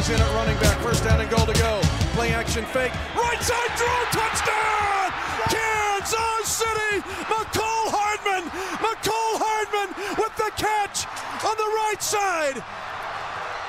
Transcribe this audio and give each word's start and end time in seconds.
is 0.00 0.08
in 0.08 0.20
at 0.20 0.34
running 0.34 0.56
back. 0.60 0.78
First 0.80 1.04
down 1.04 1.20
and 1.20 1.28
goal 1.28 1.44
to 1.44 1.52
go. 1.60 1.80
Play 2.16 2.32
action 2.32 2.64
fake. 2.72 2.92
Right 3.14 3.42
side 3.42 3.72
throw. 3.76 4.00
Touchdown! 4.16 5.12
Kansas 5.52 6.48
City! 6.48 7.04
Mecole 7.28 7.88
Hardman! 7.92 8.48
Mecole 8.80 9.36
Hardman 9.36 9.90
with 10.16 10.34
the 10.40 10.50
catch 10.56 11.04
on 11.44 11.56
the 11.60 11.70
right 11.84 12.00
side. 12.00 12.56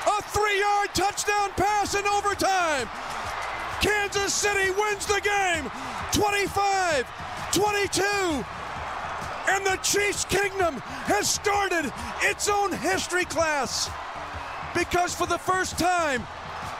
A 0.08 0.22
three 0.32 0.58
yard 0.58 0.88
touchdown 0.94 1.50
pass 1.56 1.94
in 1.94 2.06
overtime. 2.06 2.88
Kansas 3.82 4.32
City 4.32 4.70
wins 4.70 5.04
the 5.04 5.20
game 5.20 5.70
25 6.12 7.04
22. 7.52 8.02
And 9.48 9.66
the 9.66 9.76
Chiefs 9.82 10.24
Kingdom 10.24 10.76
has 11.04 11.28
started 11.28 11.92
its 12.22 12.48
own 12.48 12.72
history 12.72 13.26
class 13.26 13.90
because 14.74 15.14
for 15.14 15.26
the 15.26 15.38
first 15.38 15.78
time 15.78 16.26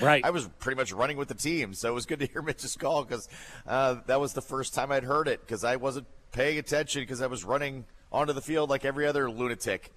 Right. 0.00 0.24
I 0.24 0.30
was 0.30 0.46
pretty 0.58 0.76
much 0.76 0.92
running 0.92 1.16
with 1.16 1.28
the 1.28 1.34
team, 1.34 1.72
so 1.72 1.88
it 1.90 1.94
was 1.94 2.04
good 2.04 2.18
to 2.20 2.26
hear 2.26 2.42
Mitch's 2.42 2.76
call 2.76 3.02
because 3.02 3.28
uh, 3.66 3.96
that 4.06 4.20
was 4.20 4.34
the 4.34 4.42
first 4.42 4.74
time 4.74 4.92
I'd 4.92 5.04
heard 5.04 5.26
it 5.26 5.40
because 5.40 5.64
I 5.64 5.76
wasn't 5.76 6.06
paying 6.32 6.58
attention 6.58 7.02
because 7.02 7.22
I 7.22 7.26
was 7.26 7.44
running 7.44 7.86
onto 8.12 8.32
the 8.34 8.42
field 8.42 8.68
like 8.68 8.84
every 8.84 9.06
other 9.06 9.30
lunatic. 9.30 9.92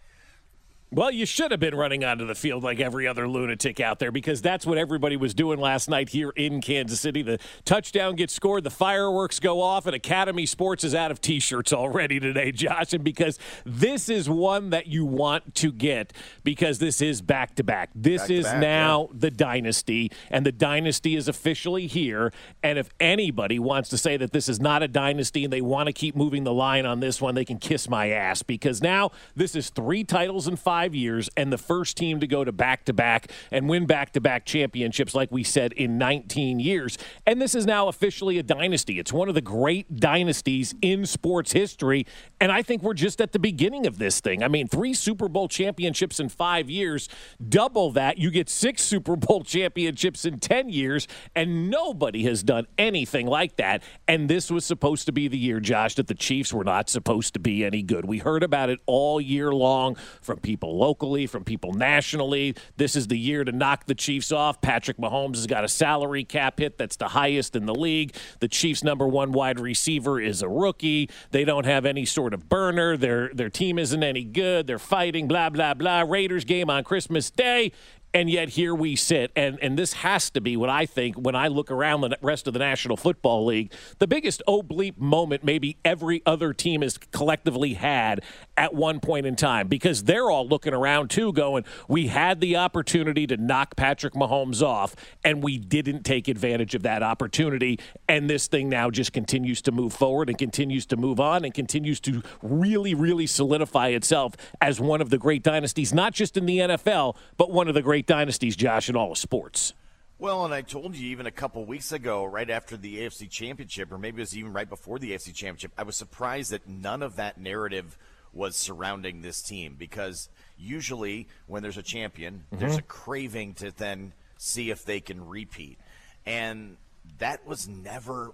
Well, 0.91 1.11
you 1.11 1.27
should 1.27 1.51
have 1.51 1.59
been 1.59 1.75
running 1.75 2.03
onto 2.03 2.25
the 2.25 2.33
field 2.33 2.63
like 2.63 2.79
every 2.79 3.05
other 3.05 3.27
lunatic 3.27 3.79
out 3.79 3.99
there 3.99 4.11
because 4.11 4.41
that's 4.41 4.65
what 4.65 4.79
everybody 4.79 5.17
was 5.17 5.35
doing 5.35 5.59
last 5.59 5.87
night 5.87 6.09
here 6.09 6.31
in 6.31 6.61
Kansas 6.61 6.99
City. 6.99 7.21
The 7.21 7.37
touchdown 7.63 8.15
gets 8.15 8.33
scored, 8.33 8.63
the 8.63 8.71
fireworks 8.71 9.39
go 9.39 9.61
off, 9.61 9.85
and 9.85 9.95
Academy 9.95 10.47
Sports 10.47 10.83
is 10.83 10.95
out 10.95 11.11
of 11.11 11.21
t 11.21 11.39
shirts 11.39 11.71
already 11.71 12.19
today, 12.19 12.51
Josh. 12.51 12.91
And 12.93 13.03
because 13.03 13.37
this 13.65 14.09
is 14.09 14.27
one 14.27 14.71
that 14.71 14.87
you 14.87 15.05
want 15.05 15.53
to 15.55 15.71
get 15.71 16.11
because 16.43 16.79
this 16.79 17.01
is 17.01 17.21
back 17.21 17.53
to 17.55 17.63
back. 17.63 17.91
This 17.93 18.27
is 18.31 18.45
Back-to-back, 18.45 18.61
now 18.61 19.09
the 19.13 19.29
dynasty, 19.29 20.11
and 20.31 20.43
the 20.43 20.51
dynasty 20.51 21.15
is 21.15 21.27
officially 21.27 21.85
here. 21.85 22.33
And 22.63 22.79
if 22.79 22.89
anybody 22.99 23.59
wants 23.59 23.89
to 23.89 23.97
say 23.99 24.17
that 24.17 24.31
this 24.31 24.49
is 24.49 24.59
not 24.59 24.81
a 24.81 24.87
dynasty 24.87 25.43
and 25.43 25.53
they 25.53 25.61
want 25.61 25.85
to 25.85 25.93
keep 25.93 26.15
moving 26.15 26.45
the 26.45 26.53
line 26.53 26.87
on 26.87 26.99
this 26.99 27.21
one, 27.21 27.35
they 27.35 27.45
can 27.45 27.59
kiss 27.59 27.87
my 27.87 28.09
ass 28.09 28.41
because 28.41 28.81
now 28.81 29.11
this 29.35 29.55
is 29.55 29.69
three 29.69 30.03
titles 30.03 30.47
in 30.47 30.55
five 30.55 30.78
five 30.79 30.95
years 30.95 31.29
and 31.35 31.51
the 31.51 31.57
first 31.57 31.97
team 31.97 32.21
to 32.21 32.27
go 32.27 32.45
to 32.45 32.53
back 32.53 32.85
to 32.85 32.93
back 32.93 33.29
and 33.51 33.67
win 33.67 33.85
back 33.85 34.13
to 34.13 34.21
back 34.21 34.45
championships, 34.45 35.13
like 35.13 35.29
we 35.29 35.43
said, 35.43 35.73
in 35.73 35.97
19 35.97 36.57
years. 36.57 36.97
And 37.25 37.41
this 37.41 37.53
is 37.53 37.65
now 37.65 37.89
officially 37.89 38.37
a 38.37 38.43
dynasty. 38.43 38.97
It's 38.97 39.11
one 39.11 39.27
of 39.27 39.35
the 39.35 39.41
great 39.41 39.97
dynasties 39.99 40.73
in 40.81 41.05
sports 41.05 41.51
history. 41.51 42.05
And 42.39 42.49
I 42.49 42.61
think 42.61 42.81
we're 42.81 42.93
just 42.93 43.19
at 43.19 43.33
the 43.33 43.39
beginning 43.39 43.87
of 43.87 43.97
this 43.97 44.21
thing. 44.21 44.41
I 44.41 44.47
mean, 44.47 44.69
three 44.69 44.93
Super 44.93 45.27
Bowl 45.27 45.49
championships 45.49 46.17
in 46.17 46.29
five 46.29 46.69
years, 46.69 47.09
double 47.49 47.91
that, 47.91 48.17
you 48.17 48.31
get 48.31 48.47
six 48.47 48.81
Super 48.81 49.17
Bowl 49.17 49.43
championships 49.43 50.23
in 50.23 50.39
10 50.39 50.69
years, 50.69 51.09
and 51.35 51.69
nobody 51.69 52.23
has 52.23 52.41
done 52.41 52.67
anything 52.77 53.27
like 53.27 53.57
that. 53.57 53.83
And 54.07 54.29
this 54.29 54.49
was 54.49 54.63
supposed 54.63 55.07
to 55.07 55.11
be 55.11 55.27
the 55.27 55.37
year, 55.37 55.59
Josh, 55.59 55.95
that 55.95 56.07
the 56.07 56.15
Chiefs 56.15 56.53
were 56.53 56.63
not 56.63 56.89
supposed 56.89 57.33
to 57.33 57.39
be 57.41 57.65
any 57.65 57.81
good. 57.81 58.05
We 58.05 58.19
heard 58.19 58.43
about 58.43 58.69
it 58.69 58.79
all 58.85 59.19
year 59.19 59.51
long 59.51 59.97
from 60.21 60.39
people 60.39 60.68
locally, 60.77 61.27
from 61.27 61.43
people 61.43 61.73
nationally. 61.73 62.55
This 62.77 62.95
is 62.95 63.07
the 63.07 63.17
year 63.17 63.43
to 63.43 63.51
knock 63.51 63.85
the 63.85 63.95
Chiefs 63.95 64.31
off. 64.31 64.61
Patrick 64.61 64.97
Mahomes 64.97 65.35
has 65.35 65.47
got 65.47 65.63
a 65.63 65.67
salary 65.67 66.23
cap 66.23 66.59
hit 66.59 66.77
that's 66.77 66.95
the 66.95 67.09
highest 67.09 67.55
in 67.55 67.65
the 67.65 67.75
league. 67.75 68.15
The 68.39 68.47
Chiefs' 68.47 68.83
number 68.83 69.07
one 69.07 69.31
wide 69.31 69.59
receiver 69.59 70.19
is 70.19 70.41
a 70.41 70.49
rookie. 70.49 71.09
They 71.31 71.45
don't 71.45 71.65
have 71.65 71.85
any 71.85 72.05
sort 72.05 72.33
of 72.33 72.49
burner. 72.49 72.97
Their 72.97 73.29
their 73.33 73.49
team 73.49 73.79
isn't 73.79 74.03
any 74.03 74.23
good. 74.23 74.67
They're 74.67 74.79
fighting, 74.79 75.27
blah, 75.27 75.49
blah, 75.49 75.73
blah. 75.73 76.01
Raiders 76.07 76.45
game 76.45 76.69
on 76.69 76.83
Christmas 76.83 77.29
Day. 77.29 77.71
And 78.13 78.29
yet 78.29 78.49
here 78.49 78.73
we 78.73 78.95
sit, 78.95 79.31
and, 79.35 79.59
and 79.61 79.77
this 79.77 79.93
has 79.93 80.29
to 80.31 80.41
be 80.41 80.57
what 80.57 80.69
I 80.69 80.85
think 80.85 81.15
when 81.15 81.35
I 81.35 81.47
look 81.47 81.69
around 81.69 82.01
the 82.01 82.17
rest 82.21 82.47
of 82.47 82.53
the 82.53 82.59
National 82.59 82.97
Football 82.97 83.45
League, 83.45 83.71
the 83.99 84.07
biggest 84.07 84.41
oh 84.47 84.59
oblique 84.59 84.99
moment 84.99 85.43
maybe 85.43 85.77
every 85.85 86.21
other 86.25 86.53
team 86.53 86.81
has 86.81 86.97
collectively 86.97 87.75
had 87.75 88.21
at 88.57 88.73
one 88.73 88.99
point 88.99 89.25
in 89.25 89.35
time 89.35 89.67
because 89.67 90.03
they're 90.03 90.29
all 90.29 90.47
looking 90.47 90.73
around 90.73 91.09
too, 91.09 91.31
going, 91.33 91.63
we 91.87 92.07
had 92.07 92.41
the 92.41 92.57
opportunity 92.57 93.25
to 93.25 93.37
knock 93.37 93.75
Patrick 93.75 94.13
Mahomes 94.13 94.61
off, 94.61 94.95
and 95.23 95.41
we 95.41 95.57
didn't 95.57 96.03
take 96.03 96.27
advantage 96.27 96.75
of 96.75 96.83
that 96.83 97.01
opportunity. 97.01 97.79
And 98.07 98.29
this 98.29 98.47
thing 98.47 98.69
now 98.69 98.89
just 98.89 99.13
continues 99.13 99.61
to 99.63 99.71
move 99.71 99.93
forward 99.93 100.29
and 100.29 100.37
continues 100.37 100.85
to 100.87 100.97
move 100.97 101.19
on 101.19 101.45
and 101.45 101.53
continues 101.53 101.99
to 102.01 102.21
really, 102.41 102.93
really 102.93 103.27
solidify 103.27 103.89
itself 103.89 104.35
as 104.61 104.79
one 104.79 104.99
of 104.99 105.09
the 105.09 105.17
great 105.17 105.41
dynasties, 105.41 105.93
not 105.93 106.13
just 106.13 106.35
in 106.35 106.45
the 106.45 106.57
NFL, 106.57 107.15
but 107.37 107.51
one 107.51 107.67
of 107.67 107.75
the 107.75 107.81
great 107.81 107.98
dynasties, 108.05 108.55
Josh, 108.55 108.89
in 108.89 108.95
all 108.95 109.11
of 109.11 109.17
sports. 109.17 109.73
Well, 110.19 110.43
and 110.43 110.53
I 110.53 110.61
told 110.61 110.97
you 110.97 111.09
even 111.11 111.27
a 111.27 111.31
couple 111.31 111.63
weeks 111.63 111.93
ago, 111.93 112.25
right 112.25 112.49
after 112.49 112.75
the 112.75 112.97
AFC 112.99 113.29
Championship, 113.29 113.89
or 113.89 113.97
maybe 113.97 114.17
it 114.17 114.23
was 114.23 114.37
even 114.37 114.51
right 114.51 114.67
before 114.67 114.99
the 114.99 115.11
AFC 115.11 115.33
Championship, 115.33 115.71
I 115.77 115.83
was 115.83 115.95
surprised 115.95 116.51
that 116.51 116.67
none 116.67 117.01
of 117.01 117.15
that 117.15 117.39
narrative 117.39 117.97
was 118.33 118.57
surrounding 118.57 119.21
this 119.21 119.41
team 119.41 119.75
because 119.79 120.27
usually 120.57 121.27
when 121.47 121.63
there's 121.63 121.77
a 121.77 121.83
champion, 121.83 122.43
mm-hmm. 122.51 122.59
there's 122.59 122.75
a 122.75 122.81
craving 122.81 123.53
to 123.55 123.71
then 123.71 124.11
see 124.37 124.71
if 124.71 124.83
they 124.83 124.99
can 124.99 125.25
repeat. 125.25 125.79
And 126.25 126.75
that 127.19 127.47
was 127.47 127.67
never 127.67 128.33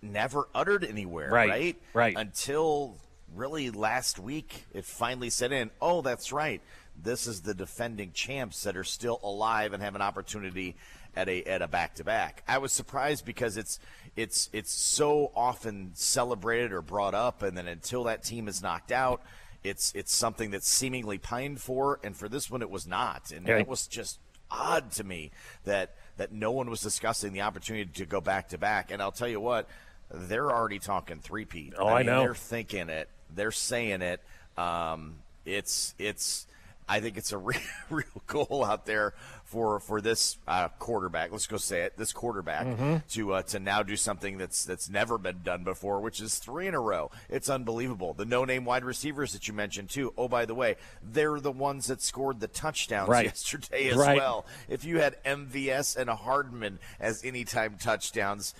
never 0.00 0.48
uttered 0.54 0.84
anywhere, 0.84 1.30
right? 1.30 1.48
Right. 1.48 1.76
right. 1.92 2.16
Until 2.16 2.96
really 3.34 3.70
last 3.70 4.18
week 4.18 4.64
it 4.72 4.84
finally 4.84 5.30
set 5.30 5.52
in, 5.52 5.70
"Oh, 5.80 6.02
that's 6.02 6.32
right 6.32 6.62
this 7.02 7.26
is 7.26 7.42
the 7.42 7.54
defending 7.54 8.12
champs 8.12 8.62
that 8.64 8.76
are 8.76 8.84
still 8.84 9.20
alive 9.22 9.72
and 9.72 9.82
have 9.82 9.94
an 9.94 10.02
opportunity 10.02 10.76
at 11.16 11.28
a 11.28 11.42
at 11.44 11.62
a 11.62 11.68
back 11.68 11.94
to 11.96 12.04
back. 12.04 12.42
I 12.48 12.58
was 12.58 12.72
surprised 12.72 13.24
because 13.24 13.56
it's 13.56 13.78
it's 14.16 14.48
it's 14.52 14.72
so 14.72 15.32
often 15.34 15.90
celebrated 15.94 16.72
or 16.72 16.82
brought 16.82 17.14
up, 17.14 17.42
and 17.42 17.56
then 17.56 17.66
until 17.66 18.04
that 18.04 18.22
team 18.22 18.48
is 18.48 18.62
knocked 18.62 18.92
out, 18.92 19.22
it's 19.62 19.92
it's 19.94 20.14
something 20.14 20.50
that's 20.50 20.68
seemingly 20.68 21.18
pined 21.18 21.60
for, 21.60 22.00
and 22.02 22.16
for 22.16 22.28
this 22.28 22.50
one 22.50 22.62
it 22.62 22.70
was 22.70 22.86
not, 22.86 23.32
and 23.32 23.48
it 23.48 23.68
was 23.68 23.86
just 23.86 24.18
odd 24.50 24.92
to 24.92 25.04
me 25.04 25.30
that 25.64 25.94
that 26.16 26.32
no 26.32 26.52
one 26.52 26.70
was 26.70 26.80
discussing 26.80 27.32
the 27.32 27.40
opportunity 27.40 27.86
to 27.86 28.06
go 28.06 28.20
back 28.20 28.48
to 28.50 28.58
back. 28.58 28.90
And 28.90 29.02
I'll 29.02 29.12
tell 29.12 29.28
you 29.28 29.40
what, 29.40 29.68
they're 30.10 30.50
already 30.50 30.78
talking 30.78 31.18
three 31.18 31.44
peat. 31.44 31.74
Oh, 31.76 31.88
I, 31.88 32.02
mean, 32.02 32.08
I 32.08 32.12
know. 32.12 32.20
They're 32.20 32.34
thinking 32.34 32.88
it. 32.88 33.08
They're 33.34 33.50
saying 33.50 34.02
it. 34.02 34.20
Um, 34.56 35.16
it's 35.44 35.94
it's 35.98 36.46
I 36.88 37.00
think 37.00 37.16
it's 37.16 37.32
a 37.32 37.38
real, 37.38 37.60
real 37.90 38.22
goal 38.26 38.64
out 38.64 38.86
there 38.86 39.14
for 39.44 39.80
for 39.80 40.00
this 40.00 40.36
uh, 40.48 40.68
quarterback. 40.78 41.30
Let's 41.32 41.46
go 41.46 41.56
say 41.56 41.82
it. 41.82 41.96
This 41.96 42.12
quarterback 42.12 42.66
mm-hmm. 42.66 42.96
to 43.10 43.34
uh, 43.34 43.42
to 43.42 43.58
now 43.58 43.82
do 43.82 43.96
something 43.96 44.38
that's 44.38 44.64
that's 44.64 44.88
never 44.88 45.18
been 45.18 45.42
done 45.42 45.64
before, 45.64 46.00
which 46.00 46.20
is 46.20 46.38
three 46.38 46.66
in 46.66 46.74
a 46.74 46.80
row. 46.80 47.10
It's 47.28 47.48
unbelievable. 47.48 48.14
The 48.14 48.24
no 48.24 48.44
name 48.44 48.64
wide 48.64 48.84
receivers 48.84 49.32
that 49.32 49.46
you 49.48 49.54
mentioned 49.54 49.90
too. 49.90 50.12
Oh, 50.16 50.28
by 50.28 50.44
the 50.44 50.54
way, 50.54 50.76
they're 51.02 51.40
the 51.40 51.52
ones 51.52 51.86
that 51.86 52.02
scored 52.02 52.40
the 52.40 52.48
touchdowns 52.48 53.08
right. 53.08 53.26
yesterday 53.26 53.88
as 53.90 53.96
right. 53.96 54.16
well. 54.16 54.46
If 54.68 54.84
you 54.84 54.98
had 54.98 55.22
MVS 55.24 55.96
and 55.96 56.10
Hardman 56.10 56.78
as 57.00 57.24
anytime 57.24 57.76
touchdowns, 57.78 58.54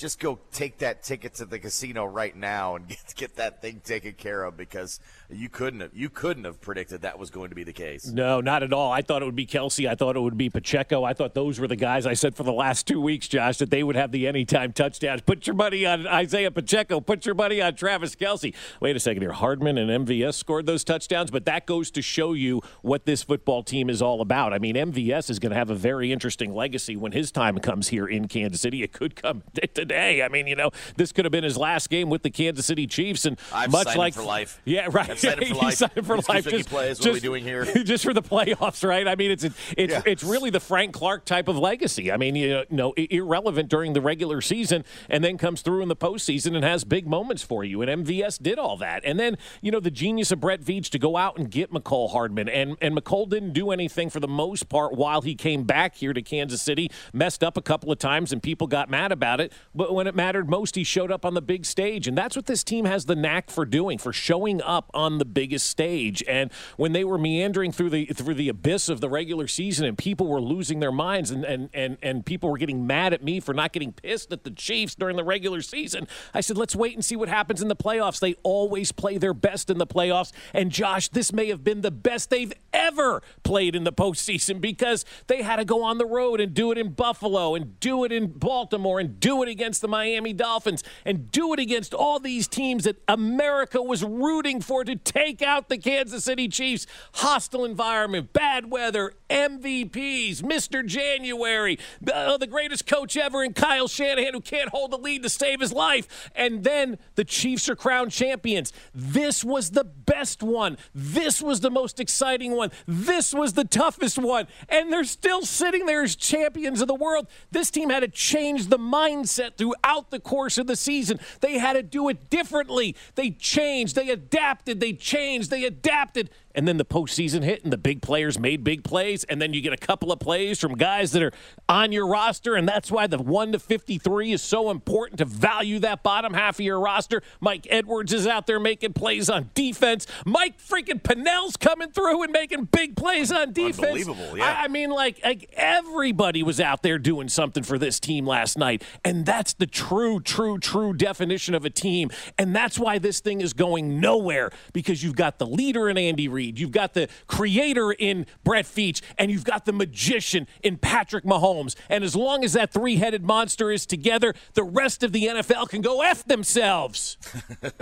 just 0.00 0.18
go 0.18 0.38
take 0.52 0.78
that 0.78 1.02
ticket 1.02 1.34
to 1.34 1.44
the 1.44 1.58
casino 1.58 2.04
right 2.04 2.34
now 2.34 2.76
and 2.76 2.88
get 3.16 3.30
get 3.30 3.36
that 3.36 3.62
thing 3.62 3.80
taken 3.84 4.12
care 4.12 4.44
of 4.44 4.56
because 4.56 5.00
you 5.28 5.48
couldn't 5.48 5.80
have 5.80 5.90
you 5.94 6.08
couldn't 6.08 6.44
have 6.44 6.60
predicted 6.60 7.02
that 7.02 7.18
was 7.18 7.30
going 7.30 7.50
to 7.50 7.54
be 7.54 7.64
the 7.64 7.72
case. 7.72 8.06
No, 8.06 8.40
not 8.40 8.62
at 8.62 8.72
all. 8.72 8.90
I 8.90 9.02
thought 9.02 9.22
it 9.22 9.24
would 9.24 9.36
be 9.36 9.46
Kelce. 9.46 9.88
I 9.88 9.94
thought 9.94 10.16
it 10.16 10.20
would 10.20 10.36
be 10.36 10.50
Pacheco. 10.50 11.04
I 11.04 11.12
thought 11.12 11.34
those 11.34 11.60
were 11.60 11.68
the 11.68 11.76
guys 11.76 12.06
I 12.06 12.14
said 12.14 12.34
for 12.34 12.42
the 12.42 12.52
last 12.52 12.86
two 12.86 13.00
weeks, 13.00 13.28
Josh, 13.28 13.58
that 13.58 13.70
they 13.70 13.82
would 13.82 13.96
have 13.96 14.12
the 14.12 14.26
anytime 14.26 14.72
touchdowns. 14.72 15.22
Put 15.22 15.46
your 15.46 15.54
money 15.54 15.86
on 15.86 16.06
Isaiah 16.06 16.50
Pacheco. 16.50 17.00
Put 17.00 17.26
your 17.26 17.34
money 17.34 17.60
on 17.60 17.74
Travis 17.74 18.16
Kelce. 18.16 18.54
Wait 18.80 18.96
a 18.96 19.00
second 19.00 19.22
here. 19.22 19.32
Hardman 19.32 19.78
and 19.78 20.06
MVS 20.06 20.34
scored 20.34 20.66
those 20.66 20.84
touchdowns, 20.84 21.30
but 21.30 21.44
that 21.44 21.66
goes 21.66 21.90
to 21.92 22.02
show 22.02 22.32
you 22.32 22.62
what 22.82 23.04
this 23.04 23.22
football 23.22 23.62
team 23.62 23.90
is 23.90 24.02
all 24.02 24.20
about. 24.20 24.52
I 24.52 24.58
mean, 24.58 24.74
MVS 24.74 25.30
is 25.30 25.38
going 25.38 25.50
to 25.50 25.56
have 25.56 25.70
a 25.70 25.74
very 25.74 26.12
interesting 26.12 26.54
legacy 26.54 26.96
when 26.96 27.12
his 27.12 27.30
time 27.30 27.58
comes 27.58 27.88
here 27.88 28.06
in 28.06 28.28
Kansas 28.28 28.60
City. 28.60 28.82
It 28.82 28.92
could 28.92 29.14
come 29.14 29.42
today. 29.90 30.22
I 30.22 30.28
mean, 30.28 30.46
you 30.46 30.56
know, 30.56 30.70
this 30.96 31.12
could 31.12 31.24
have 31.24 31.32
been 31.32 31.44
his 31.44 31.56
last 31.56 31.90
game 31.90 32.10
with 32.10 32.22
the 32.22 32.30
Kansas 32.30 32.66
City 32.66 32.86
Chiefs, 32.86 33.24
and 33.24 33.38
I've 33.52 33.70
much 33.70 33.96
like 33.96 34.14
for 34.14 34.22
life. 34.22 34.60
Yeah, 34.64 34.88
right. 34.90 35.10
I've 35.10 35.18
signed 35.18 35.44
for 35.46 35.54
life. 35.62 35.74
signed 35.74 36.06
for 36.06 36.16
life. 36.16 36.44
Just, 36.44 36.68
plays. 36.68 36.98
What 36.98 37.04
just, 37.04 37.06
are 37.06 37.12
we 37.12 37.20
doing 37.20 37.44
here? 37.44 37.64
Just 37.90 38.04
for 38.04 38.14
the 38.14 38.22
playoffs, 38.22 38.86
right? 38.86 39.08
I 39.08 39.16
mean, 39.16 39.30
it's 39.30 39.44
it's 39.44 39.56
yeah. 39.76 40.02
it's 40.06 40.22
really 40.22 40.50
the 40.50 40.60
Frank 40.60 40.94
Clark 40.94 41.24
type 41.24 41.48
of 41.48 41.56
legacy. 41.58 42.12
I 42.12 42.16
mean, 42.16 42.36
you 42.36 42.64
know, 42.70 42.92
irrelevant 42.92 43.68
during 43.68 43.92
the 43.92 44.00
regular 44.00 44.40
season, 44.40 44.84
and 45.08 45.24
then 45.24 45.38
comes 45.38 45.62
through 45.62 45.82
in 45.82 45.88
the 45.88 45.96
postseason 45.96 46.54
and 46.54 46.64
has 46.64 46.84
big 46.84 47.06
moments 47.06 47.42
for 47.42 47.64
you. 47.64 47.82
And 47.82 48.06
MVS 48.06 48.40
did 48.40 48.58
all 48.58 48.76
that, 48.78 49.02
and 49.04 49.18
then 49.18 49.36
you 49.60 49.70
know 49.70 49.80
the 49.80 49.90
genius 49.90 50.30
of 50.30 50.40
Brett 50.40 50.60
Veach 50.60 50.90
to 50.90 50.98
go 50.98 51.16
out 51.16 51.38
and 51.38 51.50
get 51.50 51.72
Mecole 51.72 52.10
Hardman, 52.10 52.48
and 52.48 52.76
and 52.80 52.96
Mecole 52.96 53.28
didn't 53.28 53.52
do 53.52 53.70
anything 53.70 54.10
for 54.10 54.20
the 54.20 54.28
most 54.28 54.68
part 54.68 54.94
while 54.94 55.22
he 55.22 55.34
came 55.34 55.64
back 55.64 55.96
here 55.96 56.12
to 56.12 56.22
Kansas 56.22 56.62
City. 56.62 56.90
Messed 57.12 57.42
up 57.42 57.56
a 57.56 57.62
couple 57.62 57.90
of 57.90 57.98
times, 57.98 58.32
and 58.32 58.42
people 58.42 58.66
got 58.66 58.90
mad 58.90 59.10
about 59.10 59.40
it. 59.40 59.52
But 59.80 59.94
when 59.94 60.06
it 60.06 60.14
mattered 60.14 60.50
most, 60.50 60.74
he 60.74 60.84
showed 60.84 61.10
up 61.10 61.24
on 61.24 61.32
the 61.32 61.40
big 61.40 61.64
stage. 61.64 62.06
And 62.06 62.14
that's 62.14 62.36
what 62.36 62.44
this 62.44 62.62
team 62.62 62.84
has 62.84 63.06
the 63.06 63.16
knack 63.16 63.48
for 63.48 63.64
doing, 63.64 63.96
for 63.96 64.12
showing 64.12 64.60
up 64.60 64.90
on 64.92 65.16
the 65.16 65.24
biggest 65.24 65.68
stage. 65.68 66.22
And 66.28 66.52
when 66.76 66.92
they 66.92 67.02
were 67.02 67.16
meandering 67.16 67.72
through 67.72 67.88
the 67.88 68.04
through 68.04 68.34
the 68.34 68.50
abyss 68.50 68.90
of 68.90 69.00
the 69.00 69.08
regular 69.08 69.46
season 69.46 69.86
and 69.86 69.96
people 69.96 70.26
were 70.26 70.42
losing 70.42 70.80
their 70.80 70.92
minds 70.92 71.30
and, 71.30 71.46
and, 71.46 71.70
and, 71.72 71.96
and 72.02 72.26
people 72.26 72.50
were 72.50 72.58
getting 72.58 72.86
mad 72.86 73.14
at 73.14 73.24
me 73.24 73.40
for 73.40 73.54
not 73.54 73.72
getting 73.72 73.94
pissed 73.94 74.30
at 74.34 74.44
the 74.44 74.50
Chiefs 74.50 74.94
during 74.94 75.16
the 75.16 75.24
regular 75.24 75.62
season, 75.62 76.06
I 76.34 76.42
said, 76.42 76.58
let's 76.58 76.76
wait 76.76 76.94
and 76.94 77.02
see 77.02 77.16
what 77.16 77.30
happens 77.30 77.62
in 77.62 77.68
the 77.68 77.76
playoffs. 77.76 78.20
They 78.20 78.34
always 78.42 78.92
play 78.92 79.16
their 79.16 79.32
best 79.32 79.70
in 79.70 79.78
the 79.78 79.86
playoffs. 79.86 80.30
And 80.52 80.70
Josh, 80.70 81.08
this 81.08 81.32
may 81.32 81.48
have 81.48 81.64
been 81.64 81.80
the 81.80 81.90
best 81.90 82.28
they've 82.28 82.52
ever 82.74 83.22
played 83.44 83.74
in 83.74 83.84
the 83.84 83.94
postseason 83.94 84.60
because 84.60 85.06
they 85.26 85.40
had 85.40 85.56
to 85.56 85.64
go 85.64 85.82
on 85.82 85.96
the 85.96 86.04
road 86.04 86.38
and 86.38 86.52
do 86.52 86.70
it 86.70 86.76
in 86.76 86.92
Buffalo 86.92 87.54
and 87.54 87.80
do 87.80 88.04
it 88.04 88.12
in 88.12 88.26
Baltimore 88.26 89.00
and 89.00 89.18
do 89.18 89.42
it 89.42 89.48
against 89.60 89.82
the 89.82 89.88
Miami 89.88 90.32
Dolphins 90.32 90.82
and 91.04 91.30
do 91.30 91.52
it 91.52 91.60
against 91.60 91.92
all 91.92 92.18
these 92.18 92.48
teams 92.48 92.84
that 92.84 92.96
America 93.06 93.82
was 93.82 94.02
rooting 94.02 94.62
for 94.62 94.84
to 94.84 94.96
take 94.96 95.42
out 95.42 95.68
the 95.68 95.76
Kansas 95.76 96.24
City 96.24 96.48
Chiefs. 96.48 96.86
Hostile 97.16 97.66
environment, 97.66 98.32
bad 98.32 98.70
weather, 98.70 99.12
MVPs, 99.28 100.40
Mr. 100.40 100.84
January, 100.84 101.78
the, 102.00 102.16
uh, 102.16 102.38
the 102.38 102.46
greatest 102.46 102.86
coach 102.86 103.18
ever 103.18 103.44
in 103.44 103.52
Kyle 103.52 103.86
Shanahan 103.86 104.32
who 104.32 104.40
can't 104.40 104.70
hold 104.70 104.92
the 104.92 104.96
lead 104.96 105.22
to 105.24 105.28
save 105.28 105.60
his 105.60 105.74
life. 105.74 106.30
And 106.34 106.64
then 106.64 106.96
the 107.16 107.24
Chiefs 107.24 107.68
are 107.68 107.76
crowned 107.76 108.12
champions. 108.12 108.72
This 108.94 109.44
was 109.44 109.72
the 109.72 109.84
best 109.84 110.42
one. 110.42 110.78
This 110.94 111.42
was 111.42 111.60
the 111.60 111.70
most 111.70 112.00
exciting 112.00 112.56
one. 112.56 112.70
This 112.86 113.34
was 113.34 113.52
the 113.52 113.64
toughest 113.64 114.18
one. 114.18 114.46
And 114.70 114.90
they're 114.90 115.04
still 115.04 115.42
sitting 115.42 115.84
there 115.84 116.02
as 116.02 116.16
champions 116.16 116.80
of 116.80 116.88
the 116.88 116.94
world. 116.94 117.26
This 117.50 117.70
team 117.70 117.90
had 117.90 118.00
to 118.00 118.08
change 118.08 118.68
the 118.68 118.78
mindset 118.78 119.49
that 119.50 119.58
throughout 119.58 120.10
the 120.10 120.20
course 120.20 120.58
of 120.58 120.66
the 120.66 120.76
season. 120.76 121.18
They 121.40 121.58
had 121.58 121.74
to 121.74 121.82
do 121.82 122.08
it 122.08 122.30
differently. 122.30 122.96
They 123.14 123.30
changed, 123.30 123.96
they 123.96 124.10
adapted, 124.10 124.80
they 124.80 124.92
changed, 124.92 125.50
they 125.50 125.64
adapted. 125.64 126.30
And 126.54 126.66
then 126.66 126.76
the 126.76 126.84
postseason 126.84 127.42
hit, 127.42 127.62
and 127.62 127.72
the 127.72 127.78
big 127.78 128.02
players 128.02 128.38
made 128.38 128.64
big 128.64 128.84
plays. 128.84 129.24
And 129.24 129.40
then 129.40 129.54
you 129.54 129.60
get 129.60 129.72
a 129.72 129.76
couple 129.76 130.12
of 130.12 130.18
plays 130.18 130.60
from 130.60 130.74
guys 130.74 131.12
that 131.12 131.22
are 131.22 131.32
on 131.68 131.92
your 131.92 132.06
roster. 132.06 132.54
And 132.54 132.68
that's 132.68 132.90
why 132.90 133.06
the 133.06 133.18
1 133.18 133.52
to 133.52 133.58
53 133.58 134.32
is 134.32 134.42
so 134.42 134.70
important 134.70 135.18
to 135.18 135.24
value 135.24 135.78
that 135.80 136.02
bottom 136.02 136.34
half 136.34 136.56
of 136.56 136.64
your 136.64 136.80
roster. 136.80 137.22
Mike 137.40 137.66
Edwards 137.70 138.12
is 138.12 138.26
out 138.26 138.46
there 138.46 138.60
making 138.60 138.92
plays 138.94 139.30
on 139.30 139.50
defense. 139.54 140.06
Mike 140.24 140.58
freaking 140.58 141.02
Pennel's 141.02 141.56
coming 141.56 141.90
through 141.90 142.22
and 142.22 142.32
making 142.32 142.64
big 142.64 142.96
plays 142.96 143.30
on 143.30 143.52
defense. 143.52 144.06
Unbelievable, 144.06 144.36
yeah. 144.36 144.58
I, 144.58 144.64
I 144.64 144.68
mean, 144.68 144.90
like, 144.90 145.20
like 145.24 145.50
everybody 145.54 146.42
was 146.42 146.60
out 146.60 146.82
there 146.82 146.98
doing 146.98 147.28
something 147.28 147.62
for 147.62 147.78
this 147.78 148.00
team 148.00 148.26
last 148.26 148.58
night. 148.58 148.82
And 149.04 149.24
that's 149.24 149.52
the 149.52 149.66
true, 149.66 150.20
true, 150.20 150.58
true 150.58 150.92
definition 150.94 151.54
of 151.54 151.64
a 151.64 151.70
team. 151.70 152.10
And 152.38 152.54
that's 152.54 152.78
why 152.78 152.98
this 152.98 153.20
thing 153.20 153.40
is 153.40 153.52
going 153.52 154.00
nowhere 154.00 154.50
because 154.72 155.02
you've 155.02 155.16
got 155.16 155.38
the 155.38 155.46
leader 155.46 155.88
in 155.88 155.98
Andy 155.98 156.28
Reid, 156.28 156.39
you've 156.44 156.72
got 156.72 156.94
the 156.94 157.08
creator 157.26 157.92
in 157.92 158.26
Brett 158.44 158.64
Veach, 158.66 159.00
and 159.18 159.30
you've 159.30 159.44
got 159.44 159.64
the 159.64 159.72
magician 159.72 160.46
in 160.62 160.76
Patrick 160.78 161.24
Mahomes. 161.24 161.74
And 161.88 162.04
as 162.04 162.14
long 162.16 162.44
as 162.44 162.52
that 162.54 162.72
three 162.72 162.96
headed 162.96 163.24
monster 163.24 163.70
is 163.70 163.86
together, 163.86 164.34
the 164.54 164.62
rest 164.64 165.02
of 165.02 165.12
the 165.12 165.24
NFL 165.24 165.68
can 165.68 165.80
go 165.82 166.02
F 166.02 166.24
themselves. 166.24 167.16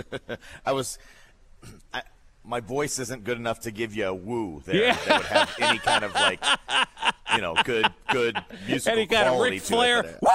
I 0.65 0.71
was. 0.71 0.97
I, 1.93 2.01
my 2.45 2.59
voice 2.61 2.97
isn't 2.97 3.25
good 3.25 3.37
enough 3.37 3.59
to 3.61 3.69
give 3.71 3.95
you 3.95 4.05
a 4.05 4.13
woo 4.13 4.63
there 4.65 4.75
Yeah. 4.75 4.97
that 5.07 5.17
would 5.19 5.25
have 5.27 5.55
any 5.59 5.77
kind 5.79 6.03
of 6.03 6.13
like, 6.15 6.43
you 7.35 7.41
know, 7.41 7.55
good, 7.63 7.87
good 8.11 8.41
musical 8.67 8.97
Any 8.97 9.07
kind 9.07 9.27
of 9.27 9.33
quality 9.35 9.55
Ric 9.57 9.63
to 9.63 9.67
Flair. 9.73 9.99
it. 10.01 10.19
uh, 10.25 10.29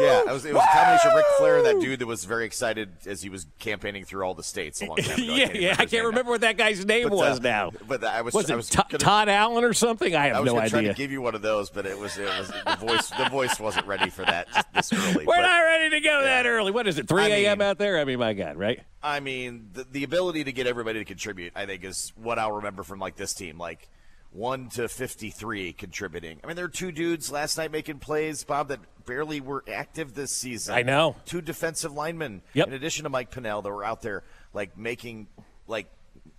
Yeah, 0.00 0.20
it 0.20 0.32
was, 0.32 0.44
it 0.44 0.54
was 0.54 0.62
a 0.62 0.76
combination 0.76 1.10
of 1.10 1.16
Ric 1.16 1.26
Flair 1.38 1.56
and 1.58 1.66
that 1.66 1.80
dude 1.80 1.98
that 1.98 2.06
was 2.06 2.24
very 2.24 2.44
excited 2.46 2.88
as 3.06 3.22
he 3.22 3.28
was 3.28 3.46
campaigning 3.58 4.04
through 4.04 4.22
all 4.24 4.34
the 4.34 4.42
states 4.42 4.80
a 4.80 4.86
long 4.86 4.96
time 4.96 5.14
ago. 5.14 5.22
yeah, 5.34 5.44
even 5.48 5.60
yeah. 5.62 5.76
I 5.78 5.86
can't 5.86 6.06
remember 6.06 6.28
now. 6.28 6.30
what 6.30 6.40
that 6.42 6.56
guy's 6.56 6.84
name 6.86 7.08
But, 7.08 7.14
uh, 7.16 7.18
was 7.18 7.40
now. 7.40 7.70
But 7.86 8.02
I 8.04 8.22
was, 8.22 8.32
Was 8.34 8.50
I 8.50 8.54
it 8.54 8.56
was 8.56 8.70
To- 8.70 8.76
gonna- 8.88 8.98
Todd 8.98 9.28
Allen 9.28 9.62
or 9.64 9.72
something? 9.74 10.14
I 10.14 10.28
have 10.28 10.36
I 10.36 10.42
no 10.44 10.58
idea. 10.58 10.82
to 10.88 10.94
give 10.94 11.10
you 11.10 11.20
one 11.20 11.34
of 11.34 11.42
those, 11.42 11.70
but 11.70 11.84
it 11.86 11.98
was 11.98 12.16
it 12.18 12.24
was 12.24 12.48
the 12.48 12.76
voice 12.86 13.10
the 13.10 13.28
voice 13.28 13.60
wasn't 13.60 13.86
ready 13.86 14.08
for 14.10 14.24
that 14.24 14.48
this 14.74 14.92
early. 14.92 15.26
We're 15.26 15.36
but- 15.36 15.42
not 15.42 15.60
ready 15.60 15.90
to 15.90 16.00
go 16.00 16.22
that 16.22 16.46
early. 16.46 16.70
What 16.72 16.86
is 16.86 16.98
it, 16.98 17.06
3 17.08 17.22
I 17.24 17.26
a.m. 17.28 17.58
mean- 17.58 17.68
out 17.68 17.78
there? 17.78 17.98
I 17.98 18.04
mean, 18.04 18.18
my 18.18 18.32
God, 18.32 18.56
right? 18.56 18.80
I 19.02 19.20
mean, 19.20 19.70
the, 19.72 19.84
the 19.84 20.04
ability 20.04 20.44
to 20.44 20.52
get 20.52 20.66
everybody 20.66 20.98
to 20.98 21.04
contribute, 21.04 21.52
I 21.56 21.64
think, 21.66 21.84
is 21.84 22.12
what 22.16 22.38
I'll 22.38 22.52
remember 22.52 22.82
from 22.82 22.98
like 22.98 23.16
this 23.16 23.32
team. 23.34 23.58
Like 23.58 23.88
one 24.32 24.68
to 24.70 24.88
fifty-three 24.88 25.72
contributing. 25.72 26.38
I 26.42 26.46
mean, 26.46 26.56
there 26.56 26.64
were 26.66 26.70
two 26.70 26.92
dudes 26.92 27.30
last 27.32 27.56
night 27.58 27.72
making 27.72 27.98
plays, 27.98 28.44
Bob, 28.44 28.68
that 28.68 28.80
barely 29.04 29.40
were 29.40 29.64
active 29.72 30.14
this 30.14 30.30
season. 30.32 30.74
I 30.74 30.82
know. 30.82 31.16
Two 31.26 31.40
defensive 31.40 31.92
linemen, 31.92 32.42
Yep. 32.54 32.68
in 32.68 32.72
addition 32.74 33.04
to 33.04 33.10
Mike 33.10 33.30
Pennel, 33.30 33.62
that 33.62 33.70
were 33.70 33.84
out 33.84 34.02
there 34.02 34.22
like 34.52 34.76
making, 34.78 35.26
like 35.66 35.86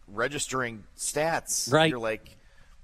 registering 0.08 0.84
stats. 0.98 1.72
Right. 1.72 1.90
You're 1.90 2.00
like. 2.00 2.38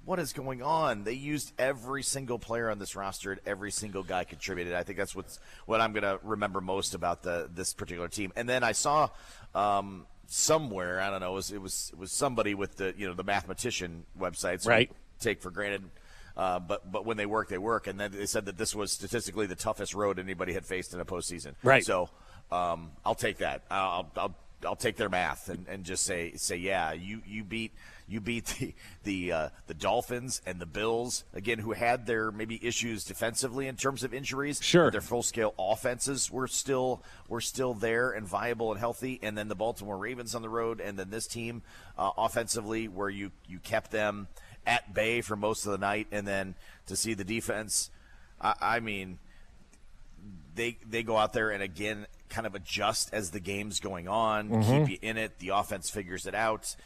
What 0.04 0.18
is 0.18 0.32
going 0.32 0.62
on? 0.62 1.04
They 1.04 1.12
used 1.12 1.52
every 1.58 2.02
single 2.02 2.38
player 2.38 2.70
on 2.70 2.78
this 2.78 2.96
roster, 2.96 3.32
and 3.32 3.42
every 3.44 3.70
single 3.70 4.02
guy 4.02 4.24
contributed. 4.24 4.72
I 4.72 4.82
think 4.82 4.96
that's 4.96 5.14
what's 5.14 5.38
what 5.66 5.82
I'm 5.82 5.92
going 5.92 6.04
to 6.04 6.18
remember 6.22 6.62
most 6.62 6.94
about 6.94 7.22
the 7.22 7.46
this 7.54 7.74
particular 7.74 8.08
team. 8.08 8.32
And 8.34 8.48
then 8.48 8.64
I 8.64 8.72
saw 8.72 9.10
um, 9.54 10.06
somewhere, 10.28 11.00
I 11.00 11.10
don't 11.10 11.20
know, 11.20 11.32
it 11.32 11.34
was, 11.34 11.50
it 11.50 11.60
was 11.60 11.90
it 11.92 11.98
was 11.98 12.12
somebody 12.12 12.54
with 12.54 12.76
the 12.76 12.94
you 12.96 13.08
know 13.08 13.14
the 13.14 13.24
mathematician 13.24 14.04
websites, 14.18 14.66
Right. 14.66 14.90
take 15.18 15.40
for 15.42 15.50
granted. 15.50 15.82
Uh, 16.36 16.60
but 16.60 16.92
but 16.92 17.04
when 17.04 17.16
they 17.16 17.26
work, 17.26 17.48
they 17.48 17.58
work, 17.58 17.88
and 17.88 17.98
then 17.98 18.12
they 18.12 18.26
said 18.26 18.44
that 18.44 18.56
this 18.56 18.72
was 18.74 18.92
statistically 18.92 19.46
the 19.46 19.56
toughest 19.56 19.92
road 19.94 20.20
anybody 20.20 20.52
had 20.52 20.64
faced 20.64 20.94
in 20.94 21.00
a 21.00 21.04
postseason. 21.04 21.54
Right. 21.64 21.84
So 21.84 22.10
um, 22.52 22.92
I'll 23.04 23.16
take 23.16 23.38
that. 23.38 23.62
I'll, 23.70 24.08
I'll 24.16 24.36
I'll 24.64 24.76
take 24.76 24.96
their 24.96 25.08
math 25.08 25.48
and, 25.48 25.66
and 25.68 25.82
just 25.84 26.04
say 26.04 26.34
say 26.36 26.56
yeah, 26.56 26.92
you 26.92 27.22
you 27.26 27.42
beat 27.42 27.72
you 28.08 28.20
beat 28.20 28.46
the 28.58 28.74
the 29.04 29.32
uh, 29.32 29.48
the 29.66 29.74
Dolphins 29.74 30.40
and 30.46 30.58
the 30.60 30.66
Bills 30.66 31.24
again, 31.34 31.58
who 31.58 31.72
had 31.72 32.06
their 32.06 32.30
maybe 32.32 32.58
issues 32.66 33.04
defensively 33.04 33.66
in 33.66 33.76
terms 33.76 34.02
of 34.02 34.14
injuries. 34.14 34.60
Sure. 34.62 34.84
but 34.86 34.92
their 34.92 35.00
full 35.00 35.22
scale 35.22 35.54
offenses 35.58 36.30
were 36.30 36.48
still 36.48 37.02
were 37.28 37.40
still 37.40 37.74
there 37.74 38.10
and 38.10 38.26
viable 38.26 38.70
and 38.72 38.80
healthy. 38.80 39.18
And 39.22 39.36
then 39.36 39.48
the 39.48 39.54
Baltimore 39.54 39.96
Ravens 39.98 40.34
on 40.34 40.42
the 40.42 40.48
road, 40.48 40.80
and 40.80 40.98
then 40.98 41.10
this 41.10 41.26
team 41.26 41.62
uh, 41.98 42.10
offensively, 42.16 42.88
where 42.88 43.10
you 43.10 43.30
you 43.46 43.58
kept 43.58 43.90
them 43.90 44.28
at 44.66 44.94
bay 44.94 45.20
for 45.20 45.36
most 45.36 45.66
of 45.66 45.72
the 45.72 45.78
night, 45.78 46.06
and 46.10 46.26
then 46.26 46.54
to 46.86 46.96
see 46.96 47.14
the 47.14 47.24
defense. 47.24 47.90
I, 48.40 48.54
I 48.60 48.80
mean, 48.80 49.18
they 50.54 50.78
they 50.88 51.02
go 51.02 51.16
out 51.16 51.32
there 51.32 51.50
and 51.50 51.62
again 51.62 52.06
kind 52.28 52.46
of 52.46 52.54
adjust 52.54 53.08
as 53.14 53.30
the 53.30 53.40
game's 53.40 53.80
going 53.80 54.06
on, 54.08 54.50
Mm-hmm. 54.50 54.84
keep 54.84 54.88
you 55.02 55.08
in 55.08 55.16
it. 55.16 55.38
The 55.38 55.50
offense 55.50 55.88
figures 55.88 56.26
it 56.26 56.34
out. 56.34 56.76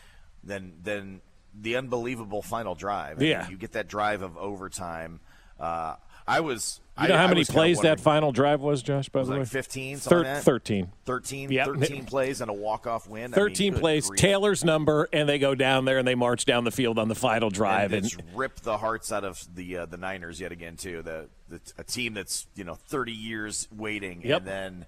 Then 0.44 0.74
then 0.82 1.20
the 1.54 1.76
unbelievable 1.76 2.42
final 2.42 2.74
drive. 2.74 3.18
I 3.18 3.20
mean, 3.20 3.30
Yeah. 3.30 3.48
you 3.48 3.56
get 3.56 3.72
that 3.72 3.88
drive 3.88 4.22
of 4.22 4.36
overtime. 4.36 5.20
Uh, 5.60 5.96
I 6.26 6.40
was. 6.40 6.80
You 7.00 7.08
know 7.08 7.14
I, 7.14 7.18
how 7.18 7.28
many 7.28 7.44
plays 7.44 7.80
that 7.80 8.00
final 8.00 8.32
drive 8.32 8.60
was, 8.60 8.82
Josh, 8.82 9.08
by 9.08 9.20
was 9.20 9.28
the 9.28 9.34
like 9.34 9.40
way? 9.40 9.44
15, 9.46 9.96
Thir- 9.96 10.16
like 10.18 10.24
that? 10.24 10.42
13. 10.44 10.92
13, 11.06 11.50
Yep. 11.50 11.66
13 11.66 12.04
plays 12.04 12.40
and 12.42 12.50
a 12.50 12.54
walk-off 12.54 13.08
win. 13.08 13.24
I 13.24 13.26
mean, 13.28 13.32
13 13.34 13.74
plays, 13.74 14.08
grief. 14.08 14.20
Taylor's 14.20 14.62
number, 14.62 15.08
and 15.10 15.26
they 15.26 15.38
go 15.38 15.54
down 15.54 15.86
there 15.86 15.96
and 15.98 16.06
they 16.06 16.14
march 16.14 16.44
down 16.44 16.64
the 16.64 16.70
field 16.70 16.98
on 16.98 17.08
the 17.08 17.14
final 17.14 17.48
drive. 17.48 17.92
And, 17.94 18.04
it's 18.04 18.16
ripped 18.34 18.62
the 18.62 18.76
hearts 18.76 19.10
out 19.10 19.24
of 19.24 19.42
the 19.54 19.78
uh, 19.78 19.86
the 19.86 19.96
Niners 19.96 20.38
yet 20.38 20.52
again 20.52 20.76
too. 20.76 21.00
The, 21.02 21.28
the 21.48 21.60
a 21.78 21.84
team 21.84 22.12
that's 22.14 22.46
you 22.54 22.64
know 22.64 22.74
30 22.74 23.12
years 23.12 23.68
waiting, 23.74 24.20
Yep. 24.22 24.38
and 24.40 24.46
then 24.46 24.86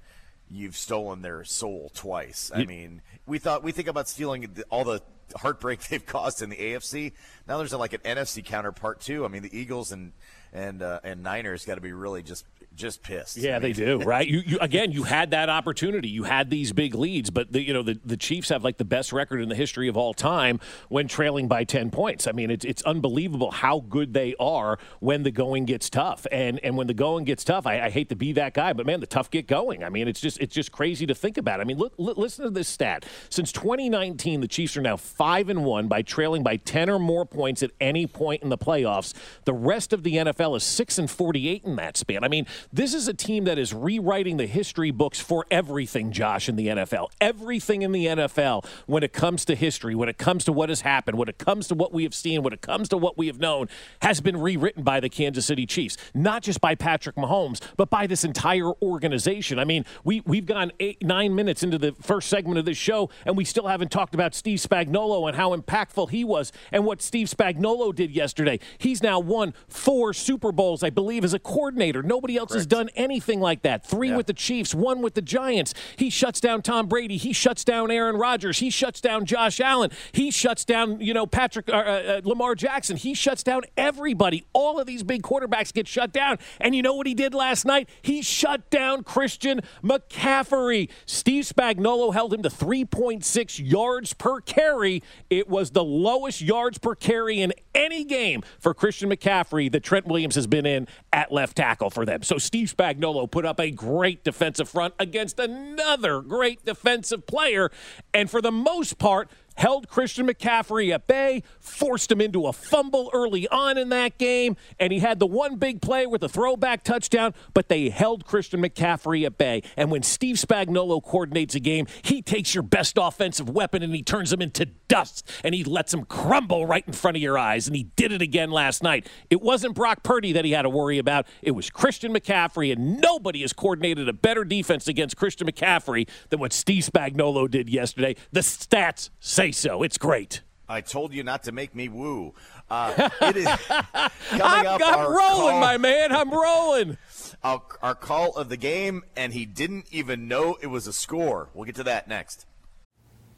you've 0.50 0.76
stolen 0.76 1.22
their 1.22 1.42
soul 1.44 1.90
twice. 1.94 2.50
I 2.54 2.64
mean, 2.66 3.00
we 3.26 3.38
thought 3.38 3.62
we 3.62 3.72
think 3.72 3.88
about 3.88 4.08
stealing 4.08 4.42
the, 4.52 4.64
all 4.64 4.84
the 4.84 5.00
heartbreak 5.36 5.82
they've 5.88 6.04
caused 6.04 6.42
in 6.42 6.50
the 6.50 6.56
AFC. 6.56 7.12
Now 7.46 7.58
there's 7.58 7.72
like 7.72 7.92
an 7.92 8.00
NFC 8.00 8.44
counterpart 8.44 9.00
too. 9.00 9.24
I 9.24 9.28
mean, 9.28 9.42
the 9.42 9.56
Eagles 9.56 9.92
and 9.92 10.12
and 10.52 10.82
uh, 10.82 11.00
and 11.02 11.22
Niners 11.22 11.64
got 11.64 11.74
to 11.76 11.80
be 11.80 11.92
really 11.92 12.22
just 12.22 12.44
just 12.74 13.02
pissed. 13.02 13.36
Yeah, 13.36 13.56
I 13.56 13.58
they 13.60 13.72
do, 13.72 13.98
right? 14.04 14.26
You, 14.26 14.42
you 14.44 14.58
again, 14.60 14.92
you 14.92 15.04
had 15.04 15.30
that 15.30 15.48
opportunity. 15.48 16.08
You 16.08 16.24
had 16.24 16.50
these 16.50 16.72
big 16.72 16.94
leads, 16.94 17.30
but 17.30 17.52
the, 17.52 17.62
you 17.62 17.72
know 17.72 17.82
the, 17.82 17.98
the 18.04 18.16
Chiefs 18.16 18.48
have 18.48 18.64
like 18.64 18.78
the 18.78 18.84
best 18.84 19.12
record 19.12 19.40
in 19.40 19.48
the 19.48 19.54
history 19.54 19.88
of 19.88 19.96
all 19.96 20.14
time 20.14 20.60
when 20.88 21.08
trailing 21.08 21.48
by 21.48 21.64
ten 21.64 21.90
points. 21.90 22.26
I 22.26 22.32
mean, 22.32 22.50
it's 22.50 22.64
it's 22.64 22.82
unbelievable 22.82 23.50
how 23.50 23.80
good 23.80 24.14
they 24.14 24.34
are 24.38 24.78
when 25.00 25.22
the 25.22 25.30
going 25.30 25.64
gets 25.64 25.88
tough, 25.90 26.26
and 26.30 26.60
and 26.62 26.76
when 26.76 26.86
the 26.86 26.94
going 26.94 27.24
gets 27.24 27.44
tough, 27.44 27.66
I, 27.66 27.80
I 27.80 27.90
hate 27.90 28.08
to 28.10 28.16
be 28.16 28.32
that 28.32 28.54
guy, 28.54 28.72
but 28.72 28.86
man, 28.86 29.00
the 29.00 29.06
tough 29.06 29.30
get 29.30 29.46
going. 29.46 29.84
I 29.84 29.88
mean, 29.88 30.08
it's 30.08 30.20
just 30.20 30.38
it's 30.40 30.54
just 30.54 30.72
crazy 30.72 31.06
to 31.06 31.14
think 31.14 31.38
about. 31.38 31.60
I 31.60 31.64
mean, 31.64 31.78
look, 31.78 31.94
li- 31.98 32.14
listen 32.16 32.44
to 32.44 32.50
this 32.50 32.68
stat. 32.68 33.04
Since 33.30 33.52
2019, 33.52 34.40
the 34.40 34.48
Chiefs 34.48 34.76
are 34.76 34.82
now 34.82 34.96
five 34.96 35.48
and 35.48 35.64
one 35.64 35.88
by 35.88 36.02
trailing 36.02 36.42
by 36.42 36.56
ten 36.56 36.90
or 36.90 36.98
more 36.98 37.24
points 37.26 37.62
at 37.62 37.70
any 37.80 38.06
point 38.06 38.42
in 38.42 38.48
the 38.48 38.58
playoffs. 38.58 39.14
The 39.44 39.54
rest 39.54 39.92
of 39.92 40.02
the 40.02 40.14
NFL 40.16 40.56
is 40.56 40.64
six 40.64 40.98
and 40.98 41.10
48 41.10 41.64
in 41.64 41.76
that 41.76 41.96
span. 41.96 42.24
I 42.24 42.28
mean, 42.28 42.46
this 42.72 42.94
is 42.94 43.08
a 43.08 43.14
team 43.14 43.44
that 43.44 43.58
is 43.58 43.72
rewriting 43.72 44.36
the 44.36 44.46
history 44.46 44.90
books 44.90 45.20
for 45.20 45.46
everything, 45.50 46.12
Josh, 46.12 46.48
in 46.48 46.56
the 46.56 46.68
NFL. 46.68 47.08
Everything 47.20 47.82
in 47.82 47.92
the 47.92 48.06
NFL 48.06 48.66
when 48.86 49.02
it 49.02 49.12
comes 49.12 49.44
to 49.46 49.54
history, 49.54 49.94
when 49.94 50.08
it 50.08 50.18
comes 50.18 50.44
to 50.44 50.52
what 50.52 50.68
has 50.68 50.82
happened, 50.82 51.18
when 51.18 51.28
it 51.28 51.38
comes 51.38 51.68
to 51.68 51.74
what 51.74 51.92
we 51.92 52.02
have 52.04 52.14
seen, 52.14 52.42
when 52.42 52.52
it 52.52 52.60
comes 52.60 52.88
to 52.88 52.96
what 52.96 53.16
we 53.18 53.26
have 53.26 53.38
known, 53.38 53.68
has 54.02 54.20
been 54.20 54.36
rewritten 54.36 54.82
by 54.82 55.00
the 55.00 55.08
Kansas 55.08 55.46
City 55.46 55.66
Chiefs. 55.66 55.96
Not 56.14 56.42
just 56.42 56.60
by 56.60 56.74
Patrick 56.74 57.16
Mahomes, 57.16 57.60
but 57.76 57.90
by 57.90 58.06
this 58.06 58.24
entire 58.24 58.72
organization. 58.82 59.58
I 59.58 59.64
mean, 59.64 59.84
we, 60.04 60.22
we've 60.26 60.46
gone 60.46 60.72
eight, 60.80 61.02
nine 61.02 61.34
minutes 61.34 61.62
into 61.62 61.78
the 61.78 61.92
first 62.00 62.28
segment 62.28 62.58
of 62.58 62.64
this 62.64 62.78
show, 62.78 63.10
and 63.24 63.36
we 63.36 63.44
still 63.44 63.68
haven't 63.68 63.90
talked 63.90 64.14
about 64.14 64.34
Steve 64.34 64.58
Spagnuolo 64.58 65.28
and 65.28 65.36
how 65.36 65.56
impactful 65.56 66.10
he 66.10 66.24
was 66.24 66.52
and 66.72 66.84
what 66.84 67.02
Steve 67.02 67.28
Spagnuolo 67.28 67.94
did 67.94 68.10
yesterday. 68.10 68.58
He's 68.78 69.02
now 69.02 69.18
won 69.18 69.54
four 69.68 70.12
Super 70.12 70.52
Bowls, 70.52 70.82
I 70.82 70.90
believe, 70.90 71.24
as 71.24 71.34
a 71.34 71.38
coordinator. 71.38 72.02
Nobody 72.02 72.36
else 72.36 72.53
has 72.54 72.66
done 72.66 72.88
anything 72.94 73.40
like 73.40 73.62
that. 73.62 73.86
Three 73.86 74.12
with 74.12 74.26
the 74.26 74.32
Chiefs, 74.32 74.74
one 74.74 75.02
with 75.02 75.14
the 75.14 75.22
Giants. 75.22 75.74
He 75.96 76.10
shuts 76.10 76.40
down 76.40 76.62
Tom 76.62 76.86
Brady. 76.86 77.16
He 77.16 77.32
shuts 77.32 77.64
down 77.64 77.90
Aaron 77.90 78.16
Rodgers. 78.16 78.58
He 78.58 78.70
shuts 78.70 79.00
down 79.00 79.24
Josh 79.26 79.60
Allen. 79.60 79.90
He 80.12 80.30
shuts 80.30 80.64
down, 80.64 81.00
you 81.00 81.14
know, 81.14 81.26
Patrick 81.26 81.68
uh, 81.68 81.72
uh, 81.72 82.20
Lamar 82.24 82.54
Jackson. 82.54 82.96
He 82.96 83.14
shuts 83.14 83.42
down 83.42 83.62
everybody. 83.76 84.44
All 84.52 84.80
of 84.80 84.86
these 84.86 85.02
big 85.02 85.22
quarterbacks 85.22 85.72
get 85.72 85.88
shut 85.88 86.12
down. 86.12 86.38
And 86.60 86.74
you 86.74 86.82
know 86.82 86.94
what 86.94 87.06
he 87.06 87.14
did 87.14 87.34
last 87.34 87.64
night? 87.64 87.88
He 88.02 88.22
shut 88.22 88.70
down 88.70 89.04
Christian 89.04 89.60
McCaffrey. 89.82 90.90
Steve 91.06 91.44
Spagnuolo 91.44 92.12
held 92.12 92.32
him 92.32 92.42
to 92.42 92.48
3.6 92.48 93.70
yards 93.70 94.12
per 94.12 94.40
carry. 94.40 95.02
It 95.30 95.48
was 95.48 95.70
the 95.70 95.84
lowest 95.84 96.40
yards 96.40 96.78
per 96.78 96.94
carry 96.94 97.40
in 97.40 97.52
any 97.74 98.04
game 98.04 98.42
for 98.60 98.74
Christian 98.74 99.10
McCaffrey 99.10 99.70
that 99.72 99.82
Trent 99.82 100.06
Williams 100.06 100.34
has 100.34 100.46
been 100.46 100.66
in 100.66 100.86
at 101.12 101.32
left 101.32 101.56
tackle 101.56 101.90
for 101.90 102.04
them. 102.04 102.22
So 102.22 102.38
Steve 102.44 102.74
Spagnuolo 102.76 103.30
put 103.30 103.44
up 103.44 103.58
a 103.58 103.70
great 103.70 104.22
defensive 104.22 104.68
front 104.68 104.94
against 104.98 105.38
another 105.40 106.20
great 106.20 106.64
defensive 106.64 107.26
player. 107.26 107.70
And 108.12 108.30
for 108.30 108.42
the 108.42 108.52
most 108.52 108.98
part, 108.98 109.30
held 109.56 109.88
Christian 109.88 110.26
McCaffrey 110.26 110.92
at 110.92 111.06
bay, 111.06 111.42
forced 111.60 112.10
him 112.10 112.20
into 112.20 112.46
a 112.46 112.52
fumble 112.52 113.10
early 113.12 113.48
on 113.48 113.78
in 113.78 113.88
that 113.90 114.18
game, 114.18 114.56
and 114.78 114.92
he 114.92 114.98
had 114.98 115.18
the 115.18 115.26
one 115.26 115.56
big 115.56 115.80
play 115.80 116.06
with 116.06 116.22
a 116.22 116.28
throwback 116.28 116.84
touchdown, 116.84 117.34
but 117.52 117.68
they 117.68 117.88
held 117.88 118.24
Christian 118.24 118.62
McCaffrey 118.62 119.24
at 119.24 119.38
bay. 119.38 119.62
And 119.76 119.90
when 119.90 120.02
Steve 120.02 120.36
Spagnuolo 120.36 121.02
coordinates 121.02 121.54
a 121.54 121.60
game, 121.60 121.86
he 122.02 122.22
takes 122.22 122.54
your 122.54 122.62
best 122.62 122.98
offensive 123.00 123.48
weapon 123.48 123.82
and 123.82 123.94
he 123.94 124.02
turns 124.02 124.30
them 124.30 124.42
into 124.42 124.66
dust 124.88 125.28
and 125.42 125.54
he 125.54 125.64
lets 125.64 125.92
them 125.92 126.04
crumble 126.04 126.66
right 126.66 126.84
in 126.86 126.92
front 126.92 127.16
of 127.16 127.22
your 127.22 127.38
eyes. 127.38 127.66
And 127.66 127.76
he 127.76 127.84
did 127.96 128.12
it 128.12 128.22
again 128.22 128.50
last 128.50 128.82
night. 128.82 129.08
It 129.30 129.42
wasn't 129.42 129.74
Brock 129.74 130.02
Purdy 130.02 130.32
that 130.32 130.44
he 130.44 130.52
had 130.52 130.62
to 130.62 130.68
worry 130.68 130.98
about, 130.98 131.26
it 131.42 131.52
was 131.52 131.70
Christian 131.70 132.12
McCaffrey, 132.12 132.72
and 132.72 133.00
nobody 133.00 133.42
has 133.42 133.52
coordinated 133.52 134.08
a 134.08 134.12
better 134.12 134.44
defense 134.44 134.88
against 134.88 135.16
Christian 135.16 135.46
McCaffrey 135.46 136.08
than 136.30 136.40
what 136.40 136.52
Steve 136.52 136.84
Spagnuolo 136.84 137.50
did 137.50 137.68
yesterday. 137.68 138.16
The 138.32 138.40
stats 138.40 139.10
say 139.20 139.43
so. 139.52 139.82
It's 139.82 139.98
great. 139.98 140.42
I 140.68 140.80
told 140.80 141.12
you 141.12 141.22
not 141.22 141.42
to 141.44 141.52
make 141.52 141.74
me 141.74 141.88
woo. 141.88 142.34
Uh, 142.70 143.10
it 143.20 143.36
is 143.36 143.46
I'm, 143.46 144.66
up, 144.66 144.80
I'm 144.82 145.06
rolling, 145.06 145.50
call, 145.52 145.60
my 145.60 145.76
man. 145.76 146.12
I'm 146.12 146.30
rolling. 146.30 146.96
Our, 147.42 147.60
our 147.82 147.94
call 147.94 148.32
of 148.36 148.48
the 148.48 148.56
game, 148.56 149.02
and 149.16 149.34
he 149.34 149.44
didn't 149.44 149.86
even 149.90 150.28
know 150.28 150.56
it 150.62 150.68
was 150.68 150.86
a 150.86 150.94
score. 150.94 151.50
We'll 151.52 151.66
get 151.66 151.74
to 151.74 151.82
that 151.84 152.08
next. 152.08 152.46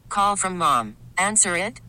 Call 0.08 0.36
from 0.36 0.56
mom. 0.58 0.96
Answer 1.18 1.56
it. 1.56 1.80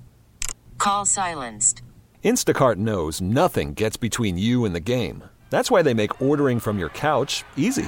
Call 0.79 1.05
silenced. 1.05 1.83
Instacart 2.23 2.77
knows 2.77 3.21
nothing 3.21 3.75
gets 3.75 3.97
between 3.97 4.37
you 4.37 4.65
and 4.65 4.73
the 4.73 4.79
game. 4.79 5.23
That's 5.51 5.69
why 5.69 5.83
they 5.83 5.93
make 5.93 6.19
ordering 6.21 6.59
from 6.59 6.79
your 6.79 6.89
couch 6.89 7.43
easy. 7.55 7.87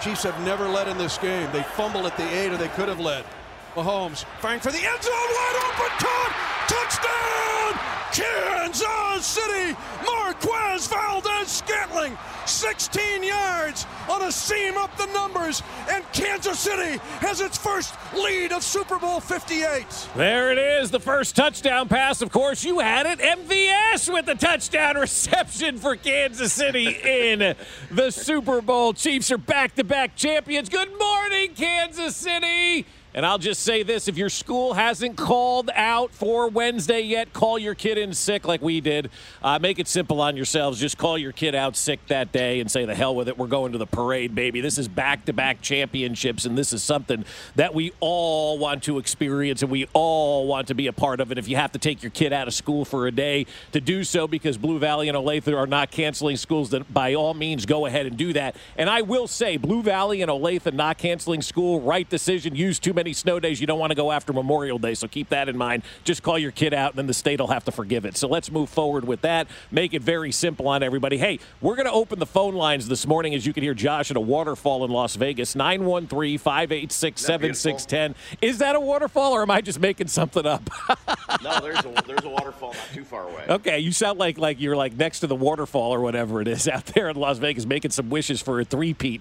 Chiefs 0.00 0.22
have 0.22 0.40
never 0.44 0.68
led 0.68 0.86
in 0.86 0.96
this 0.96 1.18
game. 1.18 1.50
They 1.52 1.62
fumbled 1.62 2.06
at 2.06 2.16
the 2.16 2.22
eight, 2.22 2.52
or 2.52 2.56
they 2.56 2.68
could 2.68 2.88
have 2.88 3.00
led. 3.00 3.24
Mahomes 3.74 4.24
firing 4.40 4.60
for 4.60 4.70
the 4.70 4.78
end 4.78 5.02
zone, 5.02 5.12
wide 5.12 5.56
open, 5.56 5.90
caught, 5.98 6.32
touchdown! 6.68 7.97
Kansas 8.18 9.24
City, 9.24 9.78
Marquez 10.04 10.88
Valdes-Scantling, 10.88 12.18
16 12.46 13.22
yards 13.22 13.86
on 14.10 14.22
a 14.22 14.32
seam 14.32 14.76
up 14.76 14.96
the 14.96 15.06
numbers, 15.06 15.62
and 15.88 16.04
Kansas 16.12 16.58
City 16.58 16.98
has 17.20 17.40
its 17.40 17.56
first 17.56 17.94
lead 18.14 18.50
of 18.50 18.64
Super 18.64 18.98
Bowl 18.98 19.20
58. 19.20 19.86
There 20.16 20.50
it 20.50 20.58
is, 20.58 20.90
the 20.90 20.98
first 20.98 21.36
touchdown 21.36 21.86
pass. 21.86 22.20
Of 22.20 22.32
course, 22.32 22.64
you 22.64 22.80
had 22.80 23.06
it. 23.06 23.20
MVS 23.20 24.12
with 24.12 24.26
the 24.26 24.34
touchdown 24.34 24.96
reception 25.00 25.78
for 25.78 25.94
Kansas 25.94 26.52
City 26.52 26.88
in 26.88 27.54
the 27.92 28.10
Super 28.10 28.60
Bowl. 28.60 28.94
Chiefs 28.94 29.30
are 29.30 29.38
back 29.38 29.76
to 29.76 29.84
back 29.84 30.16
champions. 30.16 30.68
Good 30.68 30.98
morning, 30.98 31.54
Kansas 31.54 32.16
City. 32.16 32.84
And 33.14 33.24
I'll 33.24 33.38
just 33.38 33.62
say 33.62 33.82
this 33.82 34.06
if 34.06 34.18
your 34.18 34.28
school 34.28 34.74
hasn't 34.74 35.16
called 35.16 35.70
out 35.74 36.12
for 36.12 36.48
Wednesday 36.48 37.00
yet, 37.00 37.32
call 37.32 37.58
your 37.58 37.74
kid 37.74 37.96
in 37.96 38.12
sick 38.12 38.46
like 38.46 38.60
we 38.60 38.82
did. 38.82 39.10
Uh, 39.42 39.58
make 39.58 39.78
it 39.78 39.88
simple 39.88 40.20
on 40.20 40.36
yourselves. 40.36 40.78
Just 40.78 40.98
call 40.98 41.16
your 41.16 41.32
kid 41.32 41.54
out 41.54 41.74
sick 41.74 42.06
that 42.08 42.32
day 42.32 42.60
and 42.60 42.70
say, 42.70 42.84
the 42.84 42.94
hell 42.94 43.14
with 43.14 43.28
it. 43.28 43.38
We're 43.38 43.46
going 43.46 43.72
to 43.72 43.78
the 43.78 43.86
parade, 43.86 44.34
baby. 44.34 44.60
This 44.60 44.76
is 44.76 44.88
back 44.88 45.24
to 45.24 45.32
back 45.32 45.62
championships, 45.62 46.44
and 46.44 46.56
this 46.56 46.74
is 46.74 46.82
something 46.82 47.24
that 47.56 47.74
we 47.74 47.92
all 48.00 48.58
want 48.58 48.82
to 48.84 48.98
experience 48.98 49.62
and 49.62 49.70
we 49.70 49.88
all 49.94 50.46
want 50.46 50.68
to 50.68 50.74
be 50.74 50.86
a 50.86 50.92
part 50.92 51.20
of. 51.20 51.30
And 51.30 51.38
if 51.38 51.48
you 51.48 51.56
have 51.56 51.72
to 51.72 51.78
take 51.78 52.02
your 52.02 52.10
kid 52.10 52.34
out 52.34 52.46
of 52.46 52.52
school 52.52 52.84
for 52.84 53.06
a 53.06 53.10
day 53.10 53.46
to 53.72 53.80
do 53.80 54.04
so 54.04 54.28
because 54.28 54.58
Blue 54.58 54.78
Valley 54.78 55.08
and 55.08 55.16
Olathe 55.16 55.56
are 55.56 55.66
not 55.66 55.90
canceling 55.90 56.36
schools, 56.36 56.70
then 56.70 56.84
by 56.90 57.14
all 57.14 57.32
means 57.32 57.64
go 57.64 57.86
ahead 57.86 58.04
and 58.04 58.18
do 58.18 58.34
that. 58.34 58.54
And 58.76 58.90
I 58.90 59.00
will 59.00 59.26
say, 59.26 59.56
Blue 59.56 59.82
Valley 59.82 60.20
and 60.20 60.30
Olathe 60.30 60.72
not 60.74 60.98
canceling 60.98 61.40
school, 61.40 61.80
right 61.80 62.08
decision. 62.08 62.54
Use 62.54 62.78
too 62.78 62.92
many 62.98 63.12
snow 63.12 63.38
days, 63.38 63.60
you 63.60 63.66
don't 63.68 63.78
want 63.78 63.92
to 63.92 63.94
go 63.94 64.10
after 64.10 64.32
Memorial 64.32 64.76
Day. 64.76 64.94
So 64.94 65.06
keep 65.06 65.28
that 65.28 65.48
in 65.48 65.56
mind. 65.56 65.84
Just 66.02 66.24
call 66.24 66.36
your 66.36 66.50
kid 66.50 66.74
out, 66.74 66.90
and 66.90 66.98
then 66.98 67.06
the 67.06 67.14
state 67.14 67.38
will 67.38 67.46
have 67.46 67.64
to 67.66 67.70
forgive 67.70 68.04
it. 68.04 68.16
So 68.16 68.26
let's 68.26 68.50
move 68.50 68.68
forward 68.68 69.04
with 69.04 69.20
that. 69.20 69.46
Make 69.70 69.94
it 69.94 70.02
very 70.02 70.32
simple 70.32 70.66
on 70.66 70.82
everybody. 70.82 71.16
Hey, 71.16 71.38
we're 71.60 71.76
going 71.76 71.86
to 71.86 71.92
open 71.92 72.18
the 72.18 72.26
phone 72.26 72.56
lines 72.56 72.88
this 72.88 73.06
morning, 73.06 73.36
as 73.36 73.46
you 73.46 73.52
can 73.52 73.62
hear 73.62 73.72
Josh 73.72 74.10
at 74.10 74.16
a 74.16 74.20
waterfall 74.20 74.84
in 74.84 74.90
Las 74.90 75.14
Vegas, 75.14 75.54
913 75.54 76.38
586 76.38 77.20
7610. 77.20 78.16
Is 78.42 78.58
that 78.58 78.74
a 78.74 78.80
waterfall, 78.80 79.32
or 79.32 79.42
am 79.42 79.50
I 79.52 79.60
just 79.60 79.78
making 79.78 80.08
something 80.08 80.44
up? 80.44 80.68
no, 81.42 81.60
there's 81.60 81.78
a, 81.78 82.02
there's 82.04 82.24
a 82.24 82.28
waterfall 82.28 82.74
not 82.74 82.88
too 82.92 83.04
far 83.04 83.28
away. 83.28 83.44
Okay, 83.48 83.78
you 83.78 83.92
sound 83.92 84.18
like 84.18 84.38
like 84.38 84.60
you're 84.60 84.76
like 84.76 84.96
next 84.96 85.20
to 85.20 85.28
the 85.28 85.36
waterfall 85.36 85.94
or 85.94 86.00
whatever 86.00 86.40
it 86.40 86.48
is 86.48 86.66
out 86.76 86.86
there 86.86 87.08
in 87.08 87.16
Las 87.16 87.38
Vegas, 87.38 87.64
making 87.64 87.92
some 87.92 88.10
wishes 88.10 88.40
for 88.40 88.58
a 88.58 88.64
three-peat, 88.64 89.20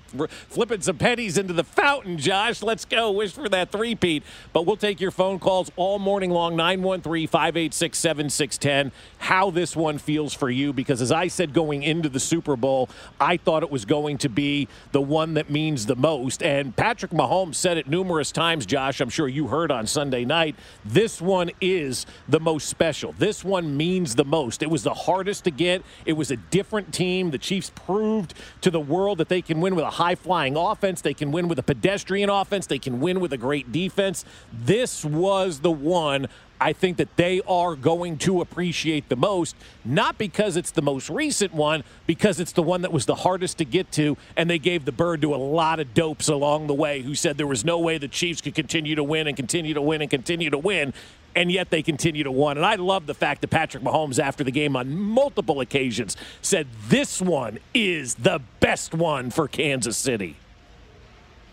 flipping 0.49 0.81
some 0.81 0.97
pennies 0.97 1.37
into 1.37 1.53
the 1.53 1.63
fountain. 1.63 2.17
Josh, 2.17 2.63
let's 2.63 2.85
go. 2.85 3.11
Wish 3.11 3.33
for 3.33 3.47
that 3.49 3.66
three-peat. 3.67 4.23
But 4.53 4.65
we'll 4.65 4.77
take 4.77 4.99
your 4.99 5.11
phone 5.11 5.39
calls 5.39 5.71
all 5.75 5.99
morning 5.99 6.31
long 6.31 6.55
913 6.55 7.27
586 7.27 7.97
7610. 7.97 8.91
How 9.19 9.49
this 9.49 9.75
one 9.75 9.97
feels 9.97 10.33
for 10.33 10.49
you, 10.49 10.73
because 10.73 11.01
as 11.01 11.11
I 11.11 11.27
said 11.27 11.53
going 11.53 11.83
into 11.83 12.09
the 12.09 12.19
Super 12.19 12.55
Bowl, 12.55 12.89
I 13.19 13.37
thought 13.37 13.63
it 13.63 13.71
was 13.71 13.85
going 13.85 14.17
to 14.19 14.29
be 14.29 14.67
the 14.91 15.01
one 15.01 15.33
that 15.35 15.49
means 15.49 15.85
the 15.85 15.95
most. 15.95 16.43
And 16.43 16.75
Patrick 16.75 17.11
Mahomes 17.11 17.55
said 17.55 17.77
it 17.77 17.87
numerous 17.87 18.31
times, 18.31 18.65
Josh. 18.65 19.01
I'm 19.01 19.09
sure 19.09 19.27
you 19.27 19.47
heard 19.47 19.71
on 19.71 19.87
Sunday 19.87 20.25
night. 20.25 20.55
This 20.85 21.21
one 21.21 21.51
is 21.61 22.05
the 22.27 22.39
most 22.39 22.69
special. 22.69 23.13
This 23.17 23.43
one 23.43 23.75
means 23.75 24.15
the 24.15 24.25
most. 24.25 24.61
It 24.61 24.69
was 24.69 24.83
the 24.83 24.93
hardest 24.93 25.43
to 25.45 25.51
get, 25.51 25.81
it 26.05 26.13
was 26.13 26.29
a 26.29 26.37
different 26.37 26.93
team. 26.93 27.31
The 27.31 27.37
Chiefs 27.37 27.71
proved 27.73 28.33
to 28.61 28.69
the 28.69 28.79
world 28.79 29.17
that 29.17 29.29
they 29.29 29.41
can 29.41 29.61
win 29.61 29.75
with 29.75 29.85
a 29.85 29.89
high 29.89 30.15
flying 30.15 30.55
offense, 30.55 31.01
they 31.01 31.13
can 31.13 31.31
win 31.31 31.47
with 31.47 31.57
a 31.57 31.63
pedestrian 31.63 32.29
offense, 32.29 32.67
they 32.67 32.79
can 32.79 32.99
win 32.99 33.19
with 33.19 33.33
a 33.33 33.37
great 33.37 33.56
defense. 33.63 34.25
This 34.53 35.03
was 35.03 35.59
the 35.59 35.71
one 35.71 36.27
I 36.59 36.73
think 36.73 36.97
that 36.97 37.15
they 37.17 37.41
are 37.47 37.75
going 37.75 38.17
to 38.19 38.41
appreciate 38.41 39.09
the 39.09 39.15
most, 39.15 39.55
not 39.85 40.17
because 40.17 40.57
it's 40.57 40.71
the 40.71 40.81
most 40.81 41.09
recent 41.09 41.53
one, 41.53 41.83
because 42.07 42.39
it's 42.39 42.51
the 42.51 42.63
one 42.63 42.81
that 42.81 42.91
was 42.91 43.05
the 43.05 43.15
hardest 43.15 43.59
to 43.59 43.65
get 43.65 43.91
to, 43.93 44.17
and 44.35 44.49
they 44.49 44.57
gave 44.57 44.85
the 44.85 44.91
bird 44.91 45.21
to 45.21 45.35
a 45.35 45.37
lot 45.37 45.79
of 45.79 45.93
dopes 45.93 46.27
along 46.27 46.67
the 46.67 46.73
way 46.73 47.01
who 47.01 47.13
said 47.13 47.37
there 47.37 47.47
was 47.47 47.63
no 47.63 47.77
way 47.77 47.97
the 47.97 48.07
Chiefs 48.07 48.41
could 48.41 48.55
continue 48.55 48.95
to 48.95 49.03
win 49.03 49.27
and 49.27 49.37
continue 49.37 49.73
to 49.73 49.81
win 49.81 50.01
and 50.01 50.09
continue 50.09 50.49
to 50.49 50.57
win, 50.57 50.93
and 51.35 51.51
yet 51.51 51.69
they 51.69 51.83
continue 51.83 52.23
to 52.23 52.31
win. 52.31 52.57
And 52.57 52.65
I 52.65 52.75
love 52.75 53.05
the 53.05 53.13
fact 53.13 53.41
that 53.41 53.49
Patrick 53.49 53.83
Mahomes, 53.83 54.17
after 54.17 54.43
the 54.43 54.51
game 54.51 54.75
on 54.75 54.97
multiple 54.97 55.61
occasions, 55.61 56.17
said 56.41 56.67
this 56.87 57.21
one 57.21 57.59
is 57.75 58.15
the 58.15 58.41
best 58.59 58.95
one 58.95 59.29
for 59.29 59.47
Kansas 59.47 59.97
City. 59.97 60.37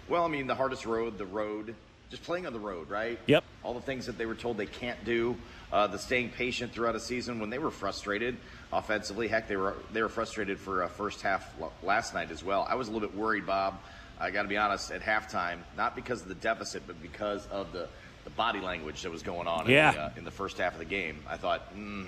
Well, 0.08 0.24
I 0.24 0.28
mean, 0.28 0.46
the 0.46 0.54
hardest 0.54 0.86
road, 0.86 1.18
the 1.18 1.26
road 1.26 1.74
just 2.14 2.24
playing 2.24 2.46
on 2.46 2.52
the 2.52 2.60
road, 2.60 2.88
right? 2.88 3.18
Yep. 3.26 3.42
All 3.64 3.74
the 3.74 3.80
things 3.80 4.06
that 4.06 4.16
they 4.16 4.26
were 4.26 4.36
told 4.36 4.56
they 4.56 4.66
can't 4.66 5.04
do, 5.04 5.36
uh, 5.72 5.88
the 5.88 5.98
staying 5.98 6.30
patient 6.30 6.72
throughout 6.72 6.94
a 6.94 7.00
season 7.00 7.40
when 7.40 7.50
they 7.50 7.58
were 7.58 7.72
frustrated 7.72 8.36
offensively. 8.72 9.26
Heck, 9.26 9.48
they 9.48 9.56
were 9.56 9.74
they 9.92 10.00
were 10.00 10.08
frustrated 10.08 10.58
for 10.58 10.82
a 10.82 10.88
first 10.88 11.22
half 11.22 11.52
last 11.82 12.14
night 12.14 12.30
as 12.30 12.44
well. 12.44 12.66
I 12.68 12.76
was 12.76 12.86
a 12.86 12.92
little 12.92 13.08
bit 13.08 13.16
worried, 13.16 13.46
Bob. 13.46 13.80
I 14.20 14.30
got 14.30 14.42
to 14.42 14.48
be 14.48 14.56
honest 14.56 14.92
at 14.92 15.02
halftime, 15.02 15.58
not 15.76 15.96
because 15.96 16.22
of 16.22 16.28
the 16.28 16.36
deficit, 16.36 16.84
but 16.86 17.02
because 17.02 17.46
of 17.48 17.72
the 17.72 17.88
the 18.22 18.30
body 18.30 18.60
language 18.60 19.02
that 19.02 19.10
was 19.10 19.22
going 19.22 19.46
on 19.46 19.68
yeah. 19.68 19.90
in, 19.90 19.94
the, 19.96 20.02
uh, 20.02 20.10
in 20.18 20.24
the 20.24 20.30
first 20.30 20.56
half 20.56 20.72
of 20.72 20.78
the 20.78 20.84
game. 20.86 21.18
I 21.28 21.36
thought, 21.36 21.76
mm, 21.76 22.06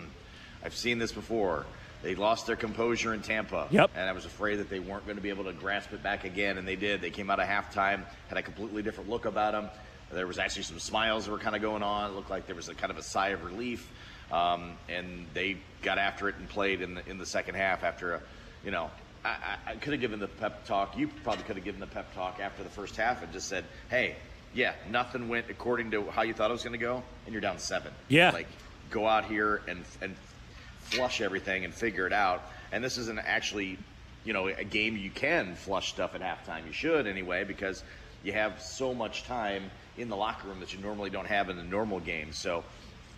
I've 0.65 0.75
seen 0.75 0.99
this 0.99 1.13
before. 1.13 1.67
They 2.03 2.15
lost 2.15 2.47
their 2.47 2.57
composure 2.57 3.13
in 3.13 3.21
Tampa. 3.21 3.69
Yep. 3.71 3.91
And 3.95 4.09
I 4.09 4.13
was 4.13 4.25
afraid 4.25 4.57
that 4.57 4.71
they 4.71 4.79
weren't 4.79 5.05
going 5.05 5.17
to 5.17 5.23
be 5.23 5.29
able 5.29 5.45
to 5.45 5.53
grasp 5.53 5.93
it 5.93 6.03
back 6.03 6.25
again, 6.25 6.57
and 6.57 6.67
they 6.67 6.77
did. 6.77 7.03
They 7.03 7.11
came 7.11 7.29
out 7.29 7.39
of 7.39 7.47
halftime, 7.47 8.03
had 8.29 8.39
a 8.39 8.43
completely 8.43 8.83
different 8.83 9.11
look 9.11 9.27
about 9.27 9.53
them 9.53 9.69
There 10.13 10.27
was 10.27 10.39
actually 10.39 10.63
some 10.63 10.79
smiles 10.79 11.25
that 11.25 11.33
were 11.33 11.39
kind 11.39 11.57
of 11.57 11.63
going 11.63 11.83
on. 11.83 12.11
It 12.11 12.15
looked 12.15 12.31
like 12.31 12.47
there 12.47 12.55
was 12.55 12.69
a 12.69 12.75
kind 12.75 12.91
of 12.91 12.99
a 12.99 13.03
sigh 13.03 13.29
of 13.29 13.45
relief, 13.45 13.91
um, 14.31 14.73
and 14.89 15.27
they 15.35 15.57
got 15.83 15.99
after 15.99 16.29
it 16.29 16.37
and 16.39 16.49
played 16.49 16.81
in 16.81 16.95
the 16.95 17.09
in 17.09 17.19
the 17.19 17.27
second 17.27 17.57
half 17.57 17.85
after 17.85 18.15
a, 18.15 18.23
you 18.65 18.71
know. 18.71 18.91
I, 19.25 19.57
I, 19.67 19.75
could 19.75 19.93
have 19.93 20.01
given 20.01 20.21
the 20.21 20.29
pep 20.29 20.67
talk. 20.67 20.97
You 20.97 21.09
probably 21.25 21.43
could 21.43 21.57
have 21.57 21.65
given 21.65 21.81
the 21.81 21.89
pep 21.89 22.15
talk 22.15 22.39
after 22.39 22.63
the 22.63 22.69
first 22.69 22.95
half 22.95 23.25
and 23.25 23.33
just 23.33 23.49
said, 23.49 23.65
"Hey, 23.91 24.15
yeah, 24.55 24.73
nothing 24.91 25.29
went 25.29 25.51
according 25.51 25.91
to 25.91 26.05
how 26.11 26.23
you 26.23 26.33
thought 26.33 26.51
it 26.51 26.53
was 26.53 26.63
going 26.63 26.79
to 26.79 26.85
go, 26.85 27.03
and 27.25 27.33
you're 27.33 27.43
down 27.43 27.59
seven. 27.59 27.93
Yeah. 28.09 28.31
like 28.31 28.47
go 28.91 29.07
out 29.07 29.25
here 29.27 29.63
and 29.69 29.85
and 30.01 30.15
flush 30.81 31.21
everything 31.21 31.65
and 31.65 31.75
figure 31.75 32.07
it 32.07 32.13
out. 32.13 32.43
And 32.73 32.83
this 32.83 32.99
isn't 32.99 33.19
actually, 33.19 33.79
you 34.25 34.33
know, 34.33 34.49
a 34.49 34.65
game 34.65 34.97
you 34.97 35.11
can 35.11 35.55
flush 35.55 35.91
stuff 35.91 36.15
at 36.15 36.21
halftime. 36.21 36.67
You 36.67 36.73
should 36.73 37.07
anyway 37.07 37.45
because 37.45 37.83
you 38.23 38.33
have 38.33 38.61
so 38.61 38.95
much 38.95 39.25
time 39.25 39.71
in 39.99 40.09
the 40.09 40.17
locker 40.17 40.49
room 40.49 40.61
that 40.61 40.73
you 40.73 40.81
normally 40.81 41.11
don't 41.11 41.27
have 41.27 41.51
in 41.51 41.57
the 41.57 41.63
normal 41.63 42.01
game. 42.01 42.33
So 42.33 42.65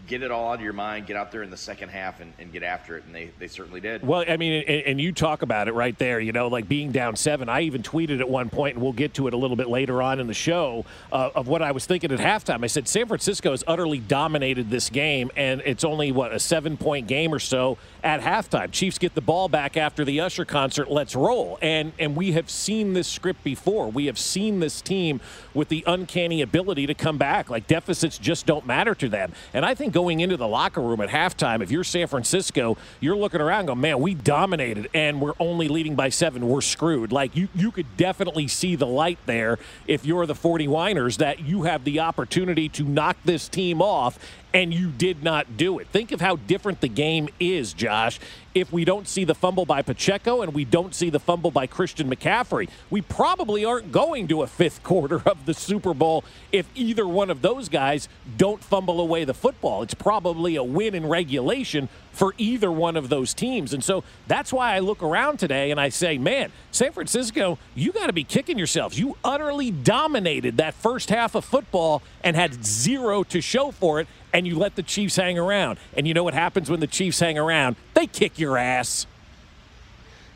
get 0.06 0.22
it 0.22 0.30
all 0.30 0.52
out 0.52 0.54
of 0.54 0.60
your 0.60 0.72
mind, 0.72 1.06
get 1.06 1.16
out 1.16 1.32
there 1.32 1.42
in 1.42 1.50
the 1.50 1.56
second 1.56 1.88
half 1.88 2.20
and, 2.20 2.32
and 2.38 2.52
get 2.52 2.62
after 2.62 2.96
it. 2.96 3.04
And 3.04 3.14
they, 3.14 3.30
they 3.40 3.48
certainly 3.48 3.80
did. 3.80 4.06
Well, 4.06 4.24
I 4.28 4.36
mean, 4.36 4.62
and, 4.66 4.82
and 4.86 5.00
you 5.00 5.12
talk 5.12 5.42
about 5.42 5.66
it 5.66 5.74
right 5.74 5.98
there, 5.98 6.20
you 6.20 6.30
know, 6.30 6.46
like 6.46 6.68
being 6.68 6.92
down 6.92 7.16
seven. 7.16 7.48
I 7.48 7.62
even 7.62 7.82
tweeted 7.82 8.20
at 8.20 8.28
one 8.28 8.48
point, 8.48 8.76
and 8.76 8.82
we'll 8.82 8.92
get 8.92 9.14
to 9.14 9.26
it 9.26 9.34
a 9.34 9.36
little 9.36 9.56
bit 9.56 9.68
later 9.68 10.00
on 10.00 10.20
in 10.20 10.28
the 10.28 10.34
show, 10.34 10.84
uh, 11.12 11.30
of 11.34 11.48
what 11.48 11.62
I 11.62 11.72
was 11.72 11.84
thinking 11.84 12.12
at 12.12 12.20
halftime. 12.20 12.62
I 12.62 12.68
said, 12.68 12.86
San 12.86 13.08
Francisco 13.08 13.50
has 13.50 13.64
utterly 13.66 13.98
dominated 13.98 14.70
this 14.70 14.88
game, 14.88 15.32
and 15.36 15.62
it's 15.64 15.82
only, 15.82 16.12
what, 16.12 16.32
a 16.32 16.38
seven 16.38 16.76
point 16.76 17.08
game 17.08 17.34
or 17.34 17.40
so 17.40 17.76
at 18.02 18.20
halftime. 18.20 18.70
Chiefs 18.70 18.98
get 18.98 19.14
the 19.14 19.20
ball 19.20 19.48
back 19.48 19.76
after 19.76 20.04
the 20.04 20.20
Usher 20.20 20.44
concert. 20.44 20.90
Let's 20.90 21.16
roll. 21.16 21.58
And, 21.60 21.92
and 21.98 22.16
we 22.16 22.32
have 22.32 22.48
seen 22.48 22.92
this 22.92 23.08
script 23.08 23.42
before. 23.42 23.90
We 23.90 24.06
have 24.06 24.18
seen 24.18 24.60
this 24.60 24.80
team 24.80 25.20
with 25.54 25.68
the 25.68 25.84
uncanny 25.86 26.42
ability 26.42 26.86
to 26.86 26.94
come 26.94 27.18
back. 27.18 27.50
Like 27.50 27.66
deficits 27.66 28.18
just 28.18 28.46
don't 28.46 28.66
matter 28.66 28.94
to 28.96 29.08
them. 29.08 29.32
And 29.52 29.64
I 29.64 29.74
think 29.74 29.92
going 29.92 30.20
into 30.20 30.36
the 30.36 30.48
locker 30.48 30.80
room 30.80 31.00
at 31.00 31.08
halftime, 31.08 31.62
if 31.62 31.70
you're 31.70 31.84
San 31.84 32.06
Francisco, 32.06 32.76
you're 33.00 33.16
looking 33.16 33.40
around 33.40 33.66
going, 33.66 33.80
man, 33.80 34.00
we 34.00 34.14
dominated 34.14 34.88
and 34.94 35.20
we're 35.20 35.34
only 35.40 35.68
leading 35.68 35.94
by 35.94 36.08
seven. 36.08 36.48
We're 36.48 36.60
screwed. 36.60 37.12
Like 37.12 37.34
you, 37.34 37.48
you 37.54 37.70
could 37.70 37.96
definitely 37.96 38.48
see 38.48 38.76
the 38.76 38.86
light 38.86 39.18
there 39.26 39.58
if 39.86 40.06
you're 40.06 40.26
the 40.26 40.34
49ers 40.34 41.18
that 41.18 41.40
you 41.40 41.64
have 41.64 41.84
the 41.84 42.00
opportunity 42.00 42.68
to 42.70 42.84
knock 42.84 43.16
this 43.24 43.48
team 43.48 43.82
off 43.82 44.18
and 44.52 44.72
you 44.72 44.90
did 44.90 45.22
not 45.22 45.56
do 45.56 45.78
it. 45.78 45.88
Think 45.88 46.12
of 46.12 46.20
how 46.20 46.36
different 46.36 46.80
the 46.80 46.88
game 46.88 47.28
is, 47.38 47.72
Josh, 47.72 48.18
if 48.54 48.72
we 48.72 48.84
don't 48.84 49.06
see 49.06 49.24
the 49.24 49.34
fumble 49.34 49.64
by 49.64 49.82
Pacheco 49.82 50.42
and 50.42 50.54
we 50.54 50.64
don't 50.64 50.94
see 50.94 51.10
the 51.10 51.20
fumble 51.20 51.50
by 51.50 51.66
Christian 51.66 52.10
McCaffrey. 52.10 52.68
We 52.90 53.02
probably 53.02 53.64
aren't 53.64 53.92
going 53.92 54.28
to 54.28 54.42
a 54.42 54.46
fifth 54.46 54.82
quarter 54.88 55.22
of 55.26 55.46
the 55.46 55.54
Super 55.54 55.94
Bowl 55.94 56.24
if 56.52 56.68
either 56.74 57.06
one 57.06 57.30
of 57.30 57.42
those 57.42 57.68
guys 57.68 58.08
don't 58.36 58.62
fumble 58.62 59.00
away 59.00 59.24
the 59.24 59.34
football. 59.34 59.82
It's 59.82 59.94
probably 59.94 60.56
a 60.56 60.64
win 60.64 60.94
in 60.94 61.06
regulation 61.06 61.88
for 62.12 62.34
either 62.36 62.72
one 62.72 62.96
of 62.96 63.08
those 63.08 63.32
teams. 63.32 63.72
And 63.72 63.84
so 63.84 64.02
that's 64.26 64.52
why 64.52 64.74
I 64.74 64.80
look 64.80 65.04
around 65.04 65.38
today 65.38 65.70
and 65.70 65.80
I 65.80 65.88
say, 65.88 66.18
man, 66.18 66.50
San 66.72 66.90
Francisco, 66.90 67.58
you 67.76 67.92
got 67.92 68.08
to 68.08 68.12
be 68.12 68.24
kicking 68.24 68.58
yourselves. 68.58 68.98
You 68.98 69.16
utterly 69.22 69.70
dominated 69.70 70.56
that 70.56 70.74
first 70.74 71.10
half 71.10 71.36
of 71.36 71.44
football 71.44 72.02
and 72.24 72.34
had 72.34 72.64
zero 72.64 73.22
to 73.24 73.40
show 73.40 73.70
for 73.70 74.00
it 74.00 74.08
and 74.32 74.46
you 74.46 74.58
let 74.58 74.76
the 74.76 74.82
Chiefs 74.82 75.16
hang 75.16 75.38
around. 75.38 75.78
And 75.96 76.06
you 76.06 76.14
know 76.14 76.24
what 76.24 76.34
happens 76.34 76.70
when 76.70 76.80
the 76.80 76.86
Chiefs 76.86 77.20
hang 77.20 77.38
around? 77.38 77.76
They 77.98 78.06
kick 78.06 78.38
your 78.38 78.56
ass. 78.56 79.08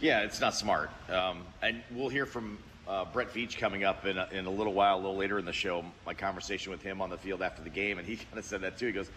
Yeah, 0.00 0.22
it's 0.22 0.40
not 0.40 0.52
smart. 0.52 0.90
Um, 1.08 1.44
and 1.62 1.80
we'll 1.92 2.08
hear 2.08 2.26
from 2.26 2.58
uh, 2.88 3.04
Brett 3.04 3.32
Veach 3.32 3.56
coming 3.56 3.84
up 3.84 4.04
in 4.04 4.18
a, 4.18 4.28
in 4.32 4.46
a 4.46 4.50
little 4.50 4.72
while, 4.72 4.96
a 4.96 4.98
little 4.98 5.16
later 5.16 5.38
in 5.38 5.44
the 5.44 5.52
show. 5.52 5.84
My 6.04 6.12
conversation 6.12 6.72
with 6.72 6.82
him 6.82 7.00
on 7.00 7.08
the 7.08 7.16
field 7.16 7.40
after 7.40 7.62
the 7.62 7.70
game, 7.70 7.98
and 7.98 8.08
he 8.08 8.16
kind 8.30 8.36
of 8.36 8.44
said 8.44 8.62
that 8.62 8.78
too. 8.78 8.86
He 8.86 8.92
goes, 8.92 9.08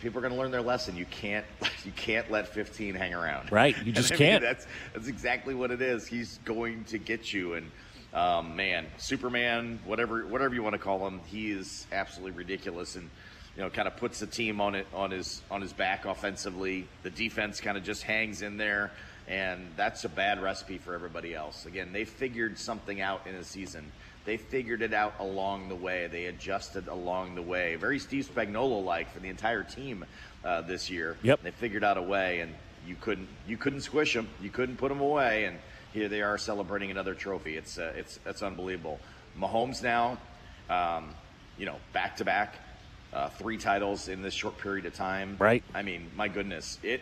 "People 0.00 0.18
are 0.18 0.22
going 0.22 0.32
to 0.32 0.40
learn 0.40 0.50
their 0.50 0.60
lesson. 0.60 0.96
You 0.96 1.06
can't 1.06 1.46
you 1.84 1.92
can't 1.92 2.28
let 2.32 2.48
15 2.48 2.96
hang 2.96 3.14
around. 3.14 3.52
Right, 3.52 3.76
you 3.86 3.92
just 3.92 4.10
I 4.10 4.14
mean, 4.14 4.18
can't. 4.18 4.42
That's 4.42 4.66
that's 4.92 5.06
exactly 5.06 5.54
what 5.54 5.70
it 5.70 5.80
is. 5.80 6.04
He's 6.04 6.40
going 6.44 6.82
to 6.86 6.98
get 6.98 7.32
you, 7.32 7.54
and 7.54 7.70
um, 8.12 8.56
man, 8.56 8.86
Superman, 8.96 9.78
whatever 9.84 10.26
whatever 10.26 10.52
you 10.52 10.64
want 10.64 10.74
to 10.74 10.80
call 10.80 11.06
him, 11.06 11.20
he 11.26 11.52
is 11.52 11.86
absolutely 11.92 12.36
ridiculous 12.36 12.96
and." 12.96 13.08
You 13.58 13.64
know, 13.64 13.70
kind 13.70 13.88
of 13.88 13.96
puts 13.96 14.20
the 14.20 14.26
team 14.26 14.60
on 14.60 14.76
it 14.76 14.86
on 14.94 15.10
his 15.10 15.42
on 15.50 15.60
his 15.60 15.72
back 15.72 16.04
offensively. 16.04 16.86
The 17.02 17.10
defense 17.10 17.60
kind 17.60 17.76
of 17.76 17.82
just 17.82 18.04
hangs 18.04 18.40
in 18.40 18.56
there, 18.56 18.92
and 19.26 19.66
that's 19.76 20.04
a 20.04 20.08
bad 20.08 20.40
recipe 20.40 20.78
for 20.78 20.94
everybody 20.94 21.34
else. 21.34 21.66
Again, 21.66 21.92
they 21.92 22.04
figured 22.04 22.56
something 22.56 23.00
out 23.00 23.26
in 23.26 23.34
a 23.34 23.42
season. 23.42 23.90
They 24.26 24.36
figured 24.36 24.80
it 24.80 24.94
out 24.94 25.14
along 25.18 25.70
the 25.70 25.74
way. 25.74 26.06
They 26.06 26.26
adjusted 26.26 26.86
along 26.86 27.34
the 27.34 27.42
way. 27.42 27.74
Very 27.74 27.98
Steve 27.98 28.30
Spagnuolo 28.32 28.84
like 28.84 29.12
for 29.12 29.18
the 29.18 29.28
entire 29.28 29.64
team 29.64 30.04
uh, 30.44 30.60
this 30.60 30.88
year. 30.88 31.16
Yep. 31.22 31.42
They 31.42 31.50
figured 31.50 31.82
out 31.82 31.98
a 31.98 32.02
way, 32.02 32.40
and 32.40 32.54
you 32.86 32.94
couldn't 33.00 33.28
you 33.48 33.56
couldn't 33.56 33.80
squish 33.80 34.14
them. 34.14 34.28
You 34.40 34.50
couldn't 34.50 34.76
put 34.76 34.88
them 34.88 35.00
away, 35.00 35.46
and 35.46 35.58
here 35.92 36.08
they 36.08 36.22
are 36.22 36.38
celebrating 36.38 36.92
another 36.92 37.14
trophy. 37.14 37.56
It's 37.56 37.76
uh, 37.76 37.92
it's 37.96 38.20
it's 38.24 38.44
unbelievable. 38.44 39.00
Mahomes 39.36 39.82
now, 39.82 40.16
um, 40.70 41.12
you 41.58 41.66
know, 41.66 41.76
back 41.92 42.18
to 42.18 42.24
back 42.24 42.54
uh, 43.12 43.28
three 43.30 43.56
titles 43.56 44.08
in 44.08 44.22
this 44.22 44.34
short 44.34 44.58
period 44.58 44.86
of 44.86 44.94
time. 44.94 45.36
Right. 45.38 45.62
I 45.74 45.82
mean, 45.82 46.10
my 46.16 46.28
goodness, 46.28 46.78
it 46.82 47.00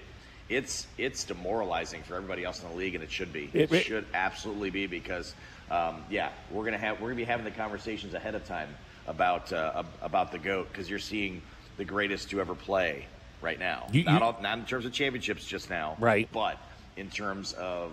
it's 0.49 0.87
it's 0.97 1.25
demoralizing 1.25 2.03
for 2.05 2.15
everybody 2.15 2.45
else 2.45 2.63
in 2.63 2.69
the 2.71 2.75
league, 2.77 2.95
and 2.95 3.03
it 3.03 3.11
should 3.11 3.33
be. 3.33 3.51
It- 3.53 3.73
It, 3.73 3.83
should 3.85 4.07
absolutely 4.15 4.71
be 4.71 4.87
because, 4.87 5.35
um, 5.71 6.05
yeah, 6.11 6.31
we're 6.51 6.65
gonna 6.65 6.79
have 6.79 7.01
we're 7.01 7.09
gonna 7.09 7.17
be 7.17 7.25
having 7.25 7.45
the 7.45 7.51
conversations 7.51 8.15
ahead 8.15 8.35
of 8.35 8.45
time 8.47 8.69
about 9.09 9.53
uh, 9.53 9.83
about 10.03 10.31
the 10.33 10.39
goat 10.39 10.69
because 10.71 10.89
you're 10.89 10.99
seeing 11.01 11.43
the 11.77 11.85
greatest 11.85 12.31
to 12.31 12.41
ever 12.41 12.55
play 12.55 13.07
right 13.43 13.59
now. 13.59 13.87
You- 13.93 14.05
not 14.05 14.19
you- 14.21 14.25
all, 14.27 14.39
not 14.41 14.59
in 14.59 14.65
terms 14.65 14.85
of 14.87 14.93
championships 14.93 15.45
just 15.47 15.69
now, 15.71 15.97
Right. 15.99 16.29
But 16.33 16.59
in 16.97 17.11
terms 17.11 17.53
of 17.55 17.91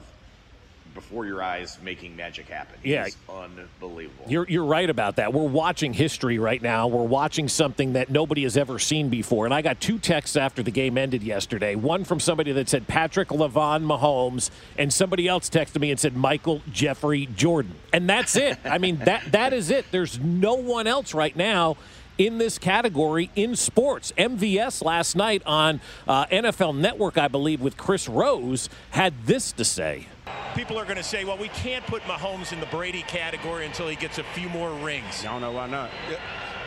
before 0.93 1.25
your 1.25 1.41
eyes 1.41 1.77
making 1.81 2.15
magic 2.15 2.47
happen. 2.47 2.77
Yeah. 2.83 3.05
He's 3.05 3.17
unbelievable. 3.29 4.25
You're, 4.27 4.47
you're 4.47 4.65
right 4.65 4.89
about 4.89 5.15
that. 5.15 5.33
We're 5.33 5.47
watching 5.47 5.93
history 5.93 6.39
right 6.39 6.61
now. 6.61 6.87
We're 6.87 7.03
watching 7.03 7.47
something 7.47 7.93
that 7.93 8.09
nobody 8.09 8.43
has 8.43 8.57
ever 8.57 8.79
seen 8.79 9.09
before. 9.09 9.45
And 9.45 9.53
I 9.53 9.61
got 9.61 9.81
two 9.81 9.97
texts 9.97 10.35
after 10.35 10.61
the 10.61 10.71
game 10.71 10.97
ended 10.97 11.23
yesterday. 11.23 11.75
One 11.75 12.03
from 12.03 12.19
somebody 12.19 12.51
that 12.53 12.69
said 12.69 12.87
Patrick 12.87 13.29
Lavon 13.29 13.85
Mahomes, 13.85 14.49
and 14.77 14.93
somebody 14.93 15.27
else 15.27 15.49
texted 15.49 15.79
me 15.79 15.91
and 15.91 15.99
said 15.99 16.15
Michael 16.15 16.61
Jeffrey 16.71 17.27
Jordan. 17.35 17.75
And 17.91 18.09
that's 18.09 18.35
it. 18.35 18.57
I 18.63 18.77
mean, 18.77 18.97
that 18.99 19.31
that 19.31 19.53
is 19.53 19.69
it. 19.69 19.85
There's 19.91 20.19
no 20.19 20.55
one 20.55 20.87
else 20.87 21.13
right 21.13 21.35
now 21.35 21.77
in 22.17 22.37
this 22.37 22.57
category 22.57 23.29
in 23.35 23.55
sports. 23.55 24.11
MVS 24.17 24.83
last 24.83 25.15
night 25.15 25.41
on 25.45 25.81
uh, 26.07 26.25
NFL 26.27 26.77
Network, 26.77 27.17
I 27.17 27.27
believe, 27.27 27.61
with 27.61 27.77
Chris 27.77 28.07
Rose, 28.07 28.69
had 28.91 29.25
this 29.25 29.51
to 29.53 29.65
say. 29.65 30.07
People 30.55 30.77
are 30.77 30.86
going 30.86 30.97
to 30.97 31.03
say, 31.03 31.25
well, 31.25 31.38
we 31.38 31.47
can't 31.49 31.86
put 31.88 32.03
Mahomes 32.03 32.53
in 32.53 32.59
the 32.59 32.67
Brady 32.67 33.01
category 33.01 33.65
until 33.65 33.88
he 33.88 33.95
gets 33.95 34.19
a 34.19 34.23
few 34.23 34.49
more 34.49 34.71
rings. 34.71 35.25
I 35.25 35.31
don't 35.31 35.41
know 35.41 35.51
why 35.51 35.67
not. 35.67 35.89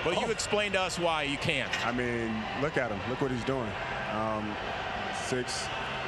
Well, 0.04 0.20
you 0.20 0.30
explain 0.30 0.72
to 0.72 0.80
us 0.80 0.98
why 0.98 1.22
you 1.22 1.36
can't. 1.36 1.70
I 1.86 1.92
mean, 1.92 2.34
look 2.60 2.76
at 2.76 2.90
him. 2.90 3.00
Look 3.08 3.20
what 3.20 3.30
he's 3.30 3.44
doing. 3.44 3.70
Um, 4.12 4.54
six 5.24 5.66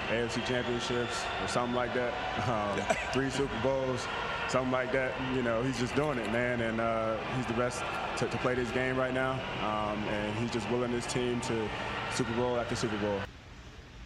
AFC 0.08 0.44
championships 0.44 1.24
or 1.42 1.48
something 1.48 1.74
like 1.74 1.94
that. 1.94 2.12
Um, 2.48 2.96
three 3.12 3.30
Super 3.30 3.56
Bowls, 3.62 4.06
something 4.48 4.72
like 4.72 4.92
that. 4.92 5.12
You 5.34 5.42
know, 5.42 5.62
he's 5.62 5.78
just 5.78 5.94
doing 5.94 6.18
it, 6.18 6.30
man. 6.32 6.61
And 6.61 6.80
uh, 6.80 7.16
he's 7.37 7.46
the 7.46 7.54
best 7.54 7.82
to, 8.16 8.26
to 8.26 8.37
play 8.38 8.54
this 8.54 8.70
game 8.72 8.96
right 8.96 9.14
now. 9.14 9.32
Um, 9.62 10.02
and 10.08 10.37
he's 10.38 10.50
just 10.50 10.68
willing 10.70 10.90
his 10.90 11.06
team 11.06 11.40
to 11.42 11.68
Super 12.12 12.32
Bowl 12.32 12.58
after 12.58 12.74
Super 12.74 12.96
Bowl. 12.98 13.20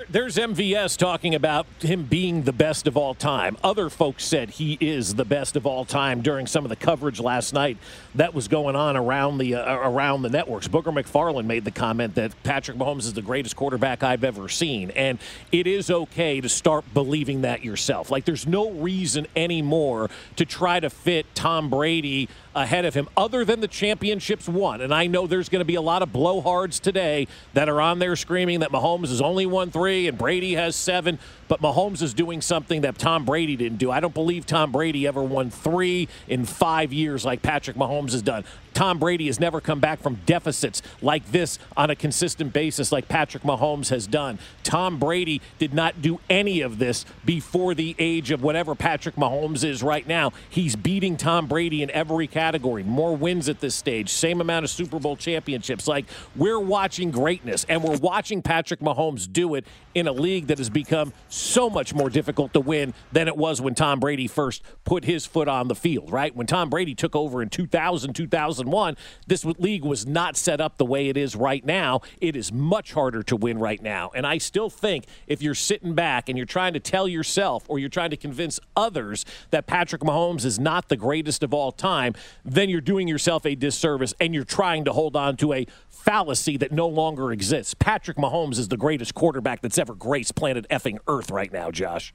There's 0.08 0.36
MVS 0.36 0.96
talking 0.96 1.34
about 1.34 1.66
him 1.80 2.04
being 2.04 2.42
the 2.42 2.52
best 2.52 2.86
of 2.86 2.96
all 2.96 3.14
time. 3.14 3.56
Other 3.62 3.90
folks 3.90 4.24
said 4.24 4.50
he 4.50 4.78
is 4.80 5.14
the 5.14 5.24
best 5.24 5.56
of 5.56 5.66
all 5.66 5.84
time 5.84 6.22
during 6.22 6.46
some 6.46 6.64
of 6.64 6.68
the 6.68 6.76
coverage 6.76 7.20
last 7.20 7.52
night 7.52 7.76
that 8.14 8.34
was 8.34 8.48
going 8.48 8.76
on 8.76 8.96
around 8.96 9.38
the 9.38 9.54
uh, 9.54 9.76
around 9.76 10.22
the 10.22 10.30
networks. 10.30 10.68
Booger 10.68 10.92
McFarland 10.92 11.46
made 11.46 11.64
the 11.64 11.70
comment 11.70 12.14
that 12.14 12.32
Patrick 12.42 12.76
Mahomes 12.76 13.00
is 13.00 13.12
the 13.12 13.22
greatest 13.22 13.56
quarterback 13.56 14.02
I've 14.02 14.24
ever 14.24 14.48
seen, 14.48 14.90
and 14.92 15.18
it 15.50 15.66
is 15.66 15.90
okay 15.90 16.40
to 16.40 16.48
start 16.48 16.84
believing 16.94 17.42
that 17.42 17.64
yourself. 17.64 18.10
Like 18.10 18.24
there's 18.24 18.46
no 18.46 18.70
reason 18.70 19.26
anymore 19.36 20.10
to 20.36 20.44
try 20.44 20.80
to 20.80 20.90
fit 20.90 21.26
Tom 21.34 21.70
Brady 21.70 22.28
ahead 22.54 22.84
of 22.84 22.94
him 22.94 23.08
other 23.16 23.44
than 23.44 23.60
the 23.60 23.68
championships 23.68 24.48
won. 24.48 24.80
And 24.80 24.92
I 24.92 25.06
know 25.06 25.26
there's 25.26 25.48
going 25.48 25.60
to 25.60 25.66
be 25.66 25.74
a 25.74 25.82
lot 25.82 26.02
of 26.02 26.10
blowhards 26.10 26.80
today 26.80 27.26
that 27.54 27.68
are 27.68 27.80
on 27.80 27.98
there 27.98 28.16
screaming 28.16 28.60
that 28.60 28.70
Mahomes 28.70 29.08
has 29.08 29.20
only 29.20 29.46
won 29.46 29.70
three 29.70 30.08
and 30.08 30.18
Brady 30.18 30.54
has 30.54 30.76
seven. 30.76 31.18
But 31.48 31.60
Mahomes 31.60 32.02
is 32.02 32.14
doing 32.14 32.40
something 32.40 32.82
that 32.82 32.98
Tom 32.98 33.24
Brady 33.24 33.56
didn't 33.56 33.78
do. 33.78 33.90
I 33.90 34.00
don't 34.00 34.14
believe 34.14 34.46
Tom 34.46 34.72
Brady 34.72 35.06
ever 35.06 35.22
won 35.22 35.50
three 35.50 36.08
in 36.28 36.44
five 36.44 36.92
years 36.92 37.24
like 37.24 37.42
Patrick 37.42 37.76
Mahomes 37.76 38.12
has 38.12 38.22
done. 38.22 38.44
Tom 38.74 38.98
Brady 38.98 39.26
has 39.26 39.40
never 39.40 39.60
come 39.60 39.80
back 39.80 40.00
from 40.00 40.16
deficits 40.26 40.82
like 41.00 41.30
this 41.30 41.58
on 41.76 41.90
a 41.90 41.96
consistent 41.96 42.52
basis 42.52 42.92
like 42.92 43.08
Patrick 43.08 43.42
Mahomes 43.42 43.88
has 43.90 44.06
done. 44.06 44.38
Tom 44.62 44.98
Brady 44.98 45.40
did 45.58 45.74
not 45.74 46.02
do 46.02 46.20
any 46.28 46.60
of 46.60 46.78
this 46.78 47.04
before 47.24 47.74
the 47.74 47.94
age 47.98 48.30
of 48.30 48.42
whatever 48.42 48.74
Patrick 48.74 49.16
Mahomes 49.16 49.64
is 49.64 49.82
right 49.82 50.06
now. 50.06 50.32
He's 50.48 50.76
beating 50.76 51.16
Tom 51.16 51.46
Brady 51.46 51.82
in 51.82 51.90
every 51.90 52.26
category 52.26 52.82
more 52.82 53.16
wins 53.16 53.48
at 53.48 53.60
this 53.60 53.74
stage, 53.74 54.10
same 54.10 54.40
amount 54.40 54.64
of 54.64 54.70
Super 54.70 54.98
Bowl 54.98 55.16
championships. 55.16 55.86
Like 55.86 56.06
we're 56.36 56.60
watching 56.60 57.10
greatness, 57.10 57.64
and 57.68 57.82
we're 57.82 57.98
watching 57.98 58.42
Patrick 58.42 58.80
Mahomes 58.80 59.30
do 59.30 59.54
it 59.54 59.66
in 59.94 60.06
a 60.06 60.12
league 60.12 60.46
that 60.46 60.58
has 60.58 60.70
become 60.70 61.12
so 61.28 61.68
much 61.68 61.94
more 61.94 62.08
difficult 62.08 62.52
to 62.54 62.60
win 62.60 62.94
than 63.12 63.28
it 63.28 63.36
was 63.36 63.60
when 63.60 63.74
Tom 63.74 64.00
Brady 64.00 64.26
first 64.26 64.62
put 64.84 65.04
his 65.04 65.26
foot 65.26 65.48
on 65.48 65.68
the 65.68 65.74
field. 65.74 66.10
Right 66.10 66.34
when 66.34 66.46
Tom 66.46 66.70
Brady 66.70 66.94
took 66.94 67.14
over 67.14 67.42
in 67.42 67.48
2000, 67.48 68.14
2000, 68.14 68.61
2001, 68.62 68.96
this 69.26 69.44
league 69.44 69.84
was 69.84 70.06
not 70.06 70.36
set 70.36 70.60
up 70.60 70.78
the 70.78 70.84
way 70.84 71.08
it 71.08 71.16
is 71.16 71.36
right 71.36 71.64
now. 71.64 72.00
It 72.20 72.36
is 72.36 72.52
much 72.52 72.92
harder 72.92 73.22
to 73.24 73.36
win 73.36 73.58
right 73.58 73.82
now, 73.82 74.10
and 74.14 74.26
I 74.26 74.38
still 74.38 74.70
think 74.70 75.06
if 75.26 75.42
you're 75.42 75.54
sitting 75.54 75.94
back 75.94 76.28
and 76.28 76.36
you're 76.36 76.46
trying 76.46 76.72
to 76.74 76.80
tell 76.80 77.08
yourself 77.08 77.64
or 77.68 77.78
you're 77.78 77.88
trying 77.88 78.10
to 78.10 78.16
convince 78.16 78.58
others 78.76 79.24
that 79.50 79.66
Patrick 79.66 80.02
Mahomes 80.02 80.44
is 80.44 80.58
not 80.58 80.88
the 80.88 80.96
greatest 80.96 81.42
of 81.42 81.52
all 81.52 81.72
time, 81.72 82.14
then 82.44 82.68
you're 82.68 82.80
doing 82.80 83.08
yourself 83.08 83.46
a 83.46 83.54
disservice 83.54 84.14
and 84.20 84.34
you're 84.34 84.44
trying 84.44 84.84
to 84.84 84.92
hold 84.92 85.16
on 85.16 85.36
to 85.36 85.52
a 85.52 85.66
fallacy 85.88 86.56
that 86.56 86.72
no 86.72 86.88
longer 86.88 87.32
exists. 87.32 87.74
Patrick 87.74 88.16
Mahomes 88.16 88.58
is 88.58 88.68
the 88.68 88.76
greatest 88.76 89.14
quarterback 89.14 89.60
that's 89.60 89.78
ever 89.78 89.94
graced 89.94 90.34
planet 90.34 90.66
effing 90.68 90.98
Earth 91.06 91.30
right 91.30 91.52
now, 91.52 91.70
Josh. 91.70 92.12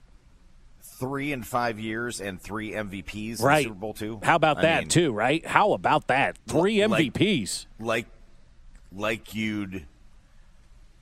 Three 1.00 1.32
in 1.32 1.44
five 1.44 1.80
years 1.80 2.22
and 2.22 2.42
three 2.42 2.72
MVPs 2.72 3.42
right. 3.42 3.60
in 3.60 3.64
Super 3.66 3.76
Bowl 3.76 3.94
two. 3.94 4.20
How 4.24 4.36
about 4.36 4.58
I 4.58 4.62
that 4.64 4.80
mean, 4.82 4.90
too? 4.90 5.12
Right? 5.14 5.46
How 5.46 5.74
about 5.74 6.08
that? 6.08 6.38
Three 6.48 6.86
like- 6.86 7.14
MVPs. 7.14 7.68
Like, 7.80 8.08
like 8.92 9.36
you'd 9.36 9.86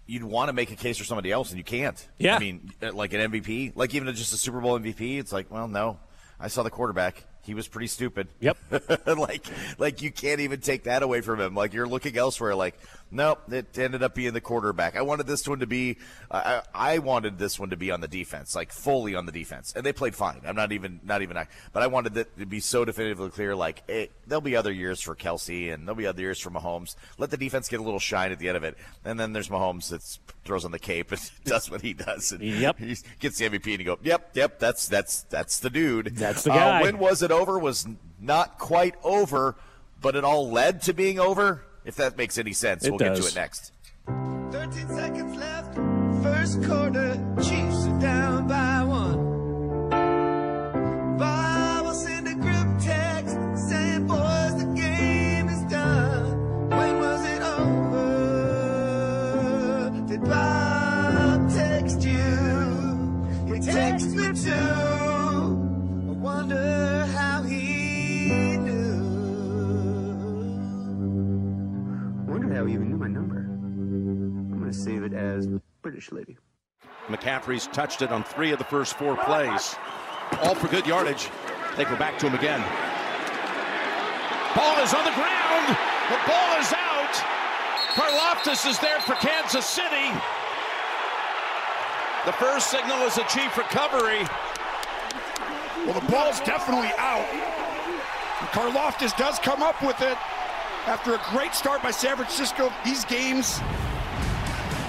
you'd 0.07 0.23
want 0.23 0.49
to 0.49 0.53
make 0.53 0.71
a 0.71 0.75
case 0.75 0.97
for 0.97 1.03
somebody 1.03 1.31
else 1.31 1.49
and 1.49 1.57
you 1.57 1.63
can't. 1.63 2.07
Yeah. 2.17 2.35
I 2.35 2.39
mean, 2.39 2.71
uh, 2.81 2.91
like 2.93 3.13
an 3.13 3.31
MVP, 3.31 3.73
like 3.75 3.95
even 3.95 4.13
just 4.13 4.33
a 4.33 4.37
Super 4.37 4.59
Bowl 4.59 4.77
MVP. 4.79 5.17
It's 5.17 5.33
like, 5.33 5.49
well, 5.49 5.67
no, 5.67 5.97
I 6.39 6.47
saw 6.47 6.63
the 6.63 6.69
quarterback. 6.69 7.23
He 7.41 7.53
was 7.53 7.67
pretty 7.67 7.87
stupid. 7.87 8.27
Yep. 8.39 8.57
like, 9.05 9.45
like 9.77 10.01
you 10.01 10.11
can't 10.11 10.39
even 10.41 10.61
take 10.61 10.83
that 10.83 11.03
away 11.03 11.21
from 11.21 11.39
him. 11.39 11.55
Like 11.55 11.73
you're 11.73 11.87
looking 11.87 12.17
elsewhere. 12.17 12.55
Like, 12.55 12.77
nope, 13.11 13.41
it 13.51 13.77
ended 13.77 14.03
up 14.03 14.13
being 14.15 14.33
the 14.33 14.41
quarterback. 14.41 14.95
I 14.95 15.01
wanted 15.01 15.27
this 15.27 15.47
one 15.47 15.59
to 15.59 15.67
be. 15.67 15.97
Uh, 16.29 16.61
I, 16.75 16.95
I 16.95 16.97
wanted 16.99 17.37
this 17.37 17.59
one 17.59 17.69
to 17.69 17.77
be 17.77 17.91
on 17.91 18.01
the 18.01 18.07
defense, 18.07 18.55
like 18.55 18.71
fully 18.71 19.15
on 19.15 19.25
the 19.25 19.31
defense, 19.31 19.73
and 19.75 19.85
they 19.85 19.93
played 19.93 20.15
fine. 20.15 20.41
I'm 20.45 20.55
not 20.55 20.71
even, 20.71 20.99
not 21.03 21.21
even. 21.21 21.37
I 21.37 21.47
but 21.73 21.83
I 21.83 21.87
wanted 21.87 22.17
it 22.17 22.37
to 22.39 22.45
be 22.45 22.59
so 22.59 22.83
definitively 22.85 23.29
clear. 23.29 23.55
Like, 23.55 23.83
it, 23.87 24.11
there'll 24.27 24.41
be 24.41 24.55
other 24.55 24.71
years 24.71 25.01
for 25.01 25.15
Kelce, 25.15 25.73
and 25.73 25.87
there'll 25.87 25.95
be 25.97 26.07
other 26.07 26.21
years 26.21 26.39
for 26.39 26.49
Mahomes. 26.49 26.95
Let 27.17 27.29
the 27.31 27.37
defense 27.37 27.69
get 27.69 27.79
a 27.79 27.83
little 27.83 27.99
shine 27.99 28.31
at 28.31 28.39
the 28.39 28.47
end 28.47 28.57
of 28.57 28.63
it, 28.63 28.77
and 29.05 29.19
then 29.19 29.33
there's 29.33 29.49
Mahomes 29.49 29.89
that 29.89 30.01
throws 30.43 30.65
on 30.65 30.71
the 30.71 30.79
cape 30.79 31.11
and 31.11 31.31
does 31.45 31.69
what 31.71 31.81
he 31.81 31.93
does. 31.93 32.31
And 32.31 32.41
Yep. 32.43 32.79
he 32.79 32.95
gets 33.19 33.37
the 33.37 33.49
MVP, 33.49 33.67
and 33.71 33.79
you 33.79 33.85
go, 33.85 33.99
yep, 34.03 34.31
yep, 34.35 34.59
that's 34.59 34.87
that's 34.87 35.23
that's 35.23 35.59
the 35.59 35.69
dude. 35.69 36.15
That's 36.15 36.43
the 36.43 36.51
Uh, 36.51 36.55
guy. 36.55 36.81
when 36.81 36.97
was 36.99 37.21
it 37.21 37.31
over? 37.31 37.57
Was 37.57 37.87
not 38.19 38.57
quite 38.57 38.95
over, 39.03 39.55
but 40.01 40.15
it 40.15 40.23
all 40.23 40.49
led 40.49 40.81
to 40.83 40.93
being 40.93 41.19
over. 41.19 41.63
If 41.85 41.95
that 41.95 42.17
makes 42.17 42.37
any 42.37 42.53
sense, 42.53 42.83
It 42.83 42.89
we'll 42.89 42.99
get 42.99 43.15
to 43.15 43.25
it 43.25 43.35
next. 43.35 43.71
13 44.07 44.87
seconds 44.89 45.37
left. 45.37 45.75
First 46.23 46.63
quarter. 46.63 47.13
Chiefs 47.37 47.85
are 47.85 47.99
down 47.99 48.47
by 48.47 48.74
British 75.95 76.11
lady. 76.11 76.37
McCaffrey's 77.07 77.67
touched 77.67 78.01
it 78.01 78.11
on 78.11 78.21
three 78.21 78.51
of 78.51 78.59
the 78.59 78.65
first 78.65 78.97
four 78.97 79.15
plays. 79.15 79.77
All 80.43 80.53
for 80.53 80.67
good 80.67 80.85
yardage. 80.85 81.29
They 81.77 81.85
go 81.85 81.95
back 81.95 82.19
to 82.19 82.27
him 82.27 82.35
again. 82.35 82.59
Ball 84.59 84.83
is 84.83 84.93
on 84.93 85.05
the 85.05 85.15
ground. 85.15 85.65
The 86.11 86.19
ball 86.27 86.59
is 86.59 86.73
out. 86.75 87.15
Karlaftis 87.95 88.69
is 88.69 88.77
there 88.79 88.99
for 88.99 89.13
Kansas 89.23 89.65
City. 89.65 90.11
The 92.25 92.33
first 92.43 92.69
signal 92.69 92.99
is 93.07 93.17
a 93.17 93.23
chief 93.31 93.57
recovery. 93.57 94.27
Well, 95.87 95.97
the 95.97 96.11
ball's 96.11 96.41
definitely 96.41 96.91
out. 96.97 97.23
And 98.41 98.49
Karlaftis 98.49 99.15
does 99.17 99.39
come 99.39 99.63
up 99.63 99.81
with 99.81 100.01
it 100.01 100.17
after 100.87 101.13
a 101.13 101.21
great 101.31 101.55
start 101.55 101.81
by 101.81 101.91
San 101.91 102.17
Francisco. 102.17 102.69
These 102.83 103.05
games, 103.05 103.61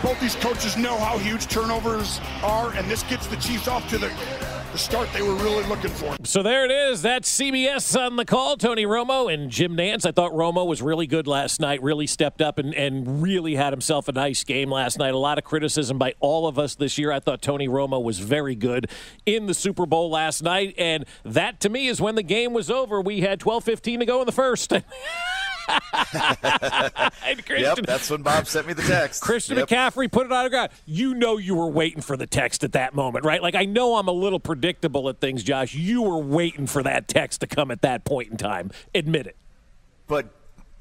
both 0.06 0.20
these 0.20 0.36
coaches 0.36 0.76
know 0.76 0.96
how 0.96 1.18
huge 1.18 1.48
turnovers 1.48 2.20
are, 2.40 2.72
and 2.74 2.88
this 2.88 3.02
gets 3.02 3.26
the 3.26 3.34
Chiefs 3.38 3.66
off 3.66 3.88
to 3.90 3.98
the, 3.98 4.08
the 4.70 4.78
start 4.78 5.08
they 5.12 5.20
were 5.20 5.34
really 5.34 5.64
looking 5.66 5.90
for. 5.90 6.14
So 6.22 6.44
there 6.44 6.64
it 6.64 6.70
is. 6.70 7.02
That's 7.02 7.28
CBS 7.36 8.00
on 8.00 8.14
the 8.14 8.24
call. 8.24 8.56
Tony 8.56 8.86
Romo 8.86 9.34
and 9.34 9.50
Jim 9.50 9.76
Nantz. 9.76 10.06
I 10.06 10.12
thought 10.12 10.30
Romo 10.30 10.64
was 10.64 10.80
really 10.80 11.08
good 11.08 11.26
last 11.26 11.58
night, 11.58 11.82
really 11.82 12.06
stepped 12.06 12.40
up 12.40 12.60
and, 12.60 12.72
and 12.72 13.20
really 13.20 13.56
had 13.56 13.72
himself 13.72 14.06
a 14.06 14.12
nice 14.12 14.44
game 14.44 14.70
last 14.70 14.96
night. 14.96 15.12
A 15.12 15.18
lot 15.18 15.38
of 15.38 15.44
criticism 15.44 15.98
by 15.98 16.14
all 16.20 16.46
of 16.46 16.56
us 16.56 16.76
this 16.76 16.98
year. 16.98 17.10
I 17.10 17.18
thought 17.18 17.42
Tony 17.42 17.66
Romo 17.66 18.00
was 18.00 18.20
very 18.20 18.54
good 18.54 18.88
in 19.24 19.46
the 19.46 19.54
Super 19.54 19.86
Bowl 19.86 20.08
last 20.08 20.40
night. 20.40 20.76
And 20.78 21.04
that 21.24 21.58
to 21.62 21.68
me 21.68 21.88
is 21.88 22.00
when 22.00 22.14
the 22.14 22.22
game 22.22 22.52
was 22.52 22.70
over. 22.70 23.00
We 23.00 23.22
had 23.22 23.40
12 23.40 23.64
15 23.64 23.98
to 23.98 24.06
go 24.06 24.20
in 24.20 24.26
the 24.26 24.30
first. 24.30 24.72
Yep, 27.48 27.78
that's 27.86 28.10
when 28.10 28.22
Bob 28.22 28.46
sent 28.46 28.66
me 28.66 28.72
the 28.72 28.82
text. 28.82 29.22
Christian 29.22 29.56
Yep. 29.58 29.68
McCaffrey 29.68 30.10
put 30.10 30.26
it 30.26 30.32
on 30.32 30.44
the 30.44 30.50
ground. 30.50 30.70
You 30.84 31.14
know 31.14 31.36
you 31.38 31.54
were 31.54 31.68
waiting 31.68 32.00
for 32.02 32.16
the 32.16 32.26
text 32.26 32.62
at 32.64 32.72
that 32.72 32.94
moment, 32.94 33.24
right? 33.24 33.42
Like 33.42 33.54
I 33.54 33.64
know 33.64 33.96
I'm 33.96 34.08
a 34.08 34.12
little 34.12 34.38
predictable 34.40 35.08
at 35.08 35.20
things, 35.20 35.42
Josh. 35.42 35.74
You 35.74 36.02
were 36.02 36.18
waiting 36.18 36.66
for 36.66 36.82
that 36.82 37.08
text 37.08 37.40
to 37.40 37.46
come 37.46 37.70
at 37.70 37.82
that 37.82 38.04
point 38.04 38.30
in 38.30 38.36
time. 38.36 38.70
Admit 38.94 39.26
it. 39.26 39.36
But 40.06 40.28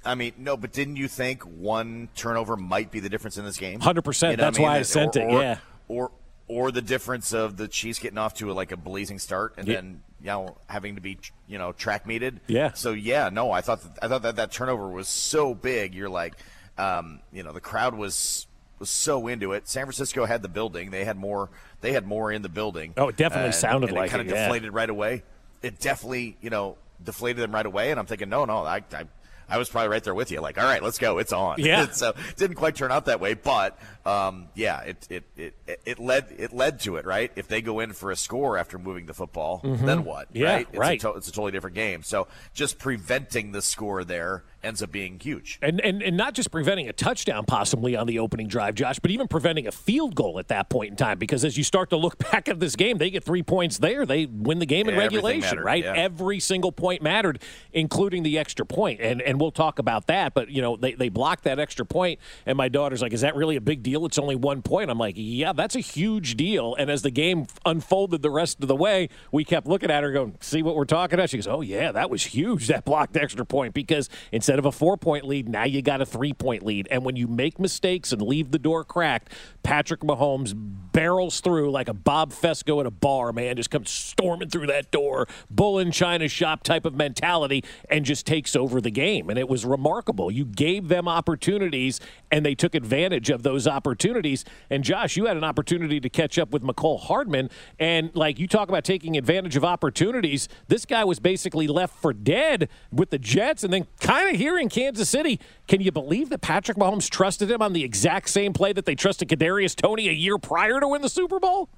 I 0.04 0.15
mean, 0.15 0.34
no, 0.38 0.56
but 0.58 0.71
didn't 0.71 0.98
you 0.98 1.08
think 1.08 1.41
one 1.43 2.10
turnover 2.15 2.56
might 2.56 2.91
be 2.91 3.00
the 3.00 3.10
difference 3.10 3.38
in 3.38 3.45
this 3.45 3.58
game? 3.58 3.80
100%. 3.80 4.21
You 4.21 4.28
know 4.28 4.32
what 4.32 4.38
That's 4.38 4.60
why 4.60 4.71
I 4.74 4.76
mean? 4.78 4.84
sent 4.84 5.15
Or- 5.17 5.19
it, 5.21 5.24
or- 5.34 5.41
yeah. 5.41 5.58
Or 5.88 6.12
or 6.48 6.71
the 6.71 6.82
difference 6.82 7.34
of 7.34 7.58
the 7.58 7.67
Chiefs 7.67 7.98
getting 7.98 8.19
off 8.19 8.36
to 8.36 8.52
a, 8.52 8.54
like 8.54 8.71
a 8.71 8.78
blazing 8.78 9.17
start 9.17 9.56
and 9.58 9.67
Yeah. 9.67 9.76
then 9.78 10.04
you 10.26 10.32
know 10.32 10.58
having 10.66 10.96
to 10.96 11.02
be 11.02 11.20
you 11.48 11.60
know 11.60 11.72
track 11.72 12.08
meted. 12.08 12.40
Yeah. 12.48 12.74
So 12.74 12.94
yeah, 12.94 13.30
no, 13.32 13.52
I 13.52 13.62
thought 13.62 13.84
that, 13.84 14.04
I 14.04 14.08
thought 14.08 14.24
that 14.24 14.38
that 14.38 14.52
turnover 14.52 14.90
was 14.90 15.08
so 15.08 15.54
big. 15.54 15.94
You're 15.94 16.10
like, 16.10 16.34
um, 16.80 17.20
you 17.32 17.44
know, 17.44 17.52
the 17.52 17.62
crowd 17.62 17.94
was 17.94 18.48
was 18.80 18.90
so 18.90 19.28
into 19.28 19.54
it. 19.54 19.68
San 19.70 19.86
Francisco 19.86 20.26
had 20.26 20.42
the 20.42 20.50
building. 20.50 20.90
They 20.90 21.06
had 21.06 21.16
more. 21.16 21.52
They 21.82 21.94
had 21.94 22.08
more 22.08 22.32
in 22.32 22.42
the 22.42 22.50
building. 22.50 22.96
Oh, 22.98 23.10
it 23.10 23.18
definitely 23.18 23.48
And- 23.50 23.56
sounded 23.56 23.90
and 23.92 23.98
like 23.98 24.08
it. 24.08 24.12
Kind 24.12 24.22
it, 24.28 24.32
of 24.32 24.36
yeah. 24.36 24.46
deflated 24.46 24.74
right 24.74 24.90
away. 24.90 25.22
It 25.62 25.80
definitely, 25.80 26.38
you 26.42 26.50
know, 26.50 26.78
deflated 27.04 27.44
them 27.44 27.54
right 27.54 27.66
away. 27.66 27.92
And 27.92 28.00
I'm 28.00 28.08
thinking, 28.08 28.30
no, 28.30 28.46
no, 28.46 28.66
I, 28.66 28.78
I, 28.92 29.06
I 29.50 29.58
was 29.58 29.70
probably 29.70 29.90
right 29.90 30.04
there 30.04 30.16
with 30.16 30.32
you. 30.32 30.42
Like, 30.42 30.58
all 30.58 30.64
right, 30.66 30.82
let's 30.82 30.98
go. 30.98 31.18
It's 31.20 31.34
on. 31.34 31.56
Yeah. 31.60 31.90
so 31.92 32.10
it 32.10 32.36
didn't 32.38 32.56
quite 32.56 32.76
turn 32.76 32.92
out 32.92 33.06
that 33.06 33.20
way, 33.20 33.34
but 33.36 33.78
um, 34.06 34.48
yeah, 34.56 34.82
it, 34.82 35.08
it 35.10 35.24
it 35.38 35.54
it 35.86 36.00
led 36.00 36.28
it 36.38 36.54
led 36.54 36.80
to 36.82 36.96
it. 36.98 37.06
Right. 37.06 37.32
If 37.36 37.48
they 37.48 37.62
go 37.62 37.80
in 37.80 37.94
for 37.94 38.12
a 38.12 38.16
score 38.16 38.58
after 38.58 38.78
moving 38.78 39.06
the 39.06 39.14
football, 39.14 39.62
Mhm. 39.64 39.86
then 39.86 40.04
what? 40.06 40.28
Yeah, 40.34 40.54
right. 40.54 40.68
It's 40.70 40.78
right. 40.78 41.00
A 41.04 41.08
to- 41.12 41.18
it's 41.18 41.28
a 41.28 41.32
totally 41.32 41.52
different 41.52 41.76
game. 41.76 42.04
So 42.04 42.28
just 42.54 42.80
preventing 42.80 43.52
the 43.52 43.62
score 43.62 44.04
there 44.04 44.44
ends 44.65 44.82
up 44.84 44.91
being 44.91 45.19
huge. 45.19 45.60
And, 45.62 45.80
and 45.82 46.01
and 46.01 46.17
not 46.17 46.34
just 46.34 46.51
preventing 46.51 46.89
a 46.89 46.93
touchdown 46.93 47.45
possibly 47.45 47.95
on 47.95 48.08
the 48.08 48.19
opening 48.19 48.47
drive, 48.47 48.75
Josh, 48.75 48.99
but 48.99 49.12
even 49.12 49.28
preventing 49.28 49.67
a 49.67 49.71
field 49.71 50.15
goal 50.15 50.39
at 50.39 50.47
that 50.49 50.69
point 50.69 50.89
in 50.91 50.95
time. 50.95 51.17
Because 51.19 51.45
as 51.45 51.58
you 51.58 51.63
start 51.63 51.89
to 51.91 51.97
look 51.97 52.17
back 52.32 52.49
at 52.49 52.60
this 52.60 52.75
game, 52.75 52.97
they 52.97 53.10
get 53.10 53.23
three 53.23 53.43
points 53.43 53.78
there. 53.78 54.06
They 54.06 54.25
win 54.25 54.60
the 54.60 54.65
game 54.65 54.88
in 54.89 54.95
Yeah, 54.95 55.04
everything 55.04 55.25
regulation, 55.25 55.60
right? 55.60 55.84
yeah. 55.84 55.93
Every 55.95 56.39
single 56.39 56.71
point 56.71 57.01
mattered, 57.01 57.41
including 57.73 58.23
the 58.23 58.38
extra 58.38 58.65
point. 58.65 58.99
And 59.01 59.21
and 59.21 59.39
we'll 59.39 59.51
talk 59.51 59.80
about 59.80 60.08
that. 60.08 60.34
But 60.34 60.49
you 60.49 60.62
know, 60.62 60.75
they, 60.75 60.93
they 60.93 61.10
blocked 61.10 61.43
that 61.45 61.60
extra 61.60 61.86
point, 61.86 62.19
and 62.45 62.58
my 62.58 62.67
daughter's 62.67 63.01
like, 63.01 63.13
Is 63.13 63.21
that 63.21 63.36
really 63.36 63.56
a 63.56 63.62
big 63.62 63.84
deal? 63.84 64.06
It's 64.06 64.17
only 64.17 64.36
one 64.36 64.62
point. 64.62 64.89
I'm 64.89 64.97
like, 64.97 65.15
Yeah, 65.17 65.54
that's 65.54 65.75
a 65.75 65.80
huge 65.80 66.36
deal. 66.36 66.75
And 66.75 66.89
as 66.89 67.01
the 67.01 67.12
game 67.12 67.45
unfolded 67.65 68.21
the 68.21 68.30
rest 68.32 68.62
of 68.62 68.67
the 68.67 68.75
way, 68.75 69.10
we 69.32 69.43
kept 69.43 69.67
looking 69.67 69.91
at 69.91 70.04
her 70.04 70.12
going, 70.12 70.36
See 70.41 70.62
what 70.63 70.75
we're 70.75 70.86
talking 70.86 71.15
about? 71.19 71.30
She 71.30 71.38
goes, 71.38 71.47
Oh 71.47 71.62
yeah, 71.62 71.91
that 71.91 72.10
was 72.10 72.23
huge, 72.25 72.67
that 72.69 72.86
blocked 72.86 73.15
extra 73.17 73.45
point, 73.45 73.73
because 73.73 74.10
instead 74.32 74.55
instead 74.56 74.68
of 74.70 74.74
a 74.74 74.78
four 74.78 74.96
point 74.96 75.26
lead, 75.26 75.50
now 75.50 75.65
you 75.65 75.82
got 75.82 76.00
a 76.00 76.06
three 76.06 76.32
point 76.32 76.63
lead. 76.63 76.88
And 76.89 77.04
when 77.04 77.18
you 77.18 77.28
make 77.28 77.60
mistakes 77.60 78.13
and 78.13 78.22
leave 78.22 78.52
the 78.52 78.60
door 78.60 78.86
cracked, 78.86 79.30
Patrick 79.63 80.00
Mahomes 80.00 80.56
barrels 80.96 81.42
through 81.42 81.70
like 81.70 81.90
a 81.90 81.94
Bob 81.94 82.32
Fescoe 82.32 82.80
at 82.80 82.86
a 82.86 82.92
bar, 82.92 83.34
man, 83.34 83.58
just 83.58 83.70
comes 83.70 83.92
storming 83.92 84.48
through 84.48 84.68
that 84.68 84.92
door, 84.92 85.28
bull 85.50 85.78
in 85.78 85.92
China 85.92 86.30
shop 86.30 86.64
type 86.64 86.86
of 86.86 86.96
mentality, 86.96 87.66
and 87.90 88.06
just 88.06 88.26
takes 88.26 88.56
over 88.56 88.80
the 88.80 88.90
game. 88.90 89.30
And 89.30 89.38
it 89.38 89.50
was 89.50 89.66
remarkable. 89.66 90.32
You 90.32 90.46
gave 90.46 90.88
them 90.88 91.10
opportunities, 91.10 92.00
and 92.32 92.46
they 92.46 92.56
took 92.56 92.76
advantage 92.76 93.30
of 93.30 93.44
those 93.44 93.68
opportunities. 93.68 94.46
And 94.70 94.86
Josh, 94.86 95.18
you 95.18 95.26
had 95.26 95.36
an 95.36 95.44
opportunity 95.44 96.00
to 96.00 96.08
catch 96.08 96.40
up 96.40 96.52
with 96.52 96.64
Mecole 96.64 97.02
Hardman. 97.02 97.50
And 97.78 98.16
like 98.16 98.40
you 98.40 98.48
talk 98.48 98.70
about 98.70 98.86
taking 98.86 99.18
advantage 99.18 99.58
of 99.58 99.66
opportunities, 99.66 100.48
this 100.70 100.86
guy 100.86 101.04
was 101.04 101.20
basically 101.20 101.68
left 101.68 101.98
for 101.98 102.14
dead 102.14 102.70
with 102.94 103.10
the 103.10 103.20
Jets. 103.20 103.66
And 103.66 103.74
then 103.74 103.86
kind 104.00 104.30
of 104.30 104.38
here 104.38 104.58
in 104.58 104.70
Kansas 104.70 105.10
City, 105.10 105.42
can 105.68 105.82
you 105.82 105.92
believe 105.92 106.30
that 106.30 106.40
Patrick 106.40 106.78
Mahomes 106.78 107.10
trusted 107.10 107.52
him 107.52 107.62
on 107.62 107.74
the 107.74 107.84
exact 107.84 108.30
same 108.30 108.54
play 108.54 108.72
that 108.72 108.86
they 108.86 108.96
trusted 108.96 109.28
Kadarius 109.28 109.76
Toney 109.76 110.08
a 110.08 110.14
year 110.14 110.38
prior 110.38 110.80
to 110.80 110.85
win 110.89 111.02
the 111.02 111.10
Super 111.10 111.39
Bowl? 111.39 111.69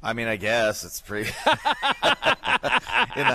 I 0.00 0.12
mean, 0.12 0.28
I 0.28 0.36
guess 0.36 0.84
it's 0.84 1.00
pretty. 1.00 1.30
in, 3.16 3.26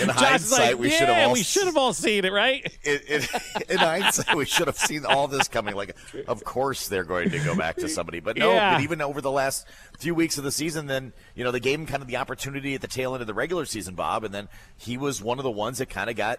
in 0.00 0.08
hindsight, 0.08 0.60
like, 0.60 0.78
we 0.78 0.90
yeah, 0.90 0.98
should 0.98 1.08
have 1.08 1.26
all 1.26 1.32
we 1.32 1.42
should 1.42 1.66
have 1.66 1.76
all 1.76 1.92
seen 1.92 2.24
it, 2.24 2.32
right? 2.32 2.64
in, 2.84 3.00
in, 3.08 3.22
in 3.68 3.78
hindsight, 3.78 4.36
we 4.36 4.44
should 4.44 4.68
have 4.68 4.76
seen 4.76 5.04
all 5.04 5.26
this 5.26 5.48
coming. 5.48 5.74
Like, 5.74 5.96
of 6.28 6.44
course 6.44 6.86
they're 6.86 7.02
going 7.02 7.30
to 7.30 7.40
go 7.40 7.56
back 7.56 7.74
to 7.76 7.88
somebody, 7.88 8.20
but 8.20 8.36
no. 8.36 8.52
Yeah. 8.52 8.74
But 8.74 8.82
even 8.82 9.00
over 9.00 9.20
the 9.20 9.32
last 9.32 9.66
few 9.98 10.14
weeks 10.14 10.38
of 10.38 10.44
the 10.44 10.52
season, 10.52 10.86
then 10.86 11.12
you 11.34 11.42
know 11.42 11.50
they 11.50 11.60
gave 11.60 11.80
him 11.80 11.86
kind 11.86 12.02
of 12.02 12.08
the 12.08 12.18
opportunity 12.18 12.76
at 12.76 12.82
the 12.82 12.88
tail 12.88 13.14
end 13.14 13.20
of 13.20 13.26
the 13.26 13.34
regular 13.34 13.64
season, 13.64 13.96
Bob, 13.96 14.22
and 14.22 14.32
then 14.32 14.48
he 14.76 14.96
was 14.96 15.20
one 15.20 15.38
of 15.38 15.42
the 15.42 15.50
ones 15.50 15.78
that 15.78 15.90
kind 15.90 16.08
of 16.08 16.14
got 16.14 16.38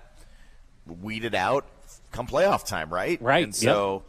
weeded 0.85 1.35
out 1.35 1.65
come 2.13 2.25
playoff 2.25 2.65
time, 2.65 2.89
right? 2.93 3.21
Right, 3.21 3.43
And 3.43 3.53
so. 3.53 4.03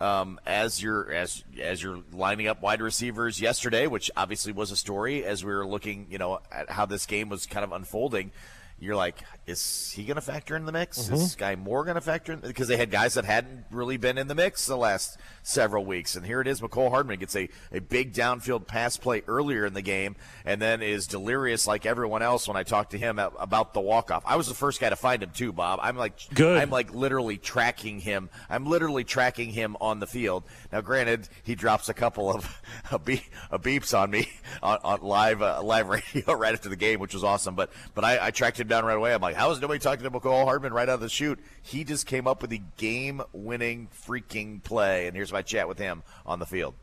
Um, 0.00 0.40
as 0.46 0.82
you're 0.82 1.12
as 1.12 1.44
as 1.60 1.82
you're 1.82 2.00
lining 2.12 2.46
up 2.48 2.62
wide 2.62 2.80
receivers 2.80 3.40
yesterday, 3.40 3.86
which 3.86 4.10
obviously 4.16 4.52
was 4.52 4.70
a 4.70 4.76
story 4.76 5.24
as 5.24 5.44
we 5.44 5.52
were 5.52 5.66
looking, 5.66 6.06
you 6.10 6.16
know, 6.16 6.40
at 6.50 6.70
how 6.70 6.86
this 6.86 7.04
game 7.04 7.28
was 7.28 7.44
kind 7.44 7.64
of 7.64 7.72
unfolding. 7.72 8.32
You're 8.78 8.96
like, 8.96 9.18
is 9.50 9.92
he 9.94 10.04
going 10.04 10.14
to 10.14 10.20
factor 10.20 10.56
in 10.56 10.64
the 10.64 10.72
mix? 10.72 10.98
Mm-hmm. 10.98 11.14
Is 11.14 11.36
Skyy 11.36 11.58
Moore 11.58 11.84
going 11.84 11.96
to 11.96 12.00
factor 12.00 12.32
in? 12.32 12.40
Because 12.40 12.68
they 12.68 12.76
had 12.76 12.90
guys 12.90 13.14
that 13.14 13.24
hadn't 13.24 13.64
really 13.70 13.96
been 13.96 14.16
in 14.16 14.28
the 14.28 14.34
mix 14.34 14.66
the 14.66 14.76
last 14.76 15.18
several 15.42 15.84
weeks. 15.84 16.16
And 16.16 16.24
here 16.24 16.40
it 16.40 16.46
is. 16.46 16.60
Mecole 16.60 16.90
Hardman 16.90 17.18
gets 17.18 17.34
a, 17.36 17.48
a 17.72 17.80
big 17.80 18.12
downfield 18.12 18.66
pass 18.66 18.96
play 18.96 19.22
earlier 19.26 19.66
in 19.66 19.74
the 19.74 19.82
game 19.82 20.16
and 20.44 20.62
then 20.62 20.82
is 20.82 21.06
delirious 21.06 21.66
like 21.66 21.84
everyone 21.84 22.22
else 22.22 22.46
when 22.46 22.56
I 22.56 22.62
talked 22.62 22.92
to 22.92 22.98
him 22.98 23.18
about 23.18 23.74
the 23.74 23.80
walk 23.80 24.10
off. 24.10 24.22
I 24.24 24.36
was 24.36 24.46
the 24.48 24.54
first 24.54 24.80
guy 24.80 24.88
to 24.88 24.96
find 24.96 25.22
him, 25.22 25.30
too, 25.30 25.52
Bob. 25.52 25.80
I'm 25.82 25.96
like, 25.96 26.14
Good. 26.32 26.58
I'm 26.58 26.70
like 26.70 26.94
literally 26.94 27.36
tracking 27.36 28.00
him. 28.00 28.30
I'm 28.48 28.66
literally 28.66 29.04
tracking 29.04 29.50
him 29.50 29.76
on 29.80 30.00
the 30.00 30.06
field. 30.06 30.44
Now, 30.72 30.80
granted, 30.80 31.28
he 31.42 31.54
drops 31.54 31.88
a 31.88 31.94
couple 31.94 32.30
of 32.30 32.60
a 32.90 32.98
beep, 32.98 33.24
a 33.50 33.58
beeps 33.58 33.98
on 33.98 34.10
me 34.10 34.30
on, 34.62 34.78
on 34.84 35.00
live 35.02 35.42
uh, 35.42 35.62
live 35.62 35.88
radio 36.14 36.34
right 36.34 36.54
after 36.54 36.68
the 36.68 36.76
game, 36.76 37.00
which 37.00 37.14
was 37.14 37.24
awesome. 37.24 37.54
But 37.54 37.70
but 37.94 38.04
I, 38.04 38.26
I 38.26 38.30
tracked 38.30 38.60
him 38.60 38.68
down 38.68 38.84
right 38.84 38.96
away. 38.96 39.12
I'm 39.12 39.20
like, 39.20 39.36
how 39.40 39.50
is 39.50 39.58
nobody 39.58 39.80
talking 39.80 40.04
to 40.04 40.10
Mecole 40.10 40.44
Hardman 40.44 40.74
right 40.74 40.86
out 40.86 40.96
of 40.96 41.00
the 41.00 41.08
shoot? 41.08 41.38
He 41.62 41.82
just 41.82 42.04
came 42.04 42.26
up 42.26 42.42
with 42.42 42.50
the 42.50 42.60
game-winning 42.76 43.88
freaking 44.06 44.62
play, 44.62 45.06
and 45.06 45.16
here's 45.16 45.32
my 45.32 45.40
chat 45.40 45.66
with 45.66 45.78
him 45.78 46.02
on 46.26 46.38
the 46.38 46.44
field. 46.44 46.74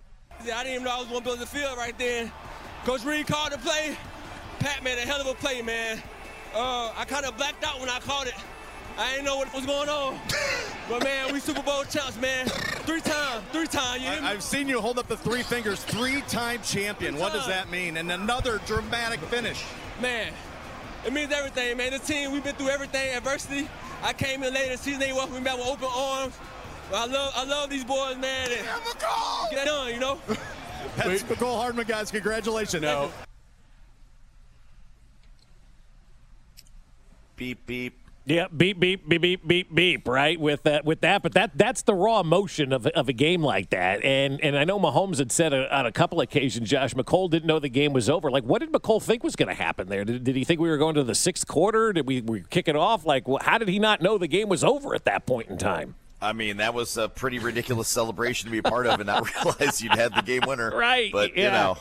I 0.41 0.63
didn't 0.63 0.67
even 0.73 0.83
know 0.85 0.95
I 0.95 0.97
was 0.97 1.05
going 1.05 1.19
to 1.19 1.23
build 1.23 1.37
the 1.37 1.45
field 1.45 1.77
right 1.77 1.95
then. 1.99 2.31
Coach 2.83 3.05
Reid 3.05 3.27
called 3.27 3.51
the 3.51 3.59
play. 3.59 3.95
Pat 4.57 4.83
made 4.83 4.97
a 4.97 5.01
hell 5.01 5.21
of 5.21 5.27
a 5.27 5.35
play, 5.35 5.61
man. 5.61 6.01
Uh, 6.51 6.91
I 6.97 7.05
kind 7.05 7.27
of 7.27 7.37
blacked 7.37 7.63
out 7.63 7.79
when 7.79 7.89
I 7.89 7.99
called 7.99 8.25
it. 8.25 8.33
I 8.97 9.11
didn't 9.11 9.25
know 9.25 9.37
what 9.37 9.53
was 9.53 9.67
going 9.67 9.87
on. 9.87 10.19
but, 10.89 11.03
man, 11.03 11.31
we 11.31 11.39
Super 11.39 11.61
Bowl 11.61 11.83
champs, 11.83 12.19
man. 12.19 12.47
Three 12.47 13.01
times, 13.01 13.43
three 13.51 13.67
times. 13.67 14.01
You 14.01 14.09
hear 14.09 14.21
me? 14.21 14.27
I, 14.27 14.31
I've 14.31 14.41
seen 14.41 14.67
you 14.67 14.81
hold 14.81 14.97
up 14.97 15.07
the 15.07 15.17
three 15.17 15.43
fingers, 15.43 15.83
three-time 15.83 16.63
champion. 16.63 17.19
What 17.19 17.33
does 17.33 17.45
that 17.45 17.69
mean? 17.69 17.97
And 17.97 18.11
another 18.11 18.59
dramatic 18.65 19.19
finish. 19.19 19.63
Man, 20.01 20.33
it 21.07 21.13
means 21.13 21.31
everything, 21.31 21.77
man. 21.77 21.91
The 21.91 21.99
team, 21.99 22.31
we've 22.31 22.43
been 22.43 22.55
through 22.55 22.69
everything, 22.69 23.15
adversity. 23.15 23.69
I 24.03 24.11
came 24.11 24.43
in 24.43 24.53
later 24.53 24.73
the 24.73 24.77
season, 24.77 24.99
they 24.99 25.13
welcomed 25.13 25.37
me 25.37 25.43
back 25.43 25.57
with 25.57 25.67
open 25.67 25.87
arms. 25.95 26.37
But 26.91 26.97
I 26.97 27.05
love, 27.05 27.33
I 27.35 27.45
love 27.45 27.69
these 27.69 27.85
boys, 27.85 28.17
man. 28.17 28.49
And 28.51 28.65
Get 28.65 29.55
that 29.55 29.65
done, 29.65 29.93
you 29.93 29.99
know. 29.99 30.19
That's 30.97 31.23
Mecole 31.23 31.55
Hardman, 31.57 31.87
guys. 31.87 32.11
Congratulations. 32.11 32.81
No. 32.81 33.11
Beep 37.37 37.65
beep. 37.65 38.06
Yeah, 38.27 38.47
beep 38.49 38.77
beep 38.77 39.07
beep 39.07 39.21
beep 39.21 39.47
beep 39.47 39.73
beep. 39.73 40.05
Right 40.07 40.37
with 40.37 40.63
that 40.63 40.83
with 40.83 40.99
that, 40.99 41.23
but 41.23 41.31
that 41.33 41.57
that's 41.57 41.83
the 41.83 41.93
raw 41.93 42.19
emotion 42.19 42.73
of, 42.73 42.85
of 42.87 43.07
a 43.07 43.13
game 43.13 43.41
like 43.41 43.69
that. 43.69 44.03
And 44.03 44.41
and 44.43 44.57
I 44.57 44.65
know 44.65 44.77
Mahomes 44.77 45.19
had 45.19 45.31
said 45.31 45.53
a, 45.53 45.73
on 45.73 45.85
a 45.85 45.93
couple 45.93 46.19
occasions, 46.19 46.69
Josh 46.69 46.93
Mecole 46.93 47.29
didn't 47.29 47.47
know 47.47 47.57
the 47.59 47.69
game 47.69 47.93
was 47.93 48.09
over. 48.09 48.29
Like, 48.29 48.43
what 48.43 48.59
did 48.59 48.73
Mecole 48.73 49.01
think 49.01 49.23
was 49.23 49.37
going 49.37 49.47
to 49.47 49.55
happen 49.55 49.87
there? 49.87 50.03
Did, 50.03 50.25
did 50.25 50.35
he 50.35 50.43
think 50.43 50.59
we 50.59 50.67
were 50.67 50.77
going 50.77 50.95
to 50.95 51.05
the 51.05 51.15
sixth 51.15 51.47
quarter? 51.47 51.93
Did 51.93 52.05
we, 52.05 52.19
we 52.19 52.43
kick 52.49 52.67
it 52.67 52.75
off? 52.75 53.05
Like, 53.05 53.23
how 53.41 53.57
did 53.59 53.69
he 53.69 53.79
not 53.79 54.01
know 54.01 54.17
the 54.17 54.27
game 54.27 54.49
was 54.49 54.61
over 54.61 54.93
at 54.93 55.05
that 55.05 55.25
point 55.25 55.47
in 55.47 55.57
time? 55.57 55.95
I 56.21 56.33
mean, 56.33 56.57
that 56.57 56.73
was 56.73 56.97
a 56.97 57.07
pretty 57.07 57.39
ridiculous 57.39 57.87
celebration 57.87 58.47
to 58.47 58.51
be 58.51 58.57
a 58.57 58.63
part 58.63 58.87
of 58.87 58.99
and 58.99 59.07
not 59.07 59.25
realize 59.45 59.81
you'd 59.81 59.93
had 59.95 60.13
the 60.13 60.21
game 60.21 60.41
winner. 60.45 60.75
Right, 60.75 61.11
But, 61.13 61.37
you 61.37 61.43
know, 61.43 61.77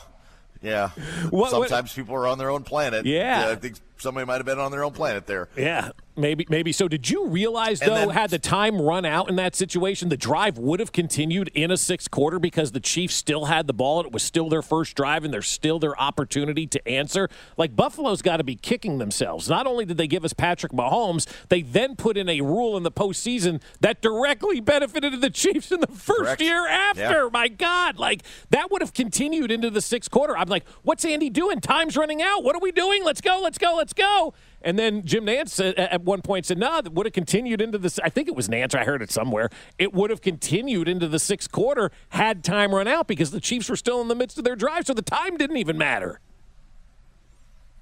yeah. 0.61 0.89
What- 1.29 1.51
what- 1.51 1.67
Sometimes 1.69 1.91
people 1.93 2.15
are 2.15 2.27
on 2.27 2.37
their 2.37 2.51
own 2.51 2.63
planet. 2.63 3.05
Yeah. 3.05 3.49
I 3.49 3.55
think 3.55 3.75
somebody 3.99 4.25
might 4.25 4.37
have 4.37 4.45
been 4.45 4.59
on 4.59 4.71
their 4.71 4.83
own 4.83 4.93
planet 4.93 5.27
there. 5.27 5.49
Yeah, 5.55 5.91
maybe, 6.15 6.45
maybe. 6.49 6.71
So, 6.71 6.87
did 6.87 7.09
you 7.09 7.27
realize 7.27 7.79
though, 7.79 7.93
then- 7.95 8.09
had 8.09 8.29
the 8.29 8.39
time 8.39 8.81
run 8.81 9.05
out 9.05 9.29
in 9.29 9.35
that 9.37 9.55
situation, 9.55 10.09
the 10.09 10.17
drive 10.17 10.57
would 10.57 10.79
have 10.79 10.91
continued 10.91 11.49
in 11.53 11.71
a 11.71 11.77
sixth 11.77 12.09
quarter 12.11 12.39
because 12.39 12.71
the 12.71 12.79
Chiefs 12.79 13.15
still 13.15 13.45
had 13.45 13.67
the 13.67 13.73
ball. 13.73 13.99
and 13.99 14.07
It 14.07 14.13
was 14.13 14.23
still 14.23 14.49
their 14.49 14.61
first 14.61 14.95
drive, 14.95 15.23
and 15.23 15.33
there's 15.33 15.47
still 15.47 15.79
their 15.79 15.99
opportunity 15.99 16.65
to 16.67 16.87
answer. 16.87 17.29
Like 17.57 17.75
Buffalo's 17.75 18.21
got 18.21 18.37
to 18.37 18.43
be 18.43 18.55
kicking 18.55 18.97
themselves. 18.97 19.49
Not 19.49 19.67
only 19.67 19.85
did 19.85 19.97
they 19.97 20.07
give 20.07 20.23
us 20.25 20.33
Patrick 20.33 20.71
Mahomes, 20.71 21.27
they 21.49 21.61
then 21.61 21.95
put 21.95 22.17
in 22.17 22.29
a 22.29 22.41
rule 22.41 22.77
in 22.77 22.83
the 22.83 22.91
postseason 22.91 23.61
that 23.81 24.01
directly 24.01 24.59
benefited 24.59 25.19
the 25.21 25.29
Chiefs 25.29 25.71
in 25.71 25.79
the 25.81 25.87
first 25.87 26.19
Correct. 26.21 26.41
year 26.41 26.67
after. 26.67 27.01
Yeah. 27.01 27.29
My 27.31 27.47
God, 27.47 27.97
like 27.97 28.23
that 28.49 28.71
would 28.71 28.81
have 28.81 28.93
continued 28.93 29.51
into 29.51 29.69
the 29.69 29.81
sixth 29.81 30.09
quarter. 30.11 30.37
I'm 30.37 30.47
like, 30.49 30.65
what's 30.83 31.05
Andy 31.05 31.29
doing? 31.29 31.59
Time's 31.61 31.95
running 31.97 32.21
out. 32.21 32.43
What 32.43 32.55
are 32.55 32.59
we 32.61 32.71
doing? 32.71 33.03
Let's 33.03 33.21
go, 33.21 33.39
let's 33.41 33.57
go, 33.57 33.75
let's 33.75 33.86
go. 33.93 34.33
And 34.61 34.77
then 34.77 35.05
Jim 35.05 35.25
Nantz 35.25 35.73
at 35.77 36.01
one 36.03 36.21
point 36.21 36.45
said, 36.45 36.57
no, 36.57 36.81
that 36.81 36.91
would 36.93 37.05
have 37.05 37.13
continued 37.13 37.61
into 37.61 37.77
the, 37.77 37.99
I 38.03 38.09
think 38.09 38.27
it 38.27 38.35
was 38.35 38.49
Nantz. 38.49 38.75
I 38.75 38.83
heard 38.83 39.01
it 39.01 39.11
somewhere. 39.11 39.49
It 39.77 39.93
would 39.93 40.09
have 40.09 40.21
continued 40.21 40.87
into 40.87 41.07
the 41.07 41.19
sixth 41.19 41.51
quarter 41.51 41.91
had 42.09 42.43
time 42.43 42.73
run 42.73 42.87
out 42.87 43.07
because 43.07 43.31
the 43.31 43.39
Chiefs 43.39 43.69
were 43.69 43.75
still 43.75 44.01
in 44.01 44.07
the 44.07 44.15
midst 44.15 44.37
of 44.37 44.43
their 44.43 44.55
drive. 44.55 44.87
So 44.87 44.93
the 44.93 45.01
time 45.01 45.37
didn't 45.37 45.57
even 45.57 45.77
matter. 45.77 46.19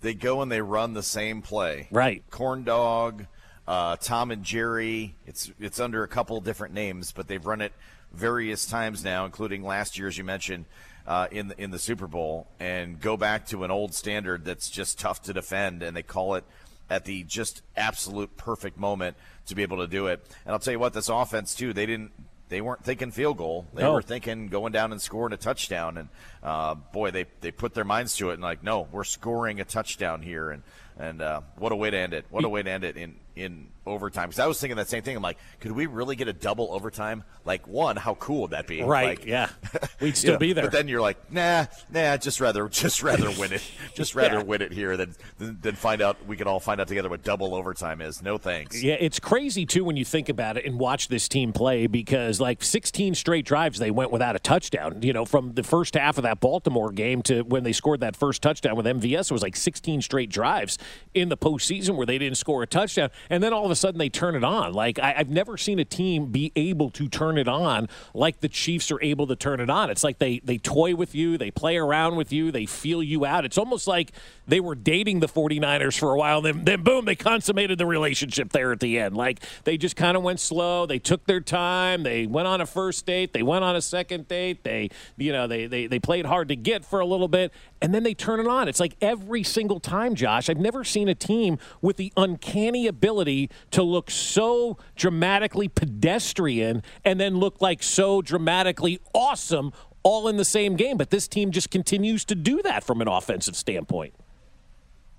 They 0.02 0.13
go 0.13 0.41
and 0.41 0.52
they 0.52 0.62
run 0.62 0.94
the 0.94 1.02
same 1.02 1.41
play. 1.41 1.88
Right. 1.89 2.24
Corn 2.30 2.63
dog, 2.63 3.26
uh, 3.68 3.96
Tom 3.96 4.30
and 4.30 4.44
Jerry. 4.44 5.15
It's 5.26 5.52
it's 5.60 5.80
under 5.80 6.04
a 6.04 6.08
couple 6.08 6.39
different 6.41 6.76
names, 6.76 7.12
but 7.12 7.28
they've 7.28 7.44
run 7.44 7.62
it 7.62 7.72
various 8.13 8.68
times 8.68 9.04
now, 9.04 9.26
including 9.26 9.63
last 9.63 9.98
year, 9.98 10.08
as 10.08 10.18
you 10.18 10.24
mentioned, 10.24 10.65
uh, 11.08 11.28
in 11.32 11.50
the 11.50 11.62
in 11.62 11.72
the 11.72 11.80
Super 11.80 12.08
Bowl, 12.08 12.48
and 12.60 13.00
go 13.00 13.18
back 13.18 13.46
to 13.48 13.63
an 13.63 13.72
old 13.72 13.94
standard 13.94 14.46
that's 14.46 14.70
just 14.70 15.00
tough 15.00 15.22
to 15.24 15.34
defend, 15.34 15.84
and 15.84 15.96
they 15.96 16.04
call 16.04 16.36
it 16.36 16.44
at 16.89 17.06
the 17.06 17.24
just 17.24 17.62
absolute 17.76 18.38
perfect 18.38 18.78
moment 18.78 19.18
to 19.48 19.56
be 19.56 19.62
able 19.63 19.78
to 19.78 19.88
do 19.88 20.08
it. 20.08 20.26
And 20.46 20.54
I'll 20.54 20.60
tell 20.60 20.74
you 20.74 20.80
what, 20.80 20.94
this 20.94 21.10
offense 21.10 21.56
too, 21.56 21.74
they 21.74 21.86
didn't. 21.86 22.12
They 22.48 22.62
weren't 22.62 22.84
thinking 22.84 23.10
field 23.10 23.38
goal. 23.38 23.65
They 23.74 23.82
No. 23.82 23.94
were 23.94 24.04
thinking 24.04 24.50
going 24.50 24.72
down 24.72 24.91
and 24.91 25.02
scoring 25.02 25.34
a 25.34 25.38
touchdown. 25.38 25.98
And 25.98 26.10
uh, 26.44 26.76
boy, 26.76 27.10
they, 27.10 27.26
they 27.41 27.50
put 27.50 27.74
their 27.74 27.84
minds 27.84 28.15
to 28.18 28.30
it 28.30 28.34
and 28.36 28.44
like, 28.44 28.62
no, 28.62 28.88
we're 28.91 29.04
scoring 29.04 29.60
a 29.60 29.65
touchdown 29.65 30.22
here. 30.22 30.52
And 30.52 30.62
and 30.98 31.22
uh, 31.24 31.41
what 31.58 31.72
a 31.72 31.76
way 31.76 31.89
to 31.89 31.98
end 31.98 32.13
it! 32.13 32.26
What 32.30 32.44
a 32.46 32.50
way 32.50 32.62
to 32.62 32.70
end 32.70 32.84
it 32.84 32.98
in 32.98 33.15
in 33.36 33.67
overtime. 33.86 34.30
Because 34.30 34.39
I 34.39 34.48
was 34.48 34.60
thinking 34.60 34.78
that 34.78 34.88
same 34.88 35.04
thing. 35.04 35.15
I'm 35.15 35.21
like, 35.21 35.38
could 35.60 35.71
we 35.71 35.86
really 35.86 36.15
get 36.15 36.28
a 36.28 36.34
double 36.34 36.69
overtime? 36.71 37.24
Like 37.43 37.67
one, 37.67 37.98
how 37.98 38.15
cool 38.15 38.41
would 38.43 38.52
that 38.52 38.65
be? 38.65 38.82
Right. 38.82 39.19
Like, 39.19 39.26
yeah. 39.26 39.50
We'd 40.00 40.08
you 40.08 40.13
still 40.15 40.34
know, 40.34 40.39
be 40.39 40.54
there. 40.54 40.63
But 40.65 40.71
then 40.71 40.88
you're 40.88 41.02
like, 41.02 41.32
nah, 41.32 41.65
nah, 41.91 42.17
just 42.17 42.39
rather, 42.39 42.67
just 42.69 43.04
rather 43.04 43.30
win 43.38 43.54
it, 43.54 43.62
just 43.93 44.15
rather 44.15 44.38
Yeah. 44.38 44.43
win 44.43 44.62
it 44.62 44.71
here 44.71 44.98
than, 44.98 45.13
than 45.38 45.60
than 45.62 45.76
find 45.76 46.02
out. 46.02 46.26
We 46.26 46.38
can 46.38 46.48
all 46.48 46.60
find 46.60 46.82
out 46.82 46.88
together 46.88 47.10
what 47.10 47.24
double 47.24 47.54
overtime 47.54 48.02
is. 48.02 48.24
No 48.24 48.38
thanks. 48.38 48.82
Yeah, 48.82 48.95
it's 49.00 49.19
crazy 49.19 49.65
too 49.65 49.84
when 49.84 49.98
you 49.98 50.06
think 50.06 50.30
about 50.30 50.58
it 50.58 50.65
and 50.65 50.80
watch 50.80 51.08
this 51.10 51.28
team 51.28 51.54
play 51.54 51.88
because 51.88 52.39
like 52.39 52.63
16 52.63 53.15
straight 53.15 53.45
drives 53.45 53.78
they 53.80 53.91
went 53.91 54.12
without 54.12 54.36
a 54.36 54.39
touchdown. 54.39 55.02
You 55.04 55.13
know, 55.13 55.26
from 55.26 55.54
the 55.54 55.63
first 55.63 55.95
half 55.95 56.17
of 56.17 56.24
that 56.24 56.39
Baltimore 56.39 56.91
game 56.91 57.21
to 57.24 57.41
when 57.43 57.63
they 57.63 57.74
scored 57.74 58.00
that 58.00 58.15
first 58.15 58.41
touchdown 58.41 58.76
with 58.76 58.86
MVS, 58.86 59.30
it 59.30 59.32
was 59.32 59.43
like 59.43 59.56
16 59.56 60.02
straight 60.02 60.30
drives 60.30 60.78
in 61.13 61.30
the 61.30 61.38
postseason 61.38 61.95
where 61.98 62.06
they 62.06 62.17
didn't 62.17 62.38
score 62.38 62.63
a 62.63 62.67
touchdown. 62.67 63.10
And 63.30 63.42
then 63.44 63.54
all 63.54 63.66
of 63.66 63.72
a 63.72 63.76
sudden 63.76 63.98
they 63.98 64.10
turn 64.10 64.36
it 64.36 64.44
on. 64.44 64.74
Like 64.74 65.00
I, 65.00 65.16
I've 65.18 65.30
never 65.30 65.58
seen 65.58 65.80
a 65.80 65.86
team 65.86 66.28
be 66.28 66.52
able 66.56 66.90
to 66.92 67.08
turn 67.08 67.38
it 67.38 67.48
on 67.48 67.88
like 68.14 68.40
the 68.40 68.50
Chiefs 68.50 68.92
are 68.92 69.02
able 69.02 69.28
to 69.28 69.36
turn 69.36 69.60
it 69.60 69.70
on. 69.70 69.90
It's 69.90 70.04
like 70.04 70.20
they 70.20 70.40
they 70.44 70.58
toy 70.58 70.96
with 70.96 71.16
you, 71.16 71.38
they 71.38 71.52
play 71.52 71.78
around 71.78 72.16
with 72.16 72.32
you, 72.32 72.52
they 72.52 72.66
feel 72.66 73.02
you 73.02 73.26
out. 73.26 73.46
It's 73.46 73.58
almost 73.58 73.88
like 73.88 74.12
they 74.48 74.60
were 74.60 74.76
dating 74.76 75.20
the 75.20 75.28
49ers 75.28 75.98
for 75.98 76.14
a 76.14 76.18
while, 76.18 76.42
then 76.42 76.64
then 76.64 76.84
boom, 76.84 77.06
they 77.06 77.16
consummated 77.16 77.78
the 77.78 77.86
relationship 77.86 78.52
there 78.52 78.72
at 78.72 78.80
the 78.80 79.00
end. 79.00 79.16
Like 79.16 79.42
they 79.64 79.78
just 79.78 79.96
kind 79.96 80.16
of 80.16 80.24
went 80.24 80.40
slow, 80.40 80.86
they 80.86 81.00
took 81.00 81.26
their 81.26 81.42
time, 81.42 82.04
they 82.04 82.26
went 82.28 82.48
on 82.48 82.62
a 82.62 82.66
first 82.66 83.06
date, 83.06 83.34
they 83.34 83.44
went 83.44 83.64
on 83.64 83.76
a 83.76 83.82
second 83.82 84.28
date, 84.28 84.64
they 84.64 84.90
you 85.18 85.32
know, 85.32 85.48
they 85.48 85.68
they, 85.68 85.88
they 85.88 86.00
played 86.00 86.26
hard 86.26 86.50
to 86.50 86.56
get 86.56 86.86
for 86.86 87.00
a 87.00 87.06
little 87.06 87.28
bit, 87.28 87.52
and 87.82 87.94
then 87.94 88.04
they 88.04 88.14
turn 88.14 88.40
it 88.40 88.48
on. 88.48 88.68
It's 88.68 88.80
like 88.80 88.96
every 89.02 89.44
single 89.44 89.80
time, 89.80 90.16
Josh. 90.16 90.50
I've 90.50 90.58
never 90.58 90.84
seen 90.84 91.08
a 91.08 91.16
team 91.16 91.58
with 91.82 91.98
the 91.98 92.12
uncanny 92.18 92.88
ability 92.88 93.14
to 93.23 93.84
look 93.84 94.12
so 94.12 94.78
dramatically 94.95 95.67
pedestrian 95.67 96.84
and 97.04 97.19
then 97.19 97.38
look 97.38 97.62
like 97.62 97.82
so 97.82 98.21
dramatically 98.21 98.99
awesome 99.13 99.71
all 100.04 100.28
in 100.28 100.38
the 100.38 100.45
same 100.45 100.75
game. 100.75 100.97
But 100.97 101.10
this 101.10 101.28
team 101.28 101.51
just 101.51 101.69
continues 101.69 102.25
to 102.25 102.36
do 102.36 102.62
that 102.63 102.84
from 102.84 103.01
an 103.01 103.08
offensive 103.08 103.56
standpoint. 103.56 104.13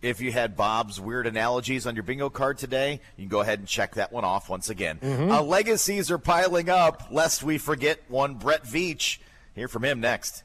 If 0.03 0.21
you 0.21 0.31
had 0.31 0.57
Bob's 0.57 1.01
weird 1.01 1.27
analogies 1.27 1.87
on 1.87 1.97
your 1.97 2.05
bingo 2.05 2.29
card 2.31 2.59
today, 2.59 3.01
you 3.17 3.25
can 3.25 3.29
go 3.29 3.41
ahead 3.41 3.59
and 3.59 3.67
check 3.67 3.95
that 3.95 4.13
one 4.13 4.25
off 4.25 4.49
once 4.49 4.69
again. 4.69 4.99
Mm-hmm. 5.03 5.33
Uh, 5.33 5.43
legacies 5.43 6.11
are 6.11 6.19
piling 6.19 6.69
up, 6.69 7.09
lest 7.11 7.43
we 7.43 7.59
forget 7.59 8.01
one 8.09 8.35
Brett 8.35 8.65
Veach. 8.65 9.19
Hear 9.55 9.69
from 9.69 9.85
him 9.85 10.01
next. 10.01 10.45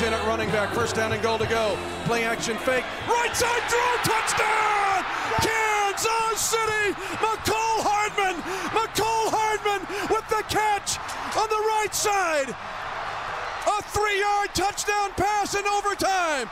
In 0.00 0.14
at 0.14 0.26
running 0.26 0.48
back. 0.48 0.72
First 0.72 0.96
down 0.96 1.12
and 1.12 1.22
goal 1.22 1.36
to 1.36 1.46
go. 1.46 1.76
Play 2.06 2.24
action 2.24 2.56
fake. 2.56 2.84
Right 3.06 3.36
side 3.36 3.60
throw. 3.68 3.92
Touchdown! 4.00 5.04
Kansas 5.44 6.40
City! 6.40 6.96
Mecole 7.20 7.84
Hardman! 7.84 8.40
Mecole 8.72 9.28
Hardman 9.28 9.84
with 10.08 10.24
the 10.32 10.40
catch 10.48 10.96
on 11.36 11.48
the 11.52 11.62
right 11.76 11.92
side. 11.92 12.48
A 12.48 13.82
three 13.92 14.20
yard 14.20 14.48
touchdown 14.54 15.12
pass 15.20 15.54
in 15.54 15.66
overtime. 15.66 16.48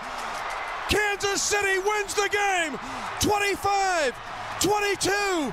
Kansas 0.91 1.41
City 1.41 1.79
wins 1.79 2.13
the 2.13 2.29
game 2.29 2.79
25 3.21 4.13
22. 4.61 5.53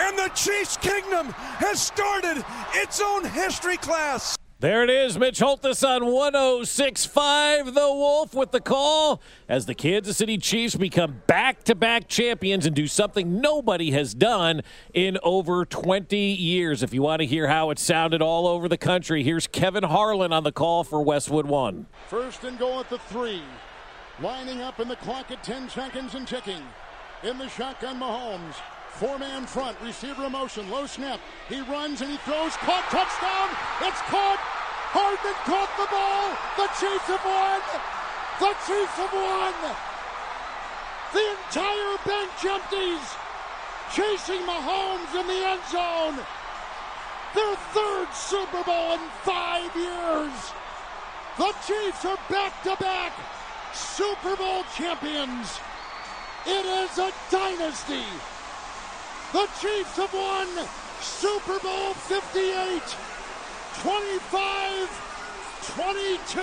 And 0.00 0.18
the 0.18 0.30
Chiefs 0.34 0.76
Kingdom 0.76 1.32
has 1.56 1.80
started 1.80 2.44
its 2.74 3.00
own 3.00 3.24
history 3.24 3.78
class. 3.78 4.36
There 4.62 4.84
it 4.84 4.90
is, 4.90 5.18
Mitch 5.18 5.40
Holthus 5.40 5.82
on 5.82 6.06
1065 6.06 7.74
The 7.74 7.80
Wolf 7.80 8.32
with 8.32 8.52
the 8.52 8.60
call 8.60 9.20
as 9.48 9.66
the 9.66 9.74
Kansas 9.74 10.16
City 10.16 10.38
Chiefs 10.38 10.76
become 10.76 11.20
back 11.26 11.64
to 11.64 11.74
back 11.74 12.06
champions 12.06 12.64
and 12.64 12.72
do 12.72 12.86
something 12.86 13.40
nobody 13.40 13.90
has 13.90 14.14
done 14.14 14.62
in 14.94 15.18
over 15.24 15.64
20 15.64 16.16
years. 16.16 16.84
If 16.84 16.94
you 16.94 17.02
want 17.02 17.22
to 17.22 17.26
hear 17.26 17.48
how 17.48 17.70
it 17.70 17.80
sounded 17.80 18.22
all 18.22 18.46
over 18.46 18.68
the 18.68 18.78
country, 18.78 19.24
here's 19.24 19.48
Kevin 19.48 19.82
Harlan 19.82 20.32
on 20.32 20.44
the 20.44 20.52
call 20.52 20.84
for 20.84 21.02
Westwood 21.02 21.46
One. 21.46 21.86
First 22.06 22.44
and 22.44 22.56
goal 22.56 22.78
at 22.78 22.88
the 22.88 22.98
three. 22.98 23.42
Lining 24.20 24.60
up 24.60 24.78
in 24.78 24.86
the 24.86 24.94
clock 24.94 25.32
at 25.32 25.42
10 25.42 25.70
seconds 25.70 26.14
and 26.14 26.24
ticking. 26.24 26.62
In 27.24 27.36
the 27.36 27.48
shotgun, 27.48 27.98
Mahomes. 27.98 28.54
Four 28.92 29.18
man 29.18 29.46
front, 29.46 29.76
receiver 29.80 30.28
motion, 30.28 30.70
low 30.70 30.86
snap. 30.86 31.18
He 31.48 31.60
runs 31.62 32.02
and 32.02 32.10
he 32.10 32.18
throws, 32.18 32.56
caught, 32.58 32.84
touchdown! 32.92 33.48
It's 33.80 34.00
caught! 34.12 34.38
Hardman 34.92 35.38
caught 35.48 35.72
the 35.80 35.88
ball! 35.88 36.28
The 36.60 36.68
Chiefs 36.76 37.08
have 37.08 37.24
won! 37.24 37.60
The 38.38 38.52
Chiefs 38.68 38.96
have 39.00 39.14
won! 39.16 39.56
The 41.16 41.24
entire 41.40 41.96
bench 42.04 42.44
empties! 42.44 43.04
Chasing 43.96 44.44
Mahomes 44.44 45.12
in 45.18 45.26
the 45.26 45.40
end 45.40 45.64
zone! 45.72 46.16
Their 47.34 47.56
third 47.72 48.08
Super 48.12 48.62
Bowl 48.62 48.92
in 48.92 49.00
five 49.24 49.74
years! 49.74 50.36
The 51.38 51.52
Chiefs 51.66 52.04
are 52.04 52.20
back 52.28 52.62
to 52.64 52.76
back 52.76 53.12
Super 53.72 54.36
Bowl 54.36 54.64
champions! 54.76 55.58
It 56.46 56.66
is 56.66 56.98
a 56.98 57.10
dynasty! 57.30 58.04
The 59.32 59.48
Chiefs 59.60 59.96
have 59.96 60.12
won 60.12 60.46
Super 61.00 61.58
Bowl 61.60 61.94
58, 61.94 62.82
25 63.80 65.08
22 65.76 66.40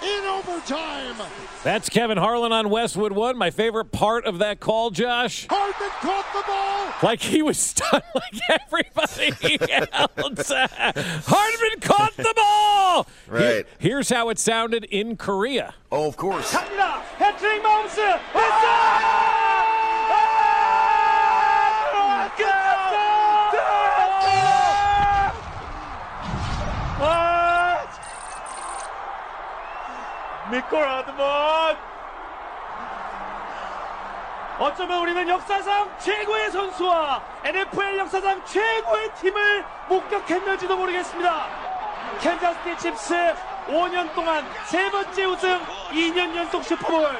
in 0.00 0.24
overtime. 0.24 1.16
That's 1.64 1.88
Kevin 1.88 2.16
Harlan 2.16 2.52
on 2.52 2.70
Westwood 2.70 3.12
One. 3.12 3.36
My 3.36 3.50
favorite 3.50 3.92
part 3.92 4.24
of 4.24 4.38
that 4.38 4.60
call, 4.60 4.90
Josh. 4.90 5.46
Hardman 5.50 5.90
caught 6.00 6.24
the 6.32 6.44
ball. 6.46 6.94
Like 7.02 7.20
he 7.20 7.42
was 7.42 7.58
stunned, 7.58 8.02
like 8.14 8.40
everybody 8.48 9.58
else. 9.72 10.50
Hardman 11.26 11.80
caught 11.80 12.16
the 12.16 12.32
ball. 12.34 13.06
Right. 13.26 13.66
Here's 13.78 14.08
how 14.08 14.30
it 14.30 14.38
sounded 14.38 14.84
in 14.84 15.16
Korea. 15.16 15.74
Oh, 15.92 16.06
of 16.08 16.16
course. 16.16 16.54
It's 16.54 16.78
up. 16.78 17.04
미콜 30.50 30.88
하드먼 30.88 31.76
어쩌면 34.58 35.02
우리는 35.02 35.28
역사상 35.28 35.88
최고의 35.98 36.50
선수와 36.50 37.22
NFL 37.44 37.98
역사상 37.98 38.44
최고의 38.44 39.14
팀을 39.14 39.64
목격했는지도 39.88 40.76
모르겠습니다. 40.76 41.46
캔자스티 42.20 42.76
칩스 42.78 43.34
5년 43.68 44.12
동안 44.14 44.44
세 44.64 44.90
번째 44.90 45.24
우승 45.26 45.60
2년 45.90 46.34
연속 46.34 46.64
슈퍼볼 46.64 47.16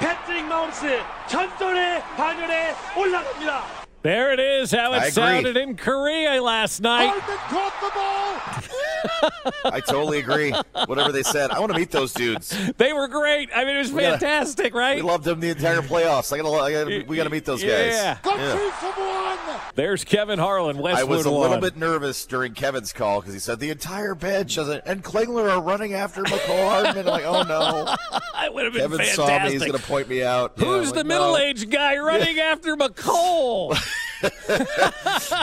패트릭 0.00 0.44
마운스 0.46 1.00
전설의 1.28 2.02
반열에 2.16 2.74
올라갑니다. 2.96 3.79
There 4.02 4.32
it 4.32 4.40
is, 4.40 4.70
how 4.72 4.94
it 4.94 5.12
sounded 5.12 5.56
in 5.58 5.76
Korea 5.76 6.42
last 6.42 6.80
night. 6.80 7.12
Caught 7.20 7.80
the 7.80 7.90
ball. 7.94 9.50
I 9.72 9.80
totally 9.80 10.18
agree. 10.18 10.52
Whatever 10.86 11.12
they 11.12 11.22
said. 11.22 11.50
I 11.50 11.58
want 11.60 11.72
to 11.72 11.78
meet 11.78 11.90
those 11.90 12.12
dudes. 12.14 12.56
They 12.78 12.92
were 12.94 13.08
great. 13.08 13.50
I 13.54 13.64
mean, 13.64 13.76
it 13.76 13.78
was 13.78 13.92
We 13.92 14.00
gotta- 14.02 14.18
fantastic, 14.18 14.74
right? 14.74 14.96
We 14.96 15.02
loved 15.02 15.24
them 15.24 15.40
the 15.40 15.50
entire 15.50 15.82
playoffs. 15.82 16.32
I 16.32 16.38
gotta, 16.38 16.48
I 16.62 16.72
gotta, 16.72 17.04
we 17.06 17.16
got 17.16 17.24
to 17.24 17.30
meet 17.30 17.44
those 17.44 17.60
guys. 17.62 17.92
Yeah. 17.92 18.18
The 18.22 18.30
Chiefs 18.30 18.76
have 18.76 18.96
won. 18.96 19.60
There's 19.74 20.04
Kevin 20.04 20.38
Harlan, 20.38 20.76
I 20.84 21.04
was 21.04 21.24
a 21.26 21.30
little 21.30 21.50
One. 21.50 21.60
bit 21.60 21.76
nervous 21.76 22.24
during 22.26 22.54
Kevin's 22.54 22.92
call 22.92 23.20
because 23.20 23.34
he 23.34 23.40
said 23.40 23.60
the 23.60 23.70
entire 23.70 24.14
bench 24.14 24.56
I 24.58 24.60
was 24.62 24.68
like, 24.70 24.82
and 24.86 25.02
Klingler 25.04 25.50
are 25.50 25.60
running 25.62 25.94
after 25.94 26.22
Mecole 26.22 26.68
Hardman. 26.68 27.06
Like, 27.06 27.24
oh 27.24 27.42
no. 27.42 27.94
That 28.40 28.54
would 28.54 28.64
have 28.64 28.72
been 28.72 28.82
Kevin 28.82 28.98
fantastic. 28.98 29.26
saw 29.26 29.44
me. 29.44 29.50
He's 29.52 29.60
going 29.60 29.72
to 29.78 29.82
point 29.82 30.08
me 30.08 30.22
out. 30.22 30.54
Who's 30.56 30.88
I'm 30.88 30.94
the 30.94 30.94
like, 31.00 31.06
middle-aged 31.06 31.70
guy 31.70 31.98
running 31.98 32.38
after 32.38 32.74
Mecole? 32.74 33.76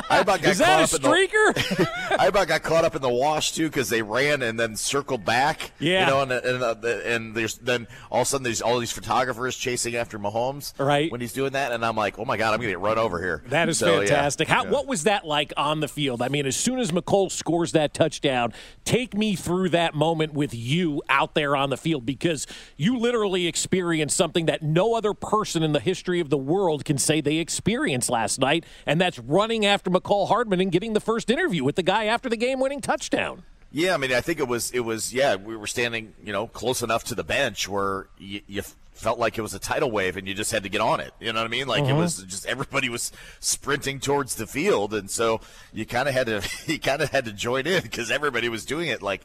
I 0.10 0.20
about 0.22 0.42
got 0.42 0.46
Is 0.52 0.58
that 0.60 0.84
a 0.84 0.88
caught 0.88 0.94
up 0.94 0.94
in 0.96 1.02
the- 1.02 1.90
I 2.20 2.28
about 2.28 2.48
got 2.48 2.64
caught 2.64 2.86
up 2.86 2.96
in 2.96 3.02
the 3.02 3.10
wash 3.10 3.52
too 3.54 3.68
because 3.68 3.90
they 3.90 4.02
ran 4.02 4.42
and 4.42 4.60
then 4.60 4.76
circled 4.76 5.26
back. 5.26 5.72
Yeah. 5.80 6.02
you 6.02 6.06
know, 6.08 6.22
and 6.22 6.32
and, 6.32 6.64
uh, 6.64 6.76
and 7.06 7.36
there's 7.36 7.56
then 7.58 7.88
all 8.12 8.22
of 8.22 8.28
a 8.28 8.30
sudden 8.30 8.44
there's 8.44 8.62
all 8.62 8.80
these 8.80 8.92
photographers 8.92 9.56
chasing 9.56 9.96
after 9.96 10.20
Mahomes. 10.20 10.74
Right. 10.80 11.12
when 11.12 11.22
he's 11.22 11.34
doing 11.34 11.54
that, 11.54 11.72
and 11.72 11.86
I'm 11.86 11.96
like, 11.96 12.20
oh 12.20 12.26
my 12.26 12.38
god, 12.38 12.54
I'm 12.54 12.60
gonna 12.60 12.70
get 12.70 12.80
run 12.80 12.98
over 12.98 13.20
here. 13.22 13.44
That 13.48 13.70
is 13.70 13.78
So, 13.80 13.94
yeah. 13.94 14.00
fantastic. 14.08 14.48
How 14.48 14.64
Yeah. 14.66 14.72
what 14.72 14.88
was 14.88 15.04
that 15.04 15.26
like 15.26 15.54
on 15.58 15.80
the 15.80 15.88
field? 15.88 16.22
I 16.22 16.30
mean, 16.30 16.46
as 16.46 16.56
soon 16.56 16.80
as 16.80 16.92
Mecole 16.92 17.32
scores 17.32 17.72
that 17.74 17.94
touchdown, 17.94 18.54
take 18.86 19.16
me 19.16 19.36
through 19.36 19.70
that 19.70 19.94
moment 19.96 20.34
with 20.34 20.54
you 20.54 21.02
out 21.10 21.34
there 21.36 21.56
on 21.56 21.70
the 21.70 21.78
field 21.78 22.06
because 22.06 22.46
you 22.76 22.98
literally 22.98 23.48
experienced 23.48 24.16
something 24.18 24.46
that 24.46 24.62
no 24.64 24.96
other 24.96 25.14
person 25.14 25.64
in 25.64 25.72
the 25.74 25.80
history 25.80 26.20
of 26.20 26.30
the 26.30 26.38
world 26.38 26.86
can 26.86 26.98
say 26.98 27.22
they 27.22 27.38
experienced 27.38 28.10
last 28.10 28.40
night, 28.40 28.66
and 28.86 29.00
that's 29.02 29.20
running 29.20 29.66
after 29.66 29.90
Mecole 29.90 30.28
Hardman 30.28 30.60
and 30.62 30.72
getting 30.72 30.94
the 30.94 31.00
first 31.00 31.30
interview 31.30 31.64
with 31.64 31.76
the 31.76 31.84
guy 31.84 32.06
after 32.06 32.30
the 32.30 32.38
game-winning 32.38 32.82
touchdown. 32.82 33.44
Yeah, 33.72 33.94
I 33.94 33.98
mean, 33.98 34.14
I 34.14 34.22
think 34.22 34.40
it 34.40 34.48
was 34.48 34.72
it 34.72 34.80
was 34.82 35.14
yeah, 35.14 35.36
we 35.36 35.56
were 35.58 35.68
standing 35.68 36.14
you 36.24 36.32
know 36.32 36.48
close 36.48 36.82
enough 36.82 37.04
to 37.06 37.16
the 37.16 37.24
bench 37.24 37.68
where 37.68 38.08
you, 38.18 38.42
you 38.48 38.62
felt 38.94 39.20
like 39.20 39.38
it 39.38 39.42
was 39.42 39.54
a 39.54 39.60
tidal 39.60 39.92
wave 39.92 40.18
and 40.18 40.28
you 40.28 40.34
just 40.34 40.52
had 40.52 40.64
to 40.64 40.70
get 40.70 40.82
on 40.82 41.00
it. 41.00 41.12
You 41.20 41.32
know 41.34 41.40
what 41.42 41.46
I 41.46 41.50
mean? 41.50 41.68
Like 41.68 41.84
it 41.84 41.88
Mhm. 41.90 41.98
was 41.98 42.24
just 42.24 42.46
everybody 42.46 42.88
was 42.90 43.12
sprinting 43.42 44.00
towards 44.00 44.36
the 44.36 44.48
field, 44.48 44.94
and 44.94 45.10
so 45.12 45.42
you 45.74 45.86
kind 45.86 46.08
of 46.08 46.14
had 46.16 46.28
to 46.28 46.42
you 46.66 46.80
kind 46.80 47.02
of 47.02 47.10
had 47.12 47.26
to 47.26 47.34
join 47.34 47.68
in 47.68 47.84
because 47.84 48.10
everybody 48.10 48.50
was 48.50 48.66
doing 48.66 48.88
it 48.88 49.02
like. 49.02 49.22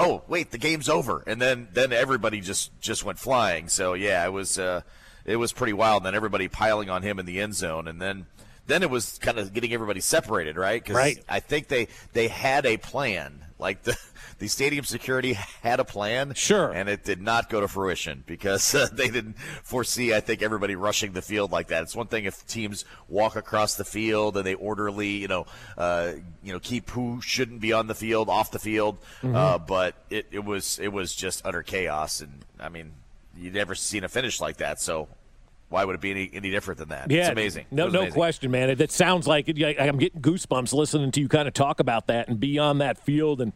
oh 0.00 0.22
wait, 0.28 0.52
the 0.52 0.58
game's 0.58 0.88
over, 0.88 1.24
and 1.26 1.42
then 1.42 1.66
then 1.72 1.92
everybody 1.92 2.40
just 2.40 2.78
just 2.80 3.04
went 3.04 3.18
flying. 3.18 3.68
So 3.68 3.94
yeah, 3.94 4.24
it 4.24 4.32
was 4.32 4.56
uh, 4.58 4.82
it 5.24 5.36
was 5.36 5.52
pretty 5.52 5.72
wild. 5.72 6.02
And 6.02 6.06
then 6.06 6.14
everybody 6.14 6.46
piling 6.46 6.88
on 6.88 7.02
him 7.02 7.18
in 7.18 7.26
the 7.26 7.40
end 7.40 7.56
zone, 7.56 7.88
and 7.88 8.00
then 8.00 8.26
then 8.68 8.82
it 8.84 8.90
was 8.90 9.18
kind 9.18 9.38
of 9.38 9.52
getting 9.52 9.72
everybody 9.72 10.00
separated, 10.00 10.56
right? 10.56 10.84
'Cause 10.84 10.94
Right. 10.94 11.24
I 11.28 11.40
think 11.40 11.66
they 11.68 11.88
they 12.12 12.28
had 12.28 12.64
a 12.64 12.76
plan, 12.76 13.44
like 13.58 13.82
the. 13.82 13.96
The 14.40 14.46
stadium 14.46 14.84
security 14.84 15.32
had 15.64 15.80
a 15.80 15.84
plan, 15.84 16.32
sure, 16.34 16.70
and 16.70 16.88
it 16.88 17.02
did 17.02 17.20
not 17.20 17.50
go 17.50 17.60
to 17.60 17.66
fruition 17.66 18.22
because 18.24 18.72
uh, 18.72 18.86
they 18.92 19.08
didn't 19.08 19.36
foresee. 19.64 20.14
I 20.14 20.20
think 20.20 20.42
everybody 20.42 20.76
rushing 20.76 21.10
the 21.12 21.22
field 21.22 21.50
like 21.50 21.66
that. 21.68 21.82
It's 21.82 21.96
one 21.96 22.06
thing 22.06 22.24
if 22.24 22.46
teams 22.46 22.84
walk 23.08 23.34
across 23.34 23.74
the 23.74 23.84
field 23.84 24.36
and 24.36 24.46
they 24.46 24.54
orderly, 24.54 25.08
you 25.08 25.26
know, 25.26 25.46
uh, 25.76 26.12
you 26.44 26.52
know, 26.52 26.60
keep 26.60 26.88
who 26.90 27.20
shouldn't 27.20 27.60
be 27.60 27.72
on 27.72 27.88
the 27.88 27.96
field 27.96 28.28
off 28.28 28.52
the 28.52 28.60
field. 28.60 28.98
Mhm. 29.22 29.34
Uh, 29.34 29.58
but 29.58 29.96
it, 30.08 30.26
it 30.30 30.44
was 30.44 30.78
it 30.78 30.92
was 30.92 31.12
just 31.16 31.44
utter 31.44 31.64
chaos, 31.64 32.20
and 32.20 32.44
I 32.60 32.68
mean, 32.68 32.92
you'd 33.36 33.54
never 33.54 33.74
seen 33.74 34.04
a 34.04 34.08
finish 34.08 34.40
like 34.40 34.58
that. 34.58 34.80
So 34.80 35.08
why 35.68 35.84
would 35.84 35.94
it 35.94 36.00
be 36.00 36.10
any, 36.10 36.30
any 36.32 36.50
different 36.50 36.78
than 36.78 36.88
that? 36.88 37.10
Yeah, 37.10 37.20
it's 37.20 37.28
amazing. 37.28 37.66
No, 37.70 37.86
It 37.88 37.92
no 37.92 37.98
amazing. 38.00 38.14
question, 38.14 38.50
man. 38.50 38.70
It, 38.70 38.80
it 38.80 38.90
sounds 38.92 39.26
like 39.26 39.48
it, 39.48 39.62
I'm 39.78 39.98
getting 39.98 40.20
goosebumps 40.22 40.72
listening 40.72 41.10
to 41.12 41.20
you 41.20 41.28
kind 41.28 41.46
of 41.46 41.54
talk 41.54 41.80
about 41.80 42.06
that 42.06 42.28
and 42.28 42.40
be 42.40 42.58
on 42.58 42.78
that 42.78 42.98
field 42.98 43.40
and. 43.40 43.52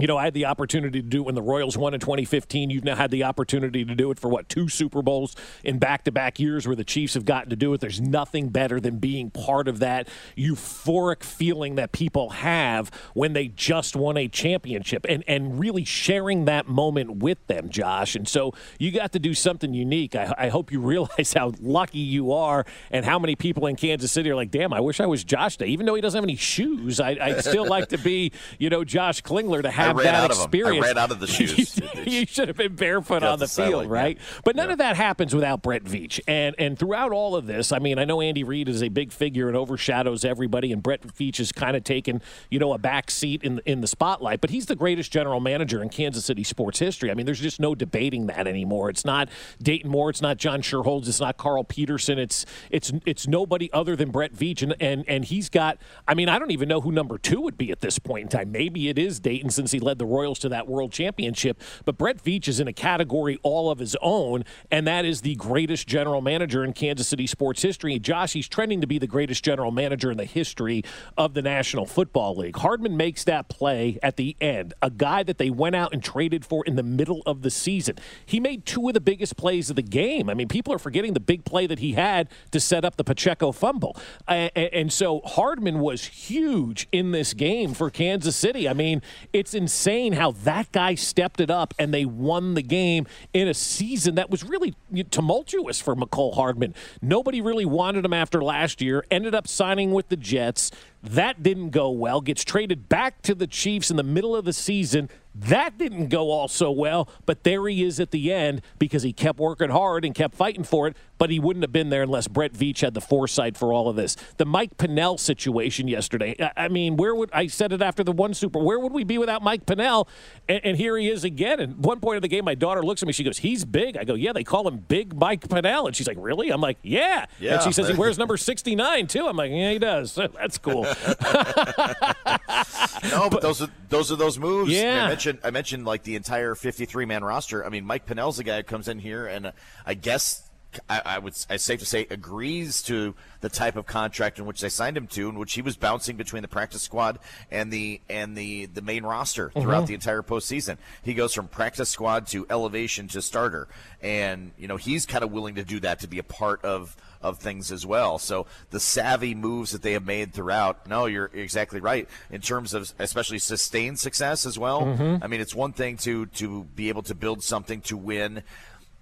You 0.00 0.06
know, 0.06 0.16
I 0.16 0.24
had 0.24 0.34
the 0.34 0.46
opportunity 0.46 1.02
to 1.02 1.08
do 1.08 1.22
it 1.22 1.26
when 1.26 1.34
the 1.34 1.42
Royals 1.42 1.76
won 1.76 1.92
in 1.92 1.98
2015. 1.98 2.70
You've 2.70 2.84
now 2.84 2.94
had 2.94 3.10
the 3.10 3.24
opportunity 3.24 3.84
to 3.84 3.94
do 3.96 4.12
it 4.12 4.20
for 4.20 4.28
what 4.28 4.48
two 4.48 4.68
Super 4.68 5.02
Bowls 5.02 5.34
in 5.64 5.78
back-to-back 5.80 6.38
years, 6.38 6.68
where 6.68 6.76
the 6.76 6.84
Chiefs 6.84 7.14
have 7.14 7.24
gotten 7.24 7.50
to 7.50 7.56
do 7.56 7.74
it. 7.74 7.80
There's 7.80 8.00
nothing 8.00 8.50
better 8.50 8.78
than 8.78 8.98
being 8.98 9.30
part 9.30 9.66
of 9.66 9.80
that 9.80 10.08
euphoric 10.36 11.24
feeling 11.24 11.74
that 11.74 11.90
people 11.90 12.30
have 12.30 12.92
when 13.14 13.32
they 13.32 13.48
just 13.48 13.96
won 13.96 14.16
a 14.16 14.28
championship, 14.28 15.04
and 15.08 15.24
and 15.26 15.58
really 15.58 15.84
sharing 15.84 16.44
that 16.44 16.68
moment 16.68 17.16
with 17.16 17.44
them, 17.48 17.68
Josh. 17.68 18.14
And 18.14 18.28
so 18.28 18.54
you 18.78 18.92
got 18.92 19.10
to 19.12 19.18
do 19.18 19.34
something 19.34 19.74
unique. 19.74 20.14
I, 20.14 20.32
I 20.38 20.48
hope 20.48 20.70
you 20.70 20.80
realize 20.88 21.32
how 21.32 21.54
lucky 21.60 21.98
you 21.98 22.32
are, 22.32 22.64
and 22.92 23.04
how 23.04 23.18
many 23.18 23.34
people 23.34 23.66
in 23.66 23.74
Kansas 23.74 24.12
City 24.12 24.30
are 24.30 24.36
like, 24.36 24.52
"Damn, 24.52 24.72
I 24.72 24.78
wish 24.80 25.00
I 25.00 25.06
was 25.06 25.24
Josh 25.24 25.56
Day." 25.56 25.66
Even 25.66 25.86
though 25.86 25.96
he 25.96 26.00
doesn't 26.00 26.16
have 26.16 26.24
any 26.24 26.36
shoes, 26.36 27.00
I, 27.00 27.18
I'd 27.20 27.44
still 27.44 27.66
like 27.66 27.88
to 27.88 27.98
be, 27.98 28.30
you 28.60 28.70
know, 28.70 28.84
Josh 28.84 29.22
Klingler 29.22 29.60
to 29.62 29.70
have 29.72 29.87
ran 29.92 30.04
that 30.04 30.14
out 30.14 30.30
of 30.30 30.36
'em. 30.36 30.42
I 30.42 30.44
experience. 30.44 30.86
ran 30.86 30.98
out 30.98 31.10
of 31.10 31.20
the 31.20 31.26
shoes. 31.28 31.80
you 32.06 32.26
should 32.26 32.48
have 32.48 32.56
been 32.56 32.74
barefoot 32.74 33.22
on 33.22 33.38
the 33.38 33.48
field, 33.48 33.84
yeah. 33.84 33.90
right? 33.90 34.18
But 34.44 34.56
none 34.56 34.70
of 34.70 34.78
that 34.78 34.96
happens 34.96 35.34
without 35.34 35.62
Brett 35.62 35.84
Veach. 35.84 36.20
And 36.26 36.54
and 36.58 36.78
throughout 36.78 37.12
all 37.12 37.36
of 37.36 37.46
this, 37.46 37.72
I 37.72 37.78
mean, 37.78 37.98
I 37.98 38.04
know 38.04 38.20
Andy 38.20 38.44
Reid 38.44 38.68
is 38.68 38.82
a 38.82 38.88
big 38.88 39.12
figure 39.12 39.48
and 39.48 39.56
overshadows 39.56 40.24
everybody, 40.24 40.72
and 40.72 40.82
Brett 40.82 41.02
Veach 41.02 41.38
has 41.38 41.52
kind 41.52 41.76
of 41.76 41.84
taken, 41.84 42.22
you 42.50 42.58
know, 42.58 42.72
a 42.72 42.78
back 42.78 43.10
seat 43.10 43.42
in 43.42 43.56
the, 43.56 43.70
in 43.70 43.80
the 43.80 43.86
spotlight. 43.86 44.40
But 44.40 44.50
he's 44.50 44.66
the 44.66 44.76
greatest 44.76 45.12
general 45.12 45.40
manager 45.40 45.82
in 45.82 45.88
Kansas 45.88 46.24
City 46.24 46.44
sports 46.44 46.78
history. 46.78 47.10
I 47.10 47.14
mean, 47.14 47.26
there's 47.26 47.40
just 47.40 47.60
no 47.60 47.74
debating 47.74 48.26
that 48.26 48.46
anymore. 48.46 48.90
It's 48.90 49.04
not 49.04 49.28
Dayton 49.62 49.90
Moore, 49.90 50.10
it's 50.10 50.22
not 50.22 50.36
John 50.36 50.62
Schuerholz, 50.62 51.08
it's 51.08 51.20
not 51.20 51.36
Carl 51.36 51.64
Peterson. 51.64 52.18
It's 52.18 52.44
it's 52.70 52.92
it's 53.06 53.26
nobody 53.26 53.70
other 53.72 53.96
than 53.96 54.10
Brett 54.10 54.32
Veach, 54.34 54.62
and 54.62 54.74
and 54.80 55.04
and 55.08 55.24
he's 55.24 55.48
got. 55.48 55.78
I 56.06 56.14
mean, 56.14 56.28
I 56.28 56.38
don't 56.38 56.50
even 56.50 56.68
know 56.68 56.80
who 56.80 56.92
number 56.92 57.18
two 57.18 57.40
would 57.40 57.58
be 57.58 57.70
at 57.70 57.80
this 57.80 57.98
point 57.98 58.22
in 58.24 58.28
time. 58.28 58.52
Maybe 58.52 58.88
it 58.88 58.98
is 58.98 59.20
Dayton 59.20 59.50
since 59.50 59.67
he 59.72 59.80
led 59.80 59.98
the 59.98 60.06
Royals 60.06 60.38
to 60.40 60.48
that 60.48 60.68
World 60.68 60.92
Championship. 60.92 61.60
But 61.84 61.98
Brett 61.98 62.22
Veach 62.22 62.48
is 62.48 62.60
in 62.60 62.68
a 62.68 62.72
category 62.72 63.38
all 63.42 63.70
of 63.70 63.78
his 63.78 63.96
own, 64.02 64.44
and 64.70 64.86
that 64.86 65.04
is 65.04 65.20
the 65.20 65.34
greatest 65.36 65.86
general 65.86 66.20
manager 66.20 66.64
in 66.64 66.72
Kansas 66.72 67.08
City 67.08 67.26
sports 67.26 67.62
history. 67.62 67.98
Josh, 67.98 68.32
he's 68.32 68.48
trending 68.48 68.80
to 68.80 68.86
be 68.86 68.98
the 68.98 69.06
greatest 69.06 69.44
general 69.44 69.70
manager 69.70 70.10
in 70.10 70.16
the 70.16 70.24
history 70.24 70.82
of 71.16 71.34
the 71.34 71.42
National 71.42 71.86
Football 71.86 72.36
League. 72.36 72.56
Hardman 72.56 72.96
makes 72.96 73.24
that 73.24 73.48
play 73.48 73.98
at 74.02 74.16
the 74.16 74.36
end, 74.40 74.74
a 74.82 74.90
guy 74.90 75.22
that 75.22 75.38
they 75.38 75.50
went 75.50 75.76
out 75.76 75.92
and 75.92 76.02
traded 76.02 76.44
for 76.44 76.64
in 76.64 76.76
the 76.76 76.82
middle 76.82 77.22
of 77.26 77.42
the 77.42 77.50
season. 77.50 77.96
He 78.24 78.40
made 78.40 78.66
two 78.66 78.88
of 78.88 78.94
the 78.94 79.00
biggest 79.00 79.36
plays 79.36 79.70
of 79.70 79.76
the 79.76 79.82
game. 79.82 80.28
I 80.28 80.34
mean, 80.34 80.48
people 80.48 80.72
are 80.72 80.78
forgetting 80.78 81.14
the 81.14 81.20
big 81.20 81.44
play 81.44 81.66
that 81.66 81.78
he 81.78 81.92
had 81.92 82.28
to 82.52 82.60
set 82.60 82.84
up 82.84 82.96
the 82.96 83.04
Pacheco 83.04 83.52
fumble. 83.52 83.96
And 84.26 84.92
so 84.92 85.20
Hardman 85.24 85.80
was 85.80 86.04
huge 86.04 86.88
in 86.92 87.12
this 87.12 87.34
game 87.34 87.74
for 87.74 87.90
Kansas 87.90 88.36
City. 88.36 88.68
I 88.68 88.72
mean, 88.72 89.02
it's 89.32 89.54
insane 89.58 90.14
how 90.14 90.30
that 90.30 90.72
guy 90.72 90.94
stepped 90.94 91.40
it 91.40 91.50
up 91.50 91.74
and 91.78 91.92
they 91.92 92.06
won 92.06 92.54
the 92.54 92.62
game 92.62 93.06
in 93.34 93.46
a 93.46 93.52
season 93.52 94.14
that 94.14 94.30
was 94.30 94.42
really 94.42 94.74
tumultuous 95.10 95.80
for 95.80 95.94
Mecole 95.94 96.34
Hardman. 96.34 96.74
Nobody 97.02 97.42
really 97.42 97.66
wanted 97.66 98.06
him 98.06 98.14
after 98.14 98.42
last 98.42 98.80
year, 98.80 99.04
ended 99.10 99.34
up 99.34 99.46
signing 99.46 99.92
with 99.92 100.08
the 100.08 100.16
Jets. 100.16 100.70
That 101.02 101.42
didn't 101.42 101.70
go 101.70 101.90
well. 101.90 102.20
Gets 102.20 102.44
traded 102.44 102.88
back 102.88 103.22
to 103.22 103.34
the 103.34 103.46
Chiefs 103.46 103.90
in 103.90 103.96
the 103.96 104.02
middle 104.02 104.34
of 104.34 104.44
the 104.44 104.52
season. 104.52 105.08
That 105.34 105.78
didn't 105.78 106.08
go 106.08 106.30
all 106.32 106.48
so 106.48 106.72
well, 106.72 107.08
but 107.24 107.44
there 107.44 107.68
he 107.68 107.84
is 107.84 108.00
at 108.00 108.10
the 108.10 108.32
end 108.32 108.60
because 108.80 109.04
he 109.04 109.12
kept 109.12 109.38
working 109.38 109.70
hard 109.70 110.04
and 110.04 110.12
kept 110.12 110.34
fighting 110.34 110.64
for 110.64 110.88
it. 110.88 110.96
But 111.16 111.30
he 111.30 111.38
wouldn't 111.38 111.62
have 111.62 111.72
been 111.72 111.90
there 111.90 112.02
unless 112.02 112.26
Brett 112.26 112.52
Veach 112.52 112.80
had 112.80 112.94
the 112.94 113.00
foresight 113.00 113.56
for 113.56 113.72
all 113.72 113.88
of 113.88 113.94
this. 113.96 114.16
The 114.36 114.44
Mike 114.44 114.76
Pennel 114.78 115.16
situation 115.18 115.86
yesterday. 115.86 116.34
I- 116.56 116.68
mean, 116.68 116.96
where 116.96 117.14
would 117.14 117.30
I 117.32 117.46
said 117.46 117.72
it 117.72 117.82
after 117.82 118.02
the 118.04 118.12
one 118.12 118.34
Super? 118.34 118.58
Where 118.58 118.78
would 118.78 118.92
we 118.92 119.04
be 119.04 119.16
without 119.18 119.42
Mike 119.42 119.64
Pennel? 119.66 120.08
And, 120.48 120.60
and 120.64 120.76
here 120.76 120.96
he 120.96 121.08
is 121.08 121.22
again. 121.24 121.60
And 121.60 121.84
one 121.84 122.00
point 122.00 122.16
of 122.16 122.22
the 122.22 122.28
game, 122.28 122.44
my 122.44 122.54
daughter 122.54 122.82
looks 122.82 123.02
at 123.02 123.06
me. 123.06 123.12
She 123.12 123.24
goes, 123.24 123.38
"He's 123.38 123.64
big." 123.64 123.96
I 123.96 124.04
go, 124.04 124.14
"Yeah." 124.14 124.32
They 124.32 124.44
call 124.44 124.66
him 124.66 124.78
Big 124.78 125.14
Mike 125.16 125.48
Pennel, 125.48 125.86
and 125.86 125.94
she's 125.96 126.06
like, 126.08 126.18
"Really?" 126.20 126.50
I'm 126.50 126.60
like, 126.60 126.78
"Yeah." 126.82 127.26
Yeah. 127.40 127.54
And 127.54 127.62
she 127.62 127.72
says 127.72 127.88
he 127.88 127.94
wears 127.94 128.18
number 128.18 128.36
69 128.36 129.06
too. 129.06 129.26
I'm 129.26 129.36
like, 129.36 129.50
"Yeah, 129.50 129.72
he 129.72 129.78
does." 129.78 130.14
That's 130.34 130.58
cool. 130.58 130.86
no, 133.10 133.28
but 133.30 133.40
those 133.40 133.62
are 133.62 133.68
those 133.88 134.12
are 134.12 134.16
those 134.16 134.38
moves. 134.38 134.70
Yeah. 134.70 135.04
I 135.04 135.08
mentioned 135.08 135.38
I 135.44 135.50
mentioned 135.50 135.84
like 135.84 136.02
the 136.02 136.16
entire 136.16 136.54
53 136.54 137.04
man 137.06 137.24
roster. 137.24 137.64
I 137.64 137.68
mean, 137.68 137.84
Mike 137.84 138.06
Pennel's 138.06 138.36
the 138.36 138.44
guy 138.44 138.58
who 138.58 138.62
comes 138.62 138.88
in 138.88 138.98
here 138.98 139.26
and 139.26 139.46
uh, 139.46 139.52
I 139.86 139.94
guess 139.94 140.44
I, 140.88 141.00
I 141.04 141.18
would 141.18 141.34
it's 141.48 141.64
safe 141.64 141.80
to 141.80 141.86
say 141.86 142.06
agrees 142.10 142.82
to 142.82 143.14
the 143.40 143.48
type 143.48 143.76
of 143.76 143.86
contract 143.86 144.38
in 144.38 144.44
which 144.44 144.60
they 144.60 144.68
signed 144.68 144.96
him 144.98 145.06
to, 145.08 145.28
in 145.30 145.38
which 145.38 145.54
he 145.54 145.62
was 145.62 145.76
bouncing 145.76 146.16
between 146.16 146.42
the 146.42 146.48
practice 146.48 146.82
squad 146.82 147.18
and 147.50 147.72
the 147.72 148.02
and 148.10 148.36
the 148.36 148.66
the 148.66 148.82
main 148.82 149.04
roster 149.04 149.50
throughout 149.50 149.84
Mhm. 149.84 149.88
the 149.88 149.94
entire 149.94 150.22
postseason. 150.22 150.76
He 151.02 151.14
goes 151.14 151.32
from 151.32 151.48
practice 151.48 151.88
squad 151.88 152.26
to 152.28 152.46
elevation 152.50 153.08
to 153.08 153.22
starter, 153.22 153.66
and 154.02 154.52
you 154.58 154.68
know 154.68 154.76
he's 154.76 155.06
kind 155.06 155.24
of 155.24 155.32
willing 155.32 155.54
to 155.54 155.64
do 155.64 155.80
that 155.80 156.00
to 156.00 156.06
be 156.06 156.18
a 156.18 156.22
part 156.24 156.62
of 156.64 156.96
of 157.22 157.38
things 157.38 157.72
as 157.72 157.84
well. 157.84 158.18
So 158.18 158.46
the 158.70 158.80
savvy 158.80 159.34
moves 159.34 159.72
that 159.72 159.82
they 159.82 159.92
have 159.92 160.04
made 160.06 160.32
throughout. 160.32 160.86
No, 160.86 161.06
you're 161.06 161.30
exactly 161.34 161.80
right 161.80 162.08
in 162.30 162.40
terms 162.40 162.74
of 162.74 162.92
especially 162.98 163.38
sustained 163.38 163.98
success 163.98 164.46
as 164.46 164.58
well. 164.58 164.82
Mhm. 164.82 165.22
I 165.22 165.26
mean, 165.26 165.40
it's 165.40 165.54
one 165.54 165.72
thing 165.72 165.96
to 165.98 166.26
to 166.26 166.64
be 166.74 166.88
able 166.88 167.02
to 167.02 167.14
build 167.14 167.42
something 167.42 167.80
to 167.82 167.96
win. 167.96 168.42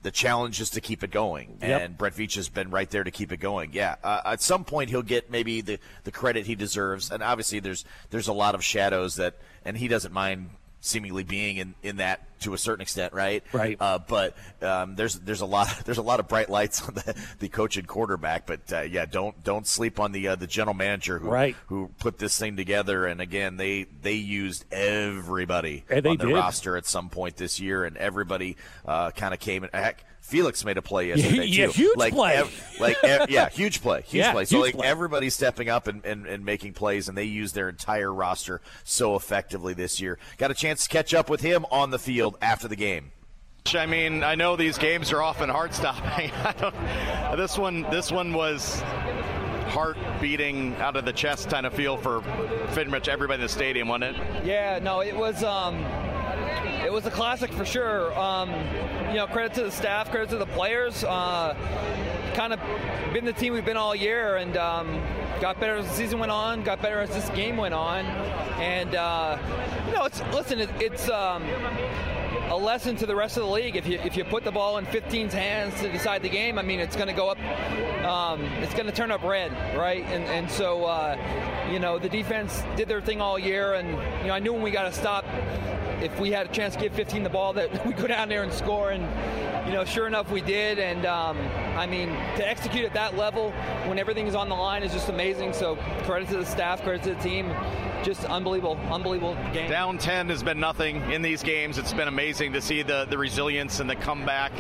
The 0.03 0.11
challenge 0.13 0.61
is 0.61 0.71
to 0.71 0.81
keep 0.81 1.03
it 1.03 1.11
going, 1.11 1.59
Yep. 1.61 1.83
and 1.83 1.99
Brett 1.99 2.15
Veach 2.15 2.37
has 2.37 2.49
been 2.49 2.71
right 2.71 2.89
there 2.89 3.03
to 3.03 3.11
keep 3.11 3.33
it 3.33 3.39
going. 3.39 3.73
Yeah, 3.73 3.97
uh, 4.05 4.21
at 4.25 4.41
some 4.41 4.63
point 4.65 4.89
he'll 4.91 5.03
get 5.03 5.31
maybe 5.33 5.63
the, 5.63 5.81
the 6.05 6.13
credit 6.13 6.47
he 6.47 6.55
deserves, 6.55 7.11
and 7.11 7.25
obviously 7.25 7.59
there's 7.59 7.85
there's 8.11 8.29
a 8.29 8.33
lot 8.33 8.55
of 8.55 8.63
shadows 8.63 9.17
that, 9.17 9.35
and 9.65 9.77
he 9.79 9.89
doesn't 9.89 10.13
mind 10.13 10.51
seemingly 10.87 11.25
being 11.25 11.57
in, 11.57 11.75
in 11.83 11.97
that 11.97 12.23
to 12.41 12.53
a 12.55 12.59
certain 12.59 12.83
extent, 12.83 13.13
right? 13.15 13.43
Right. 13.53 13.77
Uh, 13.81 13.99
but 13.99 14.37
um, 14.63 14.95
there's 14.95 15.15
there's 15.15 15.41
a 15.41 15.47
lot 15.47 15.69
there's 15.85 15.99
a 15.99 16.03
lot 16.03 16.21
of 16.21 16.29
bright 16.29 16.49
lights 16.51 16.87
on 16.87 16.95
the, 16.95 17.15
the 17.39 17.49
coach 17.49 17.77
and 17.77 17.87
quarterback. 17.89 18.47
But 18.47 18.73
uh, 18.73 18.83
yeah, 18.83 19.07
don't 19.07 19.43
don't 19.43 19.67
sleep 19.67 19.99
on 19.99 20.13
the 20.13 20.29
uh, 20.29 20.37
the 20.37 20.47
general 20.47 20.75
manager 20.75 21.19
who 21.19 21.29
Right. 21.29 21.57
who 21.67 21.91
put 21.99 22.19
this 22.19 22.39
thing 22.39 22.57
together. 22.57 23.07
And 23.07 23.21
again, 23.21 23.57
they 23.57 23.87
they 24.03 24.15
used 24.15 24.65
everybody 24.73 25.85
And 25.89 26.05
they 26.05 26.11
on 26.11 26.19
the 26.19 26.29
roster 26.29 26.77
at 26.77 26.87
some 26.87 27.09
point 27.09 27.37
this 27.37 27.59
year, 27.61 27.85
and 27.85 27.97
everybody 27.97 28.57
uh, 28.85 29.11
kind 29.13 29.33
of 29.35 29.41
came 29.41 29.65
in. 29.65 29.71
Heck, 29.73 30.05
Felix 30.27 30.65
made 30.65 30.77
a 30.77 30.83
play 30.83 31.09
yesterday 31.09 31.45
Yeah, 31.47 31.67
too. 31.67 31.73
huge 31.73 31.97
like, 31.97 32.13
play. 32.13 32.35
ev- 32.35 32.77
like 32.81 32.97
ev- 33.05 33.31
yeah, 33.31 33.49
huge 33.49 33.81
play, 33.81 34.03
huge 34.03 34.15
Yeah, 34.25 34.33
play. 34.33 34.45
So 34.45 34.57
huge 34.57 34.65
like 34.67 34.75
play. 34.75 34.89
everybody's 34.89 35.35
stepping 35.35 35.69
up 35.69 35.87
and, 35.87 36.05
and, 36.05 36.27
and 36.27 36.45
making 36.45 36.73
plays, 36.73 37.09
and 37.09 37.17
they 37.17 37.25
use 37.25 37.53
their 37.53 37.69
entire 37.69 38.13
roster 38.13 38.61
so 38.83 39.15
effectively 39.15 39.73
this 39.73 40.01
year. 40.01 40.19
Got 40.37 40.51
a 40.51 40.55
chance 40.55 40.83
to 40.85 40.89
catch 40.89 41.15
up 41.15 41.31
with 41.31 41.43
him 41.43 41.65
on 41.71 41.91
the 41.91 41.99
field 41.99 42.37
after 42.43 42.67
the 42.67 42.77
game. 42.77 43.13
I 43.75 43.87
mean, 43.87 44.23
I 44.23 44.35
know 44.37 44.55
these 44.57 44.79
games 44.79 45.13
are 45.13 45.21
often 45.23 45.49
heart 45.49 45.75
stopping. 45.75 46.31
This 47.37 47.59
one, 47.59 47.83
this 47.91 48.11
one 48.11 48.33
was 48.33 48.81
heart 49.69 49.97
beating 50.21 50.75
out 50.77 50.97
of 50.97 51.05
the 51.05 51.13
chest 51.13 51.51
kind 51.51 51.67
of 51.67 51.75
feel 51.75 51.97
for 51.97 52.21
pretty 52.73 52.91
much 52.91 53.09
everybody 53.09 53.41
in 53.43 53.47
the 53.47 53.49
stadium, 53.49 53.89
wasn't 53.89 54.17
it? 54.17 54.45
Yeah, 54.47 54.79
no, 54.81 55.01
it 55.03 55.15
was 55.17 55.43
um, 55.43 55.85
it 56.87 56.93
was 56.93 57.05
a 57.05 57.11
classic 57.11 57.53
for 57.53 57.65
sure. 57.65 58.17
Um, 58.17 58.49
you 59.09 59.17
know, 59.17 59.27
credit 59.27 59.55
to 59.55 59.65
the 59.65 59.73
staff, 59.73 60.11
credit 60.11 60.31
to 60.31 60.37
the 60.37 60.47
players. 60.47 61.03
Uh, 61.03 61.57
kind 62.35 62.53
of 62.53 62.61
been 63.13 63.25
the 63.25 63.33
team 63.33 63.53
we've 63.53 63.65
been 63.65 63.77
all 63.77 63.95
year, 63.95 64.37
and 64.37 64.57
um, 64.57 65.03
got 65.41 65.59
better 65.59 65.75
as 65.75 65.89
the 65.89 65.95
season 65.95 66.21
went 66.21 66.31
on. 66.31 66.63
Got 66.63 66.81
better 66.81 67.01
as 67.01 67.11
this 67.11 67.29
game 67.31 67.57
went 67.57 67.75
on, 67.75 68.05
and 68.61 68.95
uh, 68.95 69.37
you 69.89 69.95
know, 69.95 70.05
it's 70.05 70.23
listen, 70.33 70.61
it, 70.61 70.71
it's. 70.81 71.11
Um, 71.11 71.45
a 72.49 72.57
lesson 72.57 72.95
to 72.95 73.07
the 73.07 73.17
rest 73.17 73.37
of 73.37 73.43
the 73.43 73.51
league. 73.51 73.75
If 73.75 73.89
you 73.89 73.99
if 74.05 74.17
you 74.17 74.23
put 74.23 74.45
the 74.45 74.53
ball 74.53 74.79
in 74.79 74.87
15's 74.87 75.35
hands 75.35 75.81
to 75.81 75.91
decide 75.91 76.23
the 76.23 76.29
game, 76.29 76.61
I 76.61 76.63
mean, 76.63 76.79
it's 76.79 76.95
going 76.95 77.09
to 77.09 77.13
go 77.13 77.29
up. 77.29 77.39
Um, 78.05 78.41
it's 78.63 78.73
going 78.73 78.87
to 78.87 78.93
turn 78.93 79.11
up 79.11 79.25
red, 79.25 79.51
right? 79.77 80.05
And 80.05 80.23
and 80.27 80.49
so 80.49 80.85
uh, 80.85 81.17
you 81.73 81.81
know 81.81 81.99
the 81.99 82.09
defense 82.09 82.63
did 82.77 82.87
their 82.87 83.01
thing 83.01 83.21
all 83.21 83.37
year, 83.37 83.75
and 83.75 83.89
you 84.21 84.29
know 84.29 84.35
I 84.35 84.39
knew 84.39 84.53
when 84.53 84.63
we 84.63 84.71
got 84.71 84.85
to 84.85 84.93
stop 84.93 85.25
if 86.03 86.19
we 86.21 86.31
had 86.31 86.47
a 86.47 86.53
chance 86.53 86.75
to 86.75 86.81
give 86.81 86.93
15 86.93 87.23
the 87.23 87.29
ball, 87.29 87.53
that 87.55 87.87
we 87.87 87.93
go 87.93 88.07
down 88.07 88.29
there 88.29 88.43
and 88.43 88.53
score. 88.53 88.91
And 88.91 89.03
you 89.67 89.73
know, 89.73 89.85
sure 89.85 90.07
enough, 90.07 90.31
we 90.31 90.41
did. 90.41 90.79
And 90.79 91.07
um, 91.07 91.39
I 91.77 91.87
mean, 91.87 92.09
to 92.37 92.49
execute 92.49 92.85
at 92.85 92.95
that 92.95 93.17
level 93.17 93.51
when 93.87 93.99
everything 93.99 94.27
is 94.27 94.35
on 94.35 94.49
the 94.49 94.55
line 94.55 94.83
is 94.83 94.93
just 94.93 95.09
amazing. 95.09 95.53
So 95.53 95.77
credit 96.05 96.29
to 96.29 96.37
the 96.37 96.47
staff, 96.47 96.83
credit 96.83 97.03
to 97.05 97.15
the 97.15 97.21
team. 97.21 97.53
Just 98.05 98.25
unbelievable, 98.27 98.79
unbelievable 98.91 99.35
game. 99.53 99.69
Down 99.69 99.99
10 99.99 100.29
has 100.29 100.43
been 100.43 100.61
nothing 100.61 101.11
in 101.11 101.23
these 101.23 101.43
games. 101.43 101.77
It's 101.77 101.93
been 101.93 102.07
amazing 102.07 102.53
to 102.53 102.61
see 102.61 102.83
the, 102.83 103.07
the 103.11 103.19
resilience 103.19 103.81
and 103.81 103.91
the 103.91 103.97
comeback. 103.97 104.53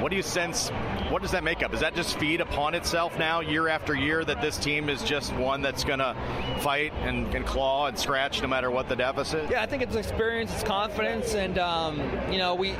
What 0.00 0.10
do 0.10 0.16
you 0.16 0.22
sense? 0.22 0.68
What 1.10 1.22
does 1.22 1.32
that 1.32 1.42
make 1.42 1.64
up? 1.64 1.72
Does 1.72 1.80
that 1.80 1.96
just 1.96 2.18
feed 2.20 2.40
upon 2.40 2.74
itself 2.74 3.18
now, 3.18 3.40
year 3.40 3.66
after 3.66 3.96
year, 3.96 4.24
that 4.24 4.40
this 4.40 4.56
team 4.56 4.88
is 4.88 5.02
just 5.02 5.34
one 5.34 5.60
that's 5.60 5.82
going 5.82 5.98
to 5.98 6.14
fight 6.60 6.92
and, 7.02 7.34
and, 7.34 7.44
claw 7.44 7.88
and 7.88 7.98
scratch 7.98 8.40
no 8.40 8.46
matter 8.46 8.70
what 8.70 8.88
the 8.88 8.94
deficit? 8.94 9.50
Yeah, 9.50 9.60
I 9.60 9.66
think 9.66 9.82
it's 9.82 9.96
experience, 9.96 10.52
it's 10.54 10.62
confidence, 10.62 11.34
and 11.34 11.58
um, 11.58 12.00
you 12.30 12.38
know, 12.38 12.54
we, 12.54 12.76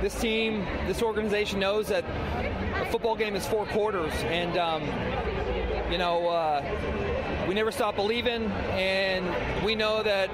this 0.00 0.20
team, 0.20 0.66
this 0.88 1.00
organization 1.00 1.60
knows 1.60 1.86
that 1.88 2.04
a 2.74 2.90
football 2.90 3.14
game 3.14 3.36
is 3.36 3.46
four 3.46 3.64
quarters, 3.66 4.12
and 4.24 4.58
um, 4.58 4.82
you 5.92 5.98
know, 5.98 6.26
uh, 6.26 7.46
we 7.46 7.54
never 7.54 7.70
stop 7.70 7.94
believing, 7.94 8.50
and 8.72 9.64
we 9.64 9.76
know 9.76 10.02
that, 10.02 10.28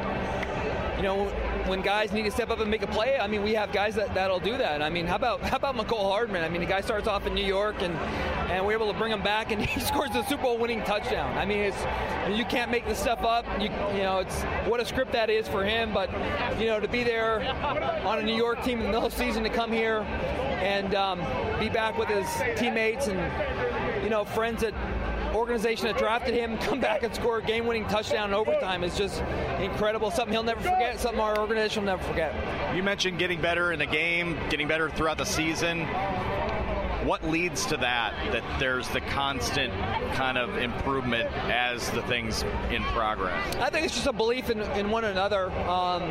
you 0.96 1.02
know 1.02 1.30
when 1.68 1.82
guys 1.82 2.12
need 2.12 2.22
to 2.22 2.30
step 2.30 2.50
up 2.50 2.60
and 2.60 2.70
make 2.70 2.82
a 2.82 2.86
play, 2.86 3.18
I 3.18 3.26
mean, 3.26 3.42
we 3.42 3.54
have 3.54 3.72
guys 3.72 3.94
that 3.96 4.14
that'll 4.14 4.40
do 4.40 4.56
that. 4.56 4.82
I 4.82 4.88
mean, 4.88 5.06
how 5.06 5.16
about 5.16 5.40
how 5.42 5.56
about 5.56 5.76
Mecole 5.76 6.10
Hardman? 6.10 6.42
I 6.42 6.48
mean, 6.48 6.60
the 6.60 6.66
guy 6.66 6.80
starts 6.80 7.06
off 7.06 7.26
in 7.26 7.34
New 7.34 7.44
York, 7.44 7.76
and 7.82 7.94
and 8.50 8.64
we're 8.64 8.72
able 8.72 8.90
to 8.92 8.98
bring 8.98 9.12
him 9.12 9.22
back, 9.22 9.52
and 9.52 9.64
he 9.66 9.80
scores 9.80 10.10
the 10.10 10.24
Super 10.24 10.44
Bowl 10.44 10.58
winning 10.58 10.82
touchdown. 10.84 11.36
I 11.36 11.44
mean, 11.44 11.58
it's 11.58 12.36
you 12.36 12.44
can't 12.44 12.70
make 12.70 12.86
this 12.86 12.98
stuff 12.98 13.22
up. 13.22 13.44
You 13.60 13.70
you 13.94 14.02
know, 14.02 14.18
it's 14.18 14.42
what 14.66 14.80
a 14.80 14.84
script 14.84 15.12
that 15.12 15.30
is 15.30 15.46
for 15.46 15.64
him. 15.64 15.92
But 15.92 16.10
you 16.58 16.66
know, 16.66 16.80
to 16.80 16.88
be 16.88 17.04
there 17.04 17.40
on 18.04 18.18
a 18.18 18.22
New 18.22 18.36
York 18.36 18.62
team 18.62 18.78
in 18.78 18.86
the 18.86 18.92
middle 18.92 19.06
of 19.06 19.12
the 19.12 19.18
season 19.18 19.42
to 19.44 19.50
come 19.50 19.72
here 19.72 20.00
and 20.60 20.94
um, 20.94 21.18
be 21.60 21.68
back 21.68 21.96
with 21.98 22.08
his 22.08 22.26
teammates 22.58 23.06
and 23.06 23.18
you 24.02 24.10
know 24.10 24.24
friends 24.24 24.62
that 24.62 24.74
organization 25.34 25.86
that 25.86 25.98
drafted 25.98 26.34
him 26.34 26.58
come 26.58 26.80
back 26.80 27.02
and 27.02 27.14
score 27.14 27.38
a 27.38 27.42
game-winning 27.42 27.84
touchdown 27.86 28.30
in 28.30 28.34
overtime 28.34 28.84
is 28.84 28.96
just 28.96 29.22
incredible. 29.60 30.10
Something 30.10 30.32
he'll 30.32 30.42
never 30.42 30.60
forget. 30.60 30.98
Something 30.98 31.20
our 31.20 31.38
organization 31.38 31.82
will 31.82 31.92
never 31.92 32.02
forget. 32.04 32.34
You 32.74 32.82
mentioned 32.82 33.18
getting 33.18 33.40
better 33.40 33.72
in 33.72 33.78
the 33.78 33.86
game, 33.86 34.38
getting 34.50 34.68
better 34.68 34.90
throughout 34.90 35.18
the 35.18 35.24
season. 35.24 35.86
What 37.04 37.24
leads 37.24 37.64
to 37.66 37.76
that? 37.78 38.12
That 38.32 38.42
there's 38.58 38.88
the 38.88 39.00
constant 39.00 39.72
kind 40.14 40.36
of 40.36 40.58
improvement 40.58 41.30
as 41.48 41.88
the 41.90 42.02
things 42.02 42.42
in 42.70 42.82
progress. 42.84 43.56
I 43.56 43.70
think 43.70 43.86
it's 43.86 43.94
just 43.94 44.08
a 44.08 44.12
belief 44.12 44.50
in, 44.50 44.60
in 44.60 44.90
one 44.90 45.04
another. 45.04 45.50
Um, 45.68 46.02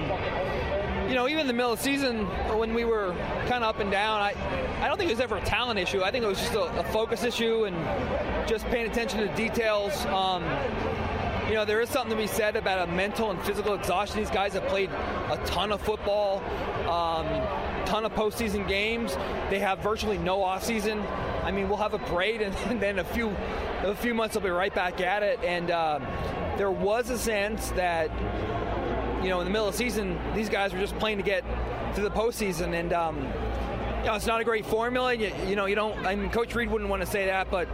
you 1.08 1.16
know, 1.16 1.28
even 1.28 1.41
in 1.41 1.47
the 1.47 1.53
middle 1.53 1.72
of 1.72 1.80
the 1.80 1.84
season 1.84 2.26
when 2.58 2.74
we 2.74 2.84
were 2.84 3.14
kind 3.47 3.64
of 3.64 3.76
up 3.76 3.80
and 3.80 3.89
down, 3.89 4.22
I, 4.22 4.34
I 4.82 4.88
don't 4.88 4.97
think 4.97 5.10
it 5.10 5.14
was 5.14 5.22
ever 5.22 5.38
a 5.38 5.41
talent 5.41 5.80
issue. 5.80 6.03
I 6.03 6.12
think 6.12 6.24
it 6.24 6.28
was 6.28 6.39
just 6.39 6.53
a, 6.53 6.80
a 6.80 6.84
focus 6.86 7.24
issue 7.24 7.66
and 7.66 8.47
just 8.47 8.66
paying 8.66 8.89
attention 8.89 9.20
to 9.20 9.28
details. 9.36 10.05
Um, 10.08 10.43
you 11.47 11.53
know, 11.53 11.64
there 11.64 11.80
is 11.80 11.89
something 11.89 12.12
to 12.12 12.22
be 12.22 12.28
said 12.28 12.58
about 12.58 12.89
a 12.89 12.91
mental 12.91 13.32
and 13.32 13.41
physical 13.41 13.74
exhaustion. 13.74 14.20
These 14.20 14.32
guys 14.32 14.53
have 14.53 14.68
played 14.68 14.89
a 14.89 15.39
ton 15.45 15.72
of 15.72 15.80
football, 15.80 16.43
um, 16.89 17.26
ton 17.86 18.03
of 18.03 18.14
postseason 18.14 18.68
games. 18.68 19.16
They 19.49 19.60
have 19.60 19.80
virtually 19.80 20.18
no 20.18 20.39
offseason. 20.39 21.05
I 21.43 21.51
mean, 21.51 21.70
we'll 21.70 21.78
have 21.78 21.93
a 21.93 21.99
parade, 21.99 22.41
and, 22.41 22.53
and 22.66 22.82
then 22.82 22.99
a 22.99 23.05
few, 23.05 23.30
a 23.84 23.95
few 23.95 24.14
months 24.14 24.36
they'll 24.36 24.43
be 24.43 24.49
right 24.49 24.76
back 24.76 24.99
at 24.99 25.24
it. 25.24 25.39
And 25.41 25.72
um, 25.72 26.05
there 26.58 26.72
was 26.72 27.10
a 27.10 27.18
sense 27.18 27.70
that 27.72 28.12
you 29.22 29.30
know, 29.30 29.39
in 29.39 29.45
the 29.45 29.51
middle 29.51 29.68
of 29.68 29.74
the 29.74 29.78
season, 29.78 30.18
these 30.36 30.49
guys 30.49 30.74
were 30.74 30.80
just 30.80 30.97
playing 30.99 31.18
to 31.18 31.24
get 31.24 31.43
to 31.95 32.01
the 32.01 32.09
postseason, 32.09 32.74
and 32.74 32.93
um, 32.93 33.18
you 33.18 34.05
know, 34.05 34.15
it's 34.15 34.26
not 34.26 34.39
a 34.39 34.43
great 34.43 34.65
formula. 34.65 35.13
You, 35.13 35.32
you, 35.47 35.55
know, 35.55 35.65
you 35.65 35.76
don't. 35.76 36.05
I 36.05 36.15
mean, 36.15 36.30
Coach 36.30 36.53
Reid 36.55 36.70
wouldn't 36.70 36.89
want 36.89 37.01
to 37.01 37.07
say 37.07 37.26
that, 37.26 37.49
but 37.49 37.68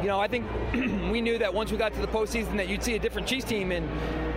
you 0.00 0.08
know, 0.08 0.18
I 0.18 0.28
think 0.28 0.46
we 0.72 1.20
knew 1.20 1.38
that 1.38 1.52
once 1.52 1.70
we 1.70 1.76
got 1.76 1.92
to 1.94 2.00
the 2.00 2.08
postseason, 2.08 2.56
that 2.56 2.68
you'd 2.68 2.82
see 2.82 2.94
a 2.94 2.98
different 2.98 3.28
Chiefs 3.28 3.46
team, 3.46 3.72
and 3.72 3.88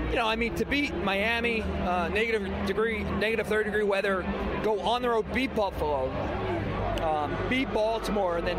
you 0.10 0.18
know, 0.18 0.28
I 0.28 0.36
mean, 0.36 0.54
to 0.56 0.66
beat 0.66 0.93
Miami, 0.97 1.62
uh, 1.62 2.10
negative 2.10 2.47
degree, 2.68 3.04
negative 3.04 3.47
third 3.47 3.66
degree 3.66 3.84
weather, 3.84 4.26
go 4.64 4.80
on 4.82 5.02
the 5.02 5.10
road, 5.10 5.26
beat 5.34 5.56
Buffalo, 5.56 6.10
um, 7.04 7.36
beat 7.49 7.72
Baltimore, 7.74 8.38
and 8.38 8.47
then 8.47 8.58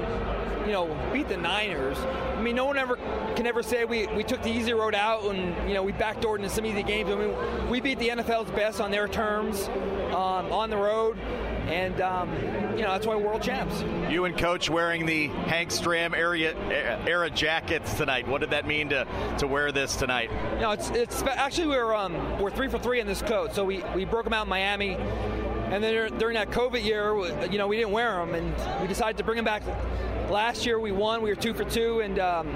you 0.67 0.73
know, 0.73 0.97
beat 1.13 1.29
the 1.29 1.37
Niners. 1.37 1.99
I 1.99 2.41
mean, 2.41 2.57
no 2.57 2.65
one 2.65 2.79
ever 2.79 2.97
can 3.37 3.47
ever 3.47 3.63
say 3.63 3.85
we, 3.85 4.07
we 4.09 4.23
took 4.23 4.43
the 4.43 4.51
easy 4.51 4.73
road 4.73 4.95
out 4.95 5.25
and, 5.25 5.69
you 5.69 5.75
know, 5.75 5.83
we 5.83 5.93
backdoored 5.93 6.37
into 6.37 6.51
some 6.51 6.67
easy 6.67 6.83
games. 6.83 7.11
I 7.11 7.17
mean, 7.17 7.69
we 7.69 7.81
beat 7.81 7.99
the 7.99 8.09
NFL's 8.09 8.51
best 8.51 8.81
on 8.81 8.91
their 8.91 9.09
terms 9.09 9.69
um, 10.11 10.53
on 10.53 10.71
the 10.71 10.77
road. 10.77 11.19
And, 11.69 12.01
um, 12.01 12.31
you 12.77 12.83
know, 12.83 12.91
that's 12.91 13.07
why 13.07 13.17
we're 13.17 13.25
world 13.25 13.43
champs. 13.43 13.83
You 14.11 14.25
and 14.25 14.37
Coach 14.37 14.69
wearing 14.69 15.07
the 15.07 15.29
Hank 15.29 15.71
Stram 15.71 16.15
era, 16.15 16.39
era 17.07 17.31
jackets 17.31 17.95
tonight. 17.95 18.27
What 18.27 18.41
did 18.41 18.51
that 18.51 18.67
mean 18.67 18.89
to, 18.91 19.07
to 19.39 19.47
wear 19.47 19.73
this 19.73 19.97
tonight? 19.97 20.31
You 20.55 20.61
know, 20.61 20.71
it's, 20.73 20.91
it's 20.91 21.23
actually 21.23 21.69
we're, 21.69 21.95
um, 21.95 22.41
we're 22.41 22.51
three 22.51 22.69
for 22.69 22.79
three 22.79 23.01
in 23.01 23.07
this 23.07 23.23
coat. 23.23 23.55
So 23.55 23.65
we, 23.65 23.83
we 23.95 24.05
broke 24.05 24.25
them 24.25 24.33
out 24.33 24.45
in 24.45 24.49
Miami. 24.49 24.97
And 25.73 25.83
then 25.83 26.19
during 26.19 26.35
that 26.35 26.51
COVID 26.51 26.85
year, 26.85 27.17
you 27.51 27.57
know, 27.57 27.67
we 27.67 27.77
didn't 27.77 27.93
wear 27.93 28.19
them. 28.19 28.35
And 28.35 28.81
we 28.83 28.87
decided 28.87 29.17
to 29.17 29.25
bring 29.25 29.37
them 29.37 29.45
back 29.47 29.63
last 30.33 30.67
year 30.67 30.81
we 30.81 30.91
won. 30.91 31.23
We 31.23 31.31
were 31.31 31.37
two 31.37 31.55
for 31.55 31.65
two, 31.65 32.01
and 32.01 32.19
um, 32.19 32.49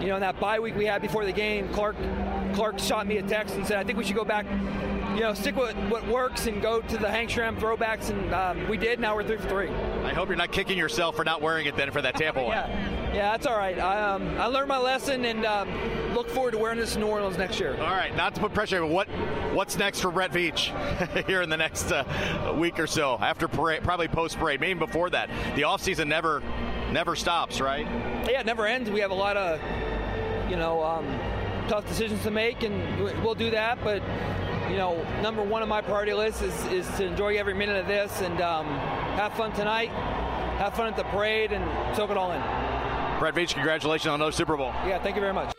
you 0.00 0.06
know, 0.06 0.14
in 0.14 0.20
that 0.20 0.40
bye 0.40 0.60
week 0.60 0.76
we 0.76 0.86
had 0.86 1.02
before 1.02 1.24
the 1.24 1.32
game, 1.32 1.68
Clark 1.70 1.96
Clark 2.54 2.78
shot 2.78 3.06
me 3.06 3.18
a 3.18 3.22
text 3.22 3.56
and 3.56 3.66
said, 3.66 3.78
"I 3.78 3.84
think 3.84 3.98
we 3.98 4.04
should 4.04 4.16
go 4.16 4.24
back." 4.24 4.46
You 5.14 5.24
know, 5.24 5.34
stick 5.34 5.56
with 5.56 5.76
what 5.90 6.06
works 6.06 6.46
and 6.46 6.62
go 6.62 6.80
to 6.80 6.96
the 6.96 7.10
Hank 7.10 7.30
Stram 7.30 7.58
throwbacks, 7.58 8.10
and 8.10 8.32
um, 8.32 8.68
we 8.68 8.76
did. 8.76 9.00
Now 9.00 9.16
we're 9.16 9.24
three 9.24 9.38
for 9.38 9.48
three. 9.48 9.68
I 10.04 10.14
hope 10.14 10.28
you're 10.28 10.36
not 10.36 10.52
kicking 10.52 10.78
yourself 10.78 11.16
for 11.16 11.24
not 11.24 11.42
wearing 11.42 11.66
it 11.66 11.76
then 11.76 11.90
for 11.90 12.00
that 12.02 12.14
Tampa 12.14 12.42
one. 12.44 12.52
Yeah, 13.14 13.32
that's 13.32 13.46
all 13.46 13.56
right. 13.56 13.78
I, 13.78 14.14
um, 14.14 14.38
I 14.38 14.46
learned 14.46 14.68
my 14.68 14.78
lesson 14.78 15.24
and 15.24 15.44
um, 15.44 15.68
look 16.14 16.28
forward 16.28 16.52
to 16.52 16.58
wearing 16.58 16.78
this 16.78 16.94
in 16.94 17.00
New 17.00 17.08
Orleans 17.08 17.38
next 17.38 17.58
year. 17.58 17.72
All 17.74 17.94
right, 17.94 18.14
not 18.16 18.34
to 18.34 18.40
put 18.40 18.54
pressure, 18.54 18.80
but 18.80 18.90
what 18.90 19.08
what's 19.54 19.76
next 19.76 20.00
for 20.00 20.10
Brett 20.10 20.30
Veach 20.30 21.26
here 21.26 21.42
in 21.42 21.50
the 21.50 21.56
next 21.56 21.90
uh, 21.90 22.04
week 22.56 22.78
or 22.78 22.86
so 22.86 23.18
after 23.20 23.48
parade, 23.48 23.82
probably 23.82 24.08
post 24.08 24.38
parade, 24.38 24.60
maybe 24.60 24.78
before 24.78 25.10
that. 25.10 25.28
The 25.56 25.62
offseason 25.62 26.06
never 26.06 26.42
never 26.92 27.16
stops, 27.16 27.60
right? 27.60 27.86
Yeah, 28.28 28.40
it 28.40 28.46
never 28.46 28.66
ends. 28.66 28.90
We 28.90 29.00
have 29.00 29.10
a 29.10 29.14
lot 29.14 29.36
of, 29.36 29.60
you 30.50 30.56
know, 30.56 30.82
um, 30.82 31.06
tough 31.68 31.86
decisions 31.86 32.22
to 32.22 32.30
make, 32.30 32.62
and 32.62 33.22
we'll 33.22 33.34
do 33.34 33.50
that. 33.50 33.78
But, 33.82 34.02
you 34.70 34.76
know, 34.76 35.04
number 35.22 35.42
one 35.42 35.62
on 35.62 35.68
my 35.68 35.80
priority 35.80 36.14
list 36.14 36.42
is, 36.42 36.64
is 36.66 36.86
to 36.96 37.06
enjoy 37.06 37.36
every 37.36 37.54
minute 37.54 37.76
of 37.76 37.86
this 37.86 38.20
and 38.20 38.40
um, 38.40 38.66
have 39.16 39.34
fun 39.34 39.52
tonight, 39.52 39.90
have 40.58 40.74
fun 40.74 40.86
at 40.86 40.96
the 40.96 41.04
parade, 41.04 41.52
and 41.52 41.96
soak 41.96 42.10
it 42.10 42.16
all 42.16 42.32
in. 42.32 42.67
Brett 43.18 43.34
Veach, 43.34 43.52
congratulations 43.52 44.06
on 44.06 44.14
another 44.14 44.30
Super 44.30 44.56
Bowl. 44.56 44.72
Yeah, 44.86 45.02
thank 45.02 45.16
you 45.16 45.20
very 45.20 45.32
much. 45.32 45.52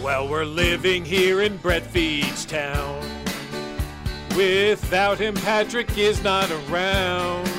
Well, 0.00 0.28
we're 0.28 0.44
living 0.44 1.04
here 1.04 1.42
in 1.42 1.56
Brett 1.56 1.82
Veach 1.92 2.46
town. 2.46 3.00
Without 4.36 5.18
him, 5.18 5.34
Patrick 5.34 5.98
is 5.98 6.22
not 6.22 6.48
around. 6.50 7.53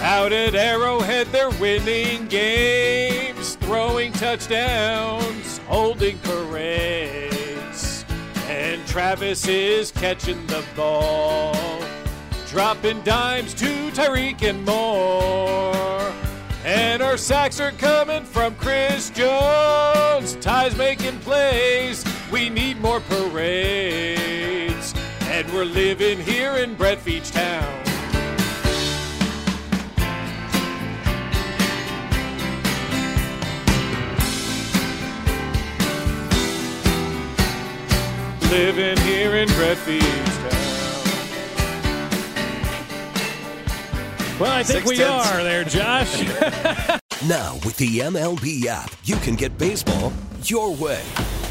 Out 0.00 0.32
at 0.32 0.54
Arrowhead, 0.54 1.26
they're 1.32 1.50
winning 1.50 2.28
games, 2.28 3.56
throwing 3.56 4.12
touchdowns, 4.12 5.58
holding 5.66 6.18
parades. 6.20 8.04
And 8.46 8.86
Travis 8.86 9.48
is 9.48 9.90
catching 9.90 10.46
the 10.46 10.64
ball, 10.76 11.56
dropping 12.46 13.02
dimes 13.02 13.54
to 13.54 13.90
Tyreek 13.90 14.42
and 14.48 14.64
more. 14.64 16.12
And 16.64 17.02
our 17.02 17.16
sacks 17.16 17.58
are 17.60 17.72
coming 17.72 18.24
from 18.24 18.54
Chris 18.54 19.10
Jones. 19.10 20.36
Ty's 20.36 20.76
making 20.76 21.18
plays. 21.20 22.04
We 22.30 22.50
need 22.50 22.80
more 22.80 23.00
parades. 23.00 24.94
And 25.22 25.52
we're 25.52 25.64
living 25.64 26.20
here 26.20 26.54
in 26.54 26.76
Brett 26.76 27.04
Veach 27.04 27.32
Town. 27.32 27.87
Living 38.50 38.96
here 39.04 39.36
in 39.36 39.48
Well, 44.38 44.52
I 44.52 44.62
think 44.62 44.84
Six 44.84 44.88
we 44.88 44.96
tenths. 44.96 45.30
are 45.32 45.42
there, 45.42 45.64
Josh. 45.64 46.98
Now, 47.26 47.54
with 47.64 47.76
the 47.78 47.98
MLB 47.98 48.66
app, 48.66 48.92
you 49.02 49.16
can 49.16 49.34
get 49.34 49.58
baseball 49.58 50.12
your 50.44 50.72
way. 50.76 51.02